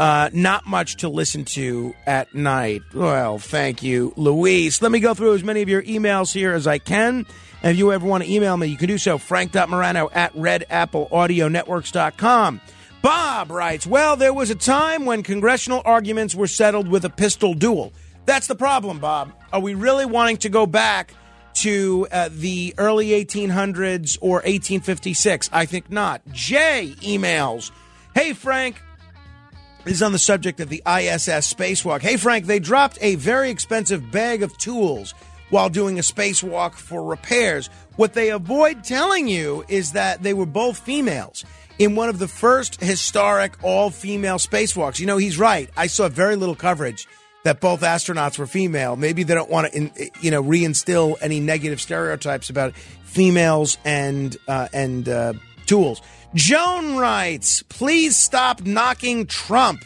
Uh, 0.00 0.28
not 0.32 0.66
much 0.66 0.96
to 0.96 1.08
listen 1.10 1.44
to 1.44 1.94
at 2.06 2.34
night. 2.34 2.80
Well, 2.94 3.38
thank 3.38 3.82
you, 3.82 4.14
Luis. 4.16 4.80
Let 4.80 4.90
me 4.90 4.98
go 4.98 5.12
through 5.12 5.34
as 5.34 5.44
many 5.44 5.60
of 5.60 5.68
your 5.68 5.82
emails 5.82 6.32
here 6.32 6.54
as 6.54 6.66
I 6.66 6.78
can. 6.78 7.26
And 7.62 7.72
if 7.72 7.76
you 7.76 7.92
ever 7.92 8.06
want 8.06 8.24
to 8.24 8.32
email 8.32 8.56
me, 8.56 8.68
you 8.68 8.78
can 8.78 8.88
do 8.88 8.96
so. 8.96 9.18
Frank.Morano 9.18 10.08
at 10.14 10.32
redappleaudionetworks.com. 10.32 12.60
Bob 13.02 13.50
writes, 13.50 13.86
Well, 13.86 14.16
there 14.16 14.32
was 14.32 14.48
a 14.48 14.54
time 14.54 15.04
when 15.04 15.22
congressional 15.22 15.82
arguments 15.84 16.34
were 16.34 16.46
settled 16.46 16.88
with 16.88 17.04
a 17.04 17.10
pistol 17.10 17.52
duel. 17.52 17.92
That's 18.24 18.46
the 18.46 18.54
problem, 18.54 19.00
Bob. 19.00 19.34
Are 19.52 19.60
we 19.60 19.74
really 19.74 20.06
wanting 20.06 20.38
to 20.38 20.48
go 20.48 20.64
back 20.64 21.12
to 21.56 22.08
uh, 22.10 22.30
the 22.32 22.72
early 22.78 23.08
1800s 23.08 24.16
or 24.22 24.36
1856? 24.36 25.50
I 25.52 25.66
think 25.66 25.90
not. 25.90 26.22
Jay 26.32 26.94
emails, 27.02 27.70
Hey, 28.14 28.32
Frank, 28.32 28.80
is 29.86 30.02
on 30.02 30.12
the 30.12 30.18
subject 30.18 30.60
of 30.60 30.68
the 30.68 30.82
ISS 30.86 31.52
spacewalk. 31.52 32.00
Hey, 32.00 32.16
Frank, 32.16 32.46
they 32.46 32.58
dropped 32.58 32.98
a 33.00 33.14
very 33.16 33.50
expensive 33.50 34.10
bag 34.10 34.42
of 34.42 34.56
tools 34.58 35.14
while 35.50 35.68
doing 35.68 35.98
a 35.98 36.02
spacewalk 36.02 36.74
for 36.74 37.02
repairs. 37.02 37.68
What 37.96 38.14
they 38.14 38.30
avoid 38.30 38.84
telling 38.84 39.28
you 39.28 39.64
is 39.68 39.92
that 39.92 40.22
they 40.22 40.34
were 40.34 40.46
both 40.46 40.78
females 40.78 41.44
in 41.78 41.96
one 41.96 42.08
of 42.08 42.18
the 42.18 42.28
first 42.28 42.80
historic 42.80 43.56
all 43.62 43.90
female 43.90 44.36
spacewalks. 44.36 45.00
You 45.00 45.06
know, 45.06 45.16
he's 45.16 45.38
right. 45.38 45.68
I 45.76 45.86
saw 45.86 46.08
very 46.08 46.36
little 46.36 46.54
coverage 46.54 47.08
that 47.42 47.60
both 47.60 47.80
astronauts 47.80 48.38
were 48.38 48.46
female. 48.46 48.96
Maybe 48.96 49.22
they 49.22 49.34
don't 49.34 49.50
want 49.50 49.72
to, 49.72 50.10
you 50.20 50.30
know, 50.30 50.42
reinstill 50.42 51.16
any 51.20 51.40
negative 51.40 51.80
stereotypes 51.80 52.50
about 52.50 52.74
females 52.74 53.78
and 53.84 54.36
uh, 54.46 54.68
and 54.72 55.08
uh, 55.08 55.32
tools. 55.66 56.02
Joan 56.34 56.96
writes, 56.96 57.64
please 57.64 58.16
stop 58.16 58.64
knocking 58.64 59.26
Trump. 59.26 59.84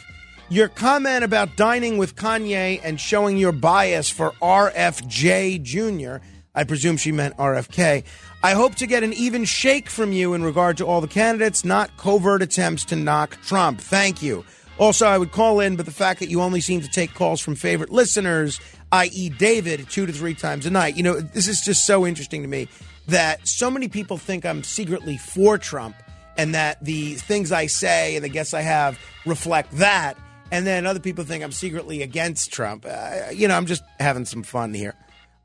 Your 0.49 0.67
comment 0.67 1.23
about 1.23 1.57
dining 1.57 1.97
with 1.97 2.15
Kanye 2.15 2.79
and 2.83 3.01
showing 3.01 3.37
your 3.37 3.51
bias 3.51 4.11
for 4.11 4.29
RFJ 4.43 5.63
Jr., 5.63 6.23
I 6.53 6.63
presume 6.63 6.97
she 6.97 7.11
meant 7.11 7.35
RFK. 7.37 8.03
I 8.43 8.53
hope 8.53 8.75
to 8.75 8.85
get 8.85 9.01
an 9.01 9.11
even 9.13 9.43
shake 9.43 9.89
from 9.89 10.13
you 10.13 10.35
in 10.35 10.43
regard 10.43 10.77
to 10.77 10.85
all 10.85 11.01
the 11.01 11.07
candidates, 11.07 11.65
not 11.65 11.97
covert 11.97 12.43
attempts 12.43 12.85
to 12.85 12.95
knock 12.95 13.41
Trump. 13.41 13.81
Thank 13.81 14.21
you. 14.21 14.45
Also, 14.77 15.07
I 15.07 15.17
would 15.17 15.31
call 15.31 15.59
in, 15.59 15.75
but 15.75 15.87
the 15.87 15.91
fact 15.91 16.19
that 16.19 16.29
you 16.29 16.41
only 16.41 16.61
seem 16.61 16.79
to 16.81 16.87
take 16.87 17.15
calls 17.15 17.41
from 17.41 17.55
favorite 17.55 17.89
listeners, 17.89 18.61
i.e., 18.91 19.29
David, 19.29 19.89
two 19.89 20.05
to 20.05 20.13
three 20.13 20.35
times 20.35 20.67
a 20.67 20.69
night, 20.69 20.95
you 20.95 21.01
know, 21.01 21.19
this 21.19 21.47
is 21.47 21.61
just 21.61 21.87
so 21.87 22.05
interesting 22.05 22.43
to 22.43 22.47
me 22.47 22.67
that 23.07 23.47
so 23.47 23.71
many 23.71 23.87
people 23.87 24.17
think 24.17 24.45
I'm 24.45 24.63
secretly 24.63 25.17
for 25.17 25.57
Trump 25.57 25.95
and 26.37 26.55
that 26.55 26.83
the 26.83 27.15
things 27.15 27.51
I 27.51 27.67
say 27.67 28.15
and 28.15 28.23
the 28.23 28.29
guests 28.29 28.53
I 28.53 28.61
have 28.61 28.99
reflect 29.25 29.71
that. 29.77 30.17
And 30.51 30.65
then 30.65 30.85
other 30.85 30.99
people 30.99 31.23
think 31.23 31.43
I'm 31.43 31.51
secretly 31.51 32.01
against 32.01 32.53
Trump. 32.53 32.85
Uh, 32.87 33.29
you 33.33 33.47
know, 33.47 33.55
I'm 33.55 33.65
just 33.65 33.83
having 33.99 34.25
some 34.25 34.43
fun 34.43 34.73
here. 34.73 34.93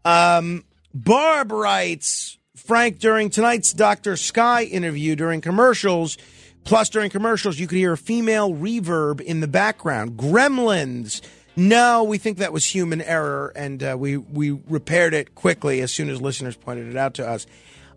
Um, 0.05 0.64
Barb 0.93 1.53
writes 1.53 2.38
Frank, 2.57 2.99
during 2.99 3.30
tonight's 3.30 3.72
Dr. 3.72 4.16
Sky 4.16 4.64
interview, 4.64 5.16
during 5.16 5.41
commercials, 5.41 6.18
plus 6.64 6.88
during 6.88 7.11
commercials, 7.11 7.59
you 7.59 7.66
could 7.66 7.78
hear 7.78 7.93
a 7.93 7.99
female 7.99 8.53
reverb 8.53 9.20
in 9.20 9.41
the 9.41 9.49
background. 9.49 10.12
Gremlins. 10.12 11.22
No, 11.57 12.05
we 12.05 12.18
think 12.18 12.38
that 12.38 12.53
was 12.53 12.64
human 12.64 13.03
error, 13.03 13.53
and 13.57 13.82
uh, 13.82 13.97
we, 13.99 14.16
we 14.16 14.53
repaired 14.53 15.14
it 15.14 15.34
quickly 15.34 15.80
as 15.80 15.93
soon 15.93 16.09
as 16.09 16.20
listeners 16.20 16.57
pointed 16.57 16.88
it 16.88 16.97
out 16.97 17.14
to 17.14 17.28
us. 17.28 17.47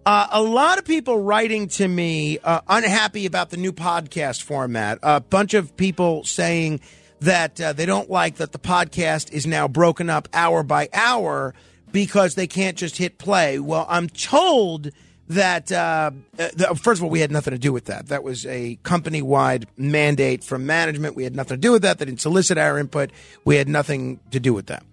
Uh, 0.05 0.27
a 0.31 0.41
lot 0.41 0.77
of 0.77 0.83
people 0.83 1.21
writing 1.21 1.69
to 1.69 1.87
me 1.87 2.37
uh, 2.39 2.59
unhappy 2.67 3.25
about 3.25 3.51
the 3.51 3.57
new 3.57 3.71
podcast 3.71 4.41
format. 4.41 4.99
A 5.01 5.21
bunch 5.21 5.53
of 5.53 5.77
people 5.77 6.25
saying 6.25 6.81
that 7.21 7.59
uh, 7.61 7.71
they 7.71 7.85
don't 7.85 8.09
like 8.09 8.35
that 8.35 8.51
the 8.51 8.59
podcast 8.59 9.31
is 9.31 9.47
now 9.47 9.65
broken 9.65 10.09
up 10.09 10.27
hour 10.33 10.61
by 10.61 10.89
hour 10.91 11.53
because 11.93 12.35
they 12.35 12.47
can't 12.47 12.77
just 12.77 12.97
hit 12.97 13.17
play. 13.17 13.59
Well, 13.59 13.85
I'm 13.87 14.09
told 14.09 14.89
that 15.29 15.71
uh, 15.71 16.11
uh, 16.37 16.73
first 16.73 16.99
of 16.99 17.05
all, 17.05 17.09
we 17.09 17.21
had 17.21 17.31
nothing 17.31 17.53
to 17.53 17.57
do 17.57 17.71
with 17.71 17.85
that. 17.85 18.09
That 18.09 18.23
was 18.23 18.45
a 18.45 18.77
company-wide 18.83 19.67
mandate 19.77 20.43
from 20.43 20.65
management. 20.65 21.15
We 21.15 21.23
had 21.23 21.33
nothing 21.33 21.55
to 21.55 21.61
do 21.61 21.71
with 21.71 21.83
that. 21.83 21.99
They 21.99 22.05
didn't 22.05 22.19
solicit 22.19 22.57
our 22.57 22.77
input. 22.77 23.11
We 23.45 23.55
had 23.55 23.69
nothing 23.69 24.19
to 24.31 24.41
do 24.41 24.53
with 24.53 24.65
that. 24.65 24.83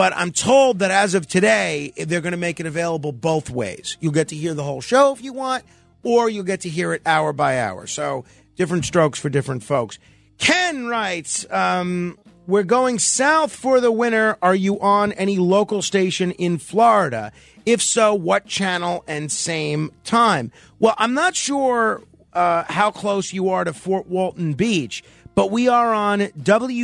But 0.00 0.16
I'm 0.16 0.32
told 0.32 0.78
that 0.78 0.90
as 0.90 1.12
of 1.12 1.26
today, 1.26 1.92
they're 1.94 2.22
going 2.22 2.32
to 2.32 2.38
make 2.38 2.58
it 2.58 2.64
available 2.64 3.12
both 3.12 3.50
ways. 3.50 3.98
You'll 4.00 4.14
get 4.14 4.28
to 4.28 4.34
hear 4.34 4.54
the 4.54 4.62
whole 4.62 4.80
show 4.80 5.12
if 5.12 5.22
you 5.22 5.34
want, 5.34 5.62
or 6.02 6.30
you'll 6.30 6.44
get 6.44 6.62
to 6.62 6.70
hear 6.70 6.94
it 6.94 7.02
hour 7.04 7.34
by 7.34 7.60
hour. 7.60 7.86
So 7.86 8.24
different 8.56 8.86
strokes 8.86 9.18
for 9.18 9.28
different 9.28 9.62
folks. 9.62 9.98
Ken 10.38 10.86
writes, 10.86 11.44
um, 11.50 12.18
We're 12.46 12.62
going 12.62 12.98
south 12.98 13.54
for 13.54 13.78
the 13.78 13.92
winter. 13.92 14.38
Are 14.40 14.54
you 14.54 14.80
on 14.80 15.12
any 15.12 15.36
local 15.36 15.82
station 15.82 16.30
in 16.30 16.56
Florida? 16.56 17.30
If 17.66 17.82
so, 17.82 18.14
what 18.14 18.46
channel 18.46 19.04
and 19.06 19.30
same 19.30 19.92
time? 20.04 20.50
Well, 20.78 20.94
I'm 20.96 21.12
not 21.12 21.36
sure 21.36 22.02
uh, 22.32 22.64
how 22.68 22.90
close 22.90 23.34
you 23.34 23.50
are 23.50 23.64
to 23.64 23.74
Fort 23.74 24.06
Walton 24.06 24.54
Beach 24.54 25.04
but 25.34 25.50
we 25.50 25.68
are 25.68 25.94
on 25.94 26.20
WZLB, 26.20 26.82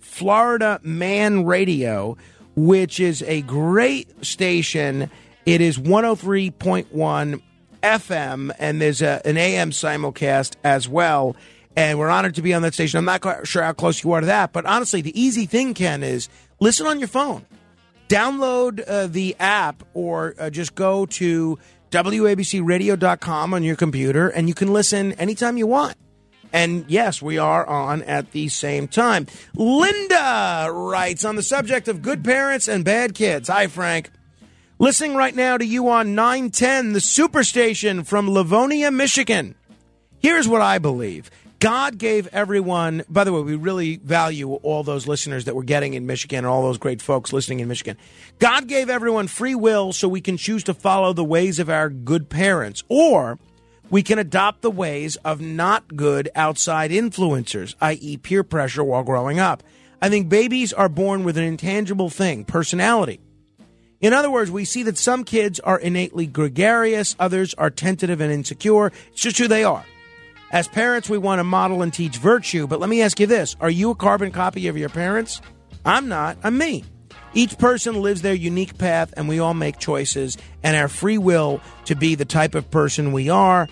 Florida 0.00 0.80
Man 0.82 1.44
Radio, 1.44 2.16
which 2.56 2.98
is 2.98 3.22
a 3.22 3.42
great 3.42 4.24
station. 4.24 5.10
It 5.46 5.60
is 5.60 5.78
103.1 5.78 7.40
FM, 7.82 8.50
and 8.58 8.80
there's 8.80 9.02
a, 9.02 9.20
an 9.24 9.36
AM 9.36 9.70
simulcast 9.70 10.56
as 10.64 10.88
well. 10.88 11.36
And 11.76 11.98
we're 11.98 12.08
honored 12.08 12.34
to 12.36 12.42
be 12.42 12.54
on 12.54 12.62
that 12.62 12.74
station. 12.74 12.98
I'm 12.98 13.04
not 13.04 13.46
sure 13.46 13.62
how 13.62 13.72
close 13.72 14.02
you 14.02 14.12
are 14.12 14.20
to 14.20 14.26
that, 14.26 14.52
but 14.52 14.66
honestly, 14.66 15.00
the 15.00 15.18
easy 15.20 15.46
thing, 15.46 15.74
Ken, 15.74 16.02
is 16.02 16.28
listen 16.58 16.86
on 16.86 16.98
your 16.98 17.08
phone. 17.08 17.46
Download 18.08 18.82
uh, 18.88 19.06
the 19.06 19.36
app 19.38 19.84
or 19.94 20.34
uh, 20.38 20.50
just 20.50 20.74
go 20.74 21.06
to 21.06 21.58
WABCRadio.com 21.90 23.54
on 23.54 23.62
your 23.62 23.76
computer, 23.76 24.28
and 24.28 24.48
you 24.48 24.54
can 24.54 24.72
listen 24.72 25.12
anytime 25.12 25.56
you 25.56 25.66
want. 25.66 25.94
And 26.52 26.84
yes, 26.88 27.20
we 27.20 27.38
are 27.38 27.66
on 27.66 28.02
at 28.02 28.32
the 28.32 28.48
same 28.48 28.88
time. 28.88 29.26
Linda 29.54 30.68
writes 30.72 31.24
on 31.24 31.36
the 31.36 31.42
subject 31.42 31.88
of 31.88 32.02
good 32.02 32.24
parents 32.24 32.68
and 32.68 32.84
bad 32.84 33.14
kids. 33.14 33.48
Hi, 33.48 33.66
Frank. 33.66 34.10
Listening 34.78 35.16
right 35.16 35.34
now 35.34 35.58
to 35.58 35.66
you 35.66 35.88
on 35.88 36.14
910, 36.14 36.92
the 36.92 37.00
superstation 37.00 38.06
from 38.06 38.30
Livonia, 38.30 38.90
Michigan. 38.90 39.56
Here's 40.20 40.46
what 40.48 40.62
I 40.62 40.78
believe 40.78 41.30
God 41.60 41.98
gave 41.98 42.28
everyone, 42.28 43.02
by 43.08 43.24
the 43.24 43.32
way, 43.32 43.42
we 43.42 43.56
really 43.56 43.96
value 43.96 44.54
all 44.54 44.84
those 44.84 45.08
listeners 45.08 45.46
that 45.46 45.56
we're 45.56 45.64
getting 45.64 45.94
in 45.94 46.06
Michigan 46.06 46.38
and 46.38 46.46
all 46.46 46.62
those 46.62 46.78
great 46.78 47.02
folks 47.02 47.32
listening 47.32 47.58
in 47.58 47.66
Michigan. 47.66 47.96
God 48.38 48.68
gave 48.68 48.88
everyone 48.88 49.26
free 49.26 49.56
will 49.56 49.92
so 49.92 50.06
we 50.06 50.20
can 50.20 50.36
choose 50.36 50.62
to 50.64 50.74
follow 50.74 51.12
the 51.12 51.24
ways 51.24 51.58
of 51.58 51.68
our 51.68 51.88
good 51.88 52.28
parents 52.28 52.84
or 52.88 53.40
we 53.90 54.02
can 54.02 54.18
adopt 54.18 54.62
the 54.62 54.70
ways 54.70 55.16
of 55.16 55.40
not 55.40 55.96
good 55.96 56.28
outside 56.34 56.90
influencers, 56.90 57.74
i.e., 57.80 58.16
peer 58.18 58.42
pressure 58.42 58.84
while 58.84 59.02
growing 59.02 59.38
up. 59.38 59.62
I 60.00 60.08
think 60.08 60.28
babies 60.28 60.72
are 60.72 60.88
born 60.88 61.24
with 61.24 61.36
an 61.36 61.44
intangible 61.44 62.10
thing, 62.10 62.44
personality. 62.44 63.20
In 64.00 64.12
other 64.12 64.30
words, 64.30 64.50
we 64.50 64.64
see 64.64 64.84
that 64.84 64.96
some 64.96 65.24
kids 65.24 65.58
are 65.60 65.78
innately 65.78 66.26
gregarious, 66.26 67.16
others 67.18 67.54
are 67.54 67.70
tentative 67.70 68.20
and 68.20 68.32
insecure. 68.32 68.92
It's 69.10 69.22
just 69.22 69.38
who 69.38 69.48
they 69.48 69.64
are. 69.64 69.84
As 70.52 70.68
parents, 70.68 71.10
we 71.10 71.18
want 71.18 71.40
to 71.40 71.44
model 71.44 71.82
and 71.82 71.92
teach 71.92 72.16
virtue, 72.16 72.66
but 72.66 72.80
let 72.80 72.88
me 72.88 73.02
ask 73.02 73.18
you 73.18 73.26
this 73.26 73.56
Are 73.60 73.70
you 73.70 73.90
a 73.90 73.94
carbon 73.94 74.30
copy 74.30 74.68
of 74.68 74.78
your 74.78 74.88
parents? 74.88 75.40
I'm 75.84 76.08
not. 76.08 76.38
I'm 76.44 76.56
me. 76.56 76.84
Each 77.34 77.56
person 77.58 78.00
lives 78.02 78.22
their 78.22 78.34
unique 78.34 78.78
path, 78.78 79.12
and 79.16 79.28
we 79.28 79.38
all 79.38 79.54
make 79.54 79.78
choices 79.78 80.36
and 80.62 80.76
our 80.76 80.88
free 80.88 81.18
will 81.18 81.60
to 81.84 81.94
be 81.94 82.14
the 82.14 82.24
type 82.24 82.54
of 82.54 82.70
person 82.70 83.12
we 83.12 83.28
are. 83.28 83.68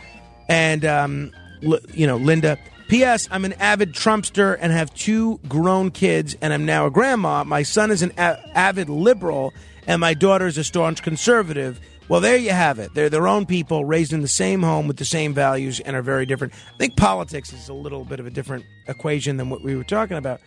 And, 0.49 0.85
um, 0.85 1.33
you 1.61 2.07
know, 2.07 2.17
Linda, 2.17 2.59
P.S. 2.89 3.29
I'm 3.33 3.45
an 3.45 3.55
avid 3.55 3.95
Trumpster 3.95 4.57
and 4.61 4.73
have 4.73 4.95
two 4.95 5.41
grown 5.49 5.91
kids, 5.91 6.37
and 6.41 6.53
I'm 6.53 6.65
now 6.67 6.87
a 6.87 6.91
grandma. 6.91 7.43
My 7.43 7.65
son 7.65 7.91
is 7.91 8.03
an 8.03 8.13
a- 8.17 8.39
avid 8.57 8.89
liberal, 8.89 9.53
and 9.87 10.01
my 10.01 10.15
daughter 10.15 10.47
is 10.47 10.57
a 10.57 10.63
staunch 10.65 11.03
conservative. 11.03 11.81
Well, 12.09 12.21
there 12.21 12.37
you 12.37 12.51
have 12.51 12.79
it. 12.79 12.95
They're 12.95 13.11
their 13.11 13.27
own 13.27 13.47
people, 13.47 13.85
raised 13.85 14.13
in 14.13 14.21
the 14.21 14.29
same 14.29 14.63
home 14.63 14.87
with 14.87 14.99
the 14.99 15.05
same 15.05 15.35
values, 15.35 15.81
and 15.81 15.97
are 15.97 16.03
very 16.03 16.27
different. 16.27 16.53
I 16.75 16.79
think 16.79 16.97
politics 16.97 17.53
is 17.53 17.69
a 17.69 17.75
little 17.75 18.05
bit 18.05 18.21
of 18.21 18.27
a 18.27 18.31
different 18.31 18.65
equation 18.87 19.37
than 19.37 19.51
what 19.51 19.63
we 19.63 19.75
were 19.75 19.83
talking 19.83 20.17
about. 20.17 20.41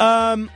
Um, 0.00 0.50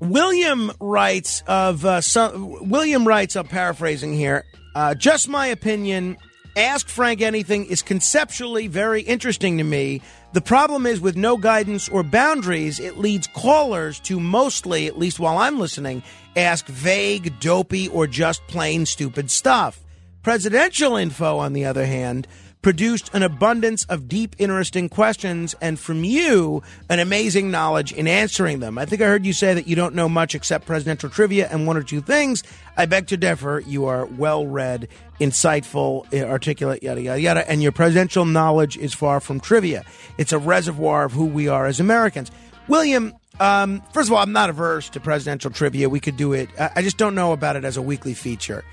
William 0.00 0.70
writes 0.80 1.42
of 1.46 1.84
uh, 1.84 2.00
some, 2.00 2.68
William 2.68 3.06
writes. 3.06 3.36
I'm 3.36 3.46
paraphrasing 3.46 4.14
here. 4.14 4.44
Uh, 4.74 4.94
just 4.94 5.28
my 5.28 5.46
opinion. 5.46 6.16
Ask 6.56 6.88
Frank 6.88 7.20
Anything 7.20 7.66
is 7.66 7.82
conceptually 7.82 8.66
very 8.66 9.02
interesting 9.02 9.58
to 9.58 9.64
me. 9.64 10.02
The 10.32 10.40
problem 10.40 10.86
is 10.86 11.00
with 11.00 11.16
no 11.16 11.36
guidance 11.36 11.88
or 11.88 12.02
boundaries, 12.02 12.80
it 12.80 12.98
leads 12.98 13.28
callers 13.28 14.00
to 14.00 14.18
mostly, 14.18 14.86
at 14.86 14.98
least 14.98 15.20
while 15.20 15.38
I'm 15.38 15.58
listening, 15.58 16.02
ask 16.36 16.66
vague, 16.66 17.38
dopey, 17.40 17.88
or 17.88 18.06
just 18.06 18.46
plain 18.48 18.86
stupid 18.86 19.30
stuff. 19.30 19.80
Presidential 20.22 20.96
info, 20.96 21.38
on 21.38 21.52
the 21.52 21.64
other 21.64 21.86
hand, 21.86 22.26
produced 22.62 23.10
an 23.14 23.22
abundance 23.22 23.84
of 23.84 24.08
deep, 24.08 24.34
interesting 24.38 24.88
questions, 24.88 25.54
and 25.60 25.78
from 25.78 26.04
you, 26.04 26.62
an 26.88 26.98
amazing 26.98 27.50
knowledge 27.50 27.92
in 27.92 28.08
answering 28.08 28.60
them. 28.60 28.78
I 28.78 28.84
think 28.84 29.00
I 29.00 29.06
heard 29.06 29.24
you 29.24 29.32
say 29.32 29.54
that 29.54 29.66
you 29.66 29.76
don't 29.76 29.94
know 29.94 30.08
much 30.08 30.34
except 30.34 30.66
presidential 30.66 31.08
trivia 31.08 31.48
and 31.50 31.66
one 31.66 31.76
or 31.76 31.82
two 31.82 32.00
things. 32.00 32.42
I 32.76 32.86
beg 32.86 33.06
to 33.08 33.16
differ. 33.16 33.62
You 33.66 33.86
are 33.86 34.06
well 34.06 34.46
read, 34.46 34.88
insightful, 35.20 36.12
articulate, 36.12 36.82
yada, 36.82 37.00
yada, 37.00 37.20
yada, 37.20 37.50
and 37.50 37.62
your 37.62 37.72
presidential 37.72 38.24
knowledge 38.24 38.76
is 38.76 38.92
far 38.92 39.20
from 39.20 39.40
trivia. 39.40 39.84
It's 40.18 40.32
a 40.32 40.38
reservoir 40.38 41.04
of 41.04 41.12
who 41.12 41.26
we 41.26 41.48
are 41.48 41.66
as 41.66 41.80
Americans. 41.80 42.30
William, 42.66 43.14
um, 43.40 43.82
first 43.92 44.08
of 44.08 44.12
all, 44.12 44.18
I'm 44.18 44.32
not 44.32 44.50
averse 44.50 44.90
to 44.90 45.00
presidential 45.00 45.50
trivia. 45.50 45.88
We 45.88 46.00
could 46.00 46.16
do 46.16 46.32
it. 46.32 46.48
I 46.58 46.82
just 46.82 46.98
don't 46.98 47.14
know 47.14 47.32
about 47.32 47.56
it 47.56 47.64
as 47.64 47.76
a 47.76 47.82
weekly 47.82 48.14
feature. 48.14 48.64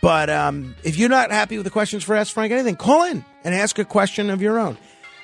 But 0.00 0.30
um, 0.30 0.74
if 0.82 0.96
you're 0.96 1.08
not 1.08 1.30
happy 1.30 1.56
with 1.56 1.64
the 1.64 1.70
questions 1.70 2.04
for 2.04 2.14
Ask 2.14 2.32
Frank 2.32 2.52
Anything, 2.52 2.76
call 2.76 3.04
in 3.04 3.24
and 3.44 3.54
ask 3.54 3.78
a 3.78 3.84
question 3.84 4.30
of 4.30 4.40
your 4.40 4.58
own. 4.58 4.78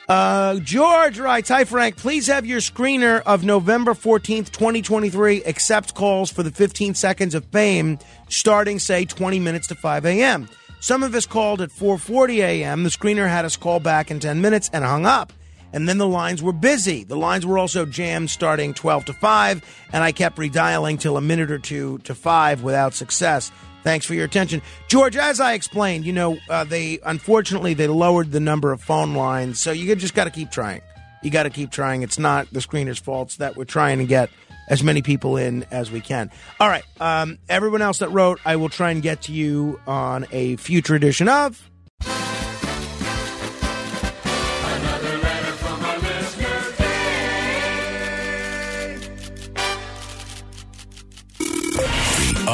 Uh, 0.09 0.57
George 0.61 1.19
writes, 1.19 1.49
Hi, 1.49 1.65
Frank. 1.65 1.97
Please 1.97 2.29
have 2.29 2.47
your 2.47 2.61
screener 2.61 3.23
of 3.27 3.45
November 3.45 3.93
14th, 3.93 4.53
2023 4.53 5.43
accept 5.45 5.95
calls 5.95 6.31
for 6.31 6.43
the 6.43 6.53
15 6.53 6.95
seconds 6.95 7.35
of 7.35 7.45
fame 7.47 7.99
starting, 8.29 8.79
say, 8.79 9.05
20 9.05 9.41
minutes 9.41 9.67
to 9.69 9.75
5 9.75 10.07
a.m. 10.07 10.49
Some 10.81 11.03
of 11.03 11.15
us 11.15 11.27
called 11.27 11.61
at 11.61 11.71
4.40 11.71 12.37
a.m. 12.39 12.85
The 12.85 12.91
screener 12.91 13.29
had 13.29 13.45
us 13.45 13.57
call 13.57 13.81
back 13.81 14.11
in 14.11 14.21
10 14.21 14.41
minutes 14.41 14.71
and 14.73 14.85
hung 14.85 15.07
up. 15.07 15.33
And 15.73 15.89
then 15.89 15.99
the 15.99 16.07
lines 16.07 16.43
were 16.43 16.53
busy. 16.53 17.03
The 17.03 17.17
lines 17.17 17.45
were 17.45 17.59
also 17.59 17.85
jammed 17.85 18.31
starting 18.31 18.73
12 18.73 19.07
to 19.07 19.13
5, 19.13 19.89
and 19.93 20.05
I 20.05 20.13
kept 20.13 20.39
redialing 20.39 21.01
till 21.01 21.17
a 21.17 21.21
minute 21.21 21.51
or 21.51 21.59
two 21.59 21.99
to 21.99 22.15
5 22.15 22.63
without 22.63 22.95
success. 22.95 23.51
Thanks 23.87 24.05
for 24.05 24.15
your 24.15 24.25
attention, 24.25 24.63
George. 24.89 25.17
As 25.17 25.39
I 25.39 25.53
explained, 25.53 26.07
you 26.07 26.13
know, 26.13 26.39
uh, 26.51 26.65
they 26.65 26.99
unfortunately 27.07 27.73
they 27.73 27.87
lowered 27.87 28.33
the 28.33 28.41
number 28.41 28.73
of 28.73 28.83
phone 28.83 29.15
lines, 29.15 29.61
so 29.61 29.71
you 29.71 29.95
just 29.95 30.13
got 30.13 30.25
to 30.25 30.31
keep 30.31 30.51
trying. 30.51 30.81
You 31.23 31.31
got 31.31 31.45
to 31.45 31.51
keep 31.51 31.71
trying. 31.71 32.03
It's 32.03 32.19
not 32.19 32.51
the 32.51 32.59
screener's 32.59 32.99
fault 32.99 33.37
that 33.39 33.57
we're 33.57 33.65
trying 33.65 33.99
to 33.99 34.05
get 34.05 34.29
as 34.67 34.83
many 34.83 35.03
people 35.03 35.37
in 35.37 35.65
as 35.71 35.93
we 35.93 36.01
can. 36.01 36.33
All 36.59 36.69
right, 36.69 36.83
um, 36.99 37.39
everyone 37.49 37.81
else 37.81 37.99
that 37.99 38.09
wrote, 38.09 38.41
I 38.45 38.57
will 38.57 38.71
try 38.71 38.91
and 38.91 39.03
get 39.03 39.23
to 39.23 39.33
you 39.33 39.79
on 39.87 40.27
a 40.33 40.57
future 40.57 40.97
edition 40.97 41.29
of. 41.29 41.71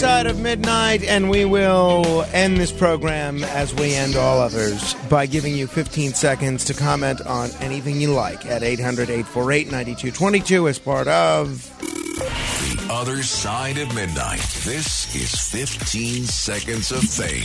Side 0.00 0.26
of 0.26 0.40
Midnight, 0.40 1.04
and 1.04 1.28
we 1.28 1.44
will 1.44 2.24
end 2.32 2.56
this 2.56 2.72
program 2.72 3.44
as 3.44 3.74
we 3.74 3.94
end 3.94 4.16
all 4.16 4.40
others 4.40 4.94
by 5.10 5.26
giving 5.26 5.54
you 5.54 5.66
15 5.66 6.14
seconds 6.14 6.64
to 6.64 6.72
comment 6.72 7.20
on 7.26 7.50
anything 7.60 8.00
you 8.00 8.14
like 8.14 8.46
at 8.46 8.62
800 8.62 9.10
848 9.10 9.66
9222 9.66 10.68
as 10.68 10.78
part 10.78 11.06
of. 11.06 11.78
The 11.78 12.88
Other 12.90 13.22
Side 13.22 13.76
of 13.76 13.94
Midnight. 13.94 14.40
This 14.64 15.14
is 15.14 15.38
15 15.50 16.24
Seconds 16.24 16.92
of 16.92 17.02
Fame. 17.02 17.44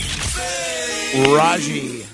Raji. 1.34 2.06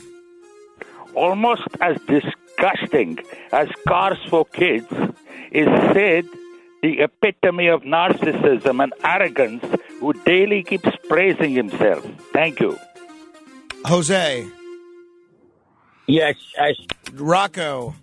almost 1.15 1.69
as 1.81 1.97
disgusting 2.09 3.17
as 3.53 3.69
Cars 3.87 4.19
for 4.29 4.45
Kids 4.47 4.91
is 5.53 5.69
Sid, 5.93 6.27
the 6.83 6.99
epitome 6.99 7.69
of 7.69 7.83
narcissism 7.83 8.83
and 8.83 8.93
arrogance, 9.05 9.65
who 10.03 10.13
daily 10.25 10.65
keeps 10.65 10.89
praising 11.09 11.55
himself. 11.55 12.05
Thank 12.33 12.59
you. 12.59 12.77
Jose. 13.85 14.45
Yes, 16.09 16.35
I, 16.59 16.75
Rocco. 17.15 17.95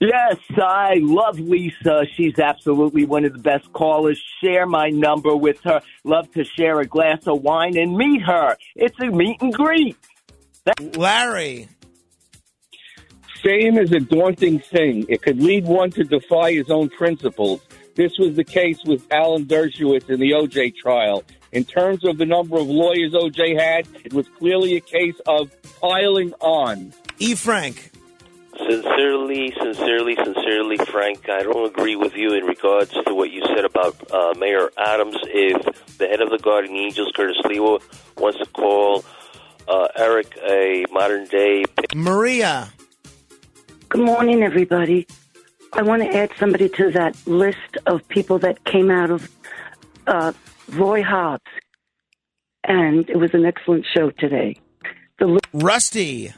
Yes, 0.00 0.36
I 0.58 0.96
love 1.00 1.38
Lisa. 1.40 2.04
She's 2.14 2.38
absolutely 2.38 3.06
one 3.06 3.24
of 3.24 3.32
the 3.32 3.38
best 3.38 3.72
callers. 3.72 4.22
Share 4.42 4.66
my 4.66 4.90
number 4.90 5.34
with 5.34 5.58
her. 5.64 5.80
Love 6.04 6.30
to 6.32 6.44
share 6.44 6.80
a 6.80 6.86
glass 6.86 7.26
of 7.26 7.40
wine 7.40 7.78
and 7.78 7.96
meet 7.96 8.20
her. 8.20 8.58
It's 8.76 9.00
a 9.00 9.06
meet 9.06 9.40
and 9.40 9.54
greet. 9.54 9.96
Larry. 10.94 11.68
Fame 13.42 13.78
is 13.78 13.92
a 13.92 14.00
daunting 14.00 14.58
thing. 14.58 15.06
It 15.08 15.22
could 15.22 15.42
lead 15.42 15.64
one 15.64 15.90
to 15.92 16.04
defy 16.04 16.52
his 16.52 16.70
own 16.70 16.90
principles. 16.90 17.62
This 17.94 18.18
was 18.18 18.34
the 18.34 18.44
case 18.44 18.78
with 18.84 19.06
Alan 19.12 19.46
Dershowitz 19.46 20.10
in 20.10 20.18
the 20.18 20.32
OJ 20.32 20.76
trial. 20.76 21.22
In 21.52 21.64
terms 21.64 22.04
of 22.04 22.18
the 22.18 22.26
number 22.26 22.58
of 22.58 22.66
lawyers 22.66 23.12
OJ 23.12 23.58
had, 23.58 23.86
it 24.04 24.12
was 24.12 24.26
clearly 24.38 24.76
a 24.76 24.80
case 24.80 25.14
of 25.26 25.50
piling 25.80 26.32
on. 26.40 26.92
E. 27.20 27.36
Frank. 27.36 27.92
Sincerely, 28.58 29.52
sincerely, 29.60 30.16
sincerely, 30.16 30.76
Frank, 30.78 31.28
I 31.28 31.42
don't 31.42 31.66
agree 31.66 31.96
with 31.96 32.14
you 32.14 32.34
in 32.34 32.44
regards 32.44 32.90
to 32.90 33.14
what 33.14 33.30
you 33.30 33.42
said 33.54 33.64
about 33.64 34.12
uh, 34.12 34.34
Mayor 34.38 34.70
Adams. 34.78 35.16
If 35.24 35.98
the 35.98 36.06
head 36.06 36.20
of 36.20 36.30
the 36.30 36.38
Guardian 36.38 36.76
Angels, 36.76 37.12
Curtis 37.14 37.36
Sliwa, 37.44 37.80
wants 38.16 38.38
to 38.38 38.46
call 38.46 39.04
uh, 39.68 39.88
Eric 39.96 40.36
a 40.48 40.84
modern 40.90 41.26
day. 41.26 41.64
Maria. 41.94 42.72
Good 43.88 44.02
morning, 44.02 44.42
everybody. 44.42 45.06
I 45.76 45.82
want 45.82 46.02
to 46.02 46.16
add 46.16 46.30
somebody 46.38 46.68
to 46.68 46.90
that 46.92 47.16
list 47.26 47.78
of 47.86 48.06
people 48.08 48.38
that 48.38 48.64
came 48.64 48.92
out 48.92 49.10
of 49.10 49.28
uh, 50.06 50.32
Roy 50.72 51.02
Hobbs, 51.02 51.50
and 52.62 53.10
it 53.10 53.16
was 53.16 53.34
an 53.34 53.44
excellent 53.44 53.84
show 53.92 54.10
today. 54.10 54.56
The 55.18 55.26
li- 55.26 55.40
Rusty. 55.52 56.32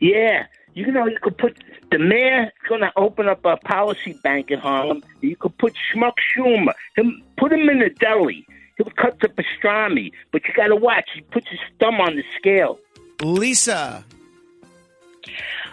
Yeah, 0.00 0.46
you 0.74 0.90
know 0.90 1.06
you 1.06 1.16
could 1.22 1.38
put 1.38 1.56
the 1.92 1.98
mayor 1.98 2.52
going 2.68 2.80
to 2.80 2.90
open 2.96 3.28
up 3.28 3.44
a 3.44 3.56
policy 3.56 4.18
bank 4.24 4.50
in 4.50 4.58
Harlem. 4.58 5.04
You 5.20 5.36
could 5.36 5.56
put 5.58 5.74
Schmuck 5.74 6.14
Schumer, 6.36 6.74
him, 6.96 7.22
put 7.36 7.52
him 7.52 7.68
in 7.68 7.78
the 7.78 7.90
deli. 7.90 8.44
He'll 8.76 8.90
cut 8.90 9.20
the 9.20 9.28
pastrami, 9.28 10.10
but 10.32 10.42
you 10.46 10.54
got 10.54 10.68
to 10.68 10.76
watch. 10.76 11.08
He 11.14 11.20
puts 11.20 11.48
his 11.48 11.60
thumb 11.78 12.00
on 12.00 12.16
the 12.16 12.24
scale. 12.36 12.78
Lisa. 13.22 14.04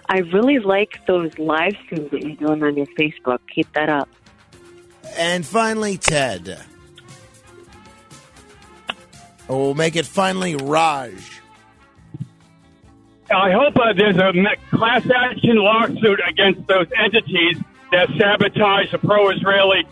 I 0.10 0.20
really 0.20 0.60
like 0.60 1.06
those 1.06 1.38
live 1.40 1.74
streams 1.86 2.12
that 2.12 2.22
you're 2.22 2.36
doing 2.36 2.64
on 2.64 2.78
your 2.78 2.86
Facebook. 2.98 3.40
Keep 3.54 3.74
that 3.74 3.90
up. 3.90 4.10
And 5.18 5.46
finally, 5.46 5.98
Ted. 5.98 6.60
Oh, 9.50 9.66
We'll 9.66 9.74
make 9.74 9.96
it 9.96 10.06
finally 10.06 10.56
Raj. 10.56 11.42
I 13.32 13.52
hope 13.52 13.76
uh, 13.78 13.94
there's 13.96 14.18
a 14.18 14.32
class 14.76 15.08
action 15.10 15.56
lawsuit 15.56 16.20
against 16.28 16.68
those 16.68 16.88
entities 16.98 17.58
that 17.92 18.10
sabotage 18.18 18.92
the 18.92 19.00
pro-Israeli 19.00 19.88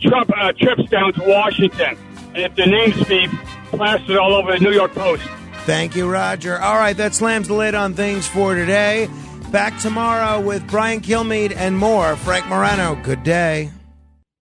Trump 0.00 0.30
uh, 0.36 0.52
trips 0.52 0.88
down 0.90 1.12
to 1.14 1.24
Washington. 1.24 1.96
And 2.34 2.38
if 2.38 2.54
the 2.54 2.66
names 2.66 3.02
be 3.04 3.26
plastered 3.70 4.16
all 4.16 4.34
over 4.34 4.52
the 4.52 4.58
New 4.58 4.72
York 4.72 4.92
Post. 4.92 5.22
Thank 5.64 5.94
you, 5.94 6.08
Roger. 6.08 6.58
All 6.58 6.76
right, 6.76 6.96
that 6.96 7.14
slams 7.14 7.48
the 7.48 7.54
lid 7.54 7.74
on 7.74 7.94
things 7.94 8.26
for 8.26 8.54
today. 8.54 9.08
Back 9.50 9.80
tomorrow 9.80 10.40
with 10.40 10.64
Brian 10.68 11.00
Kilmeade 11.00 11.56
and 11.56 11.76
more. 11.76 12.14
Frank 12.14 12.46
Morano, 12.46 12.94
good 13.02 13.24
day. 13.24 13.72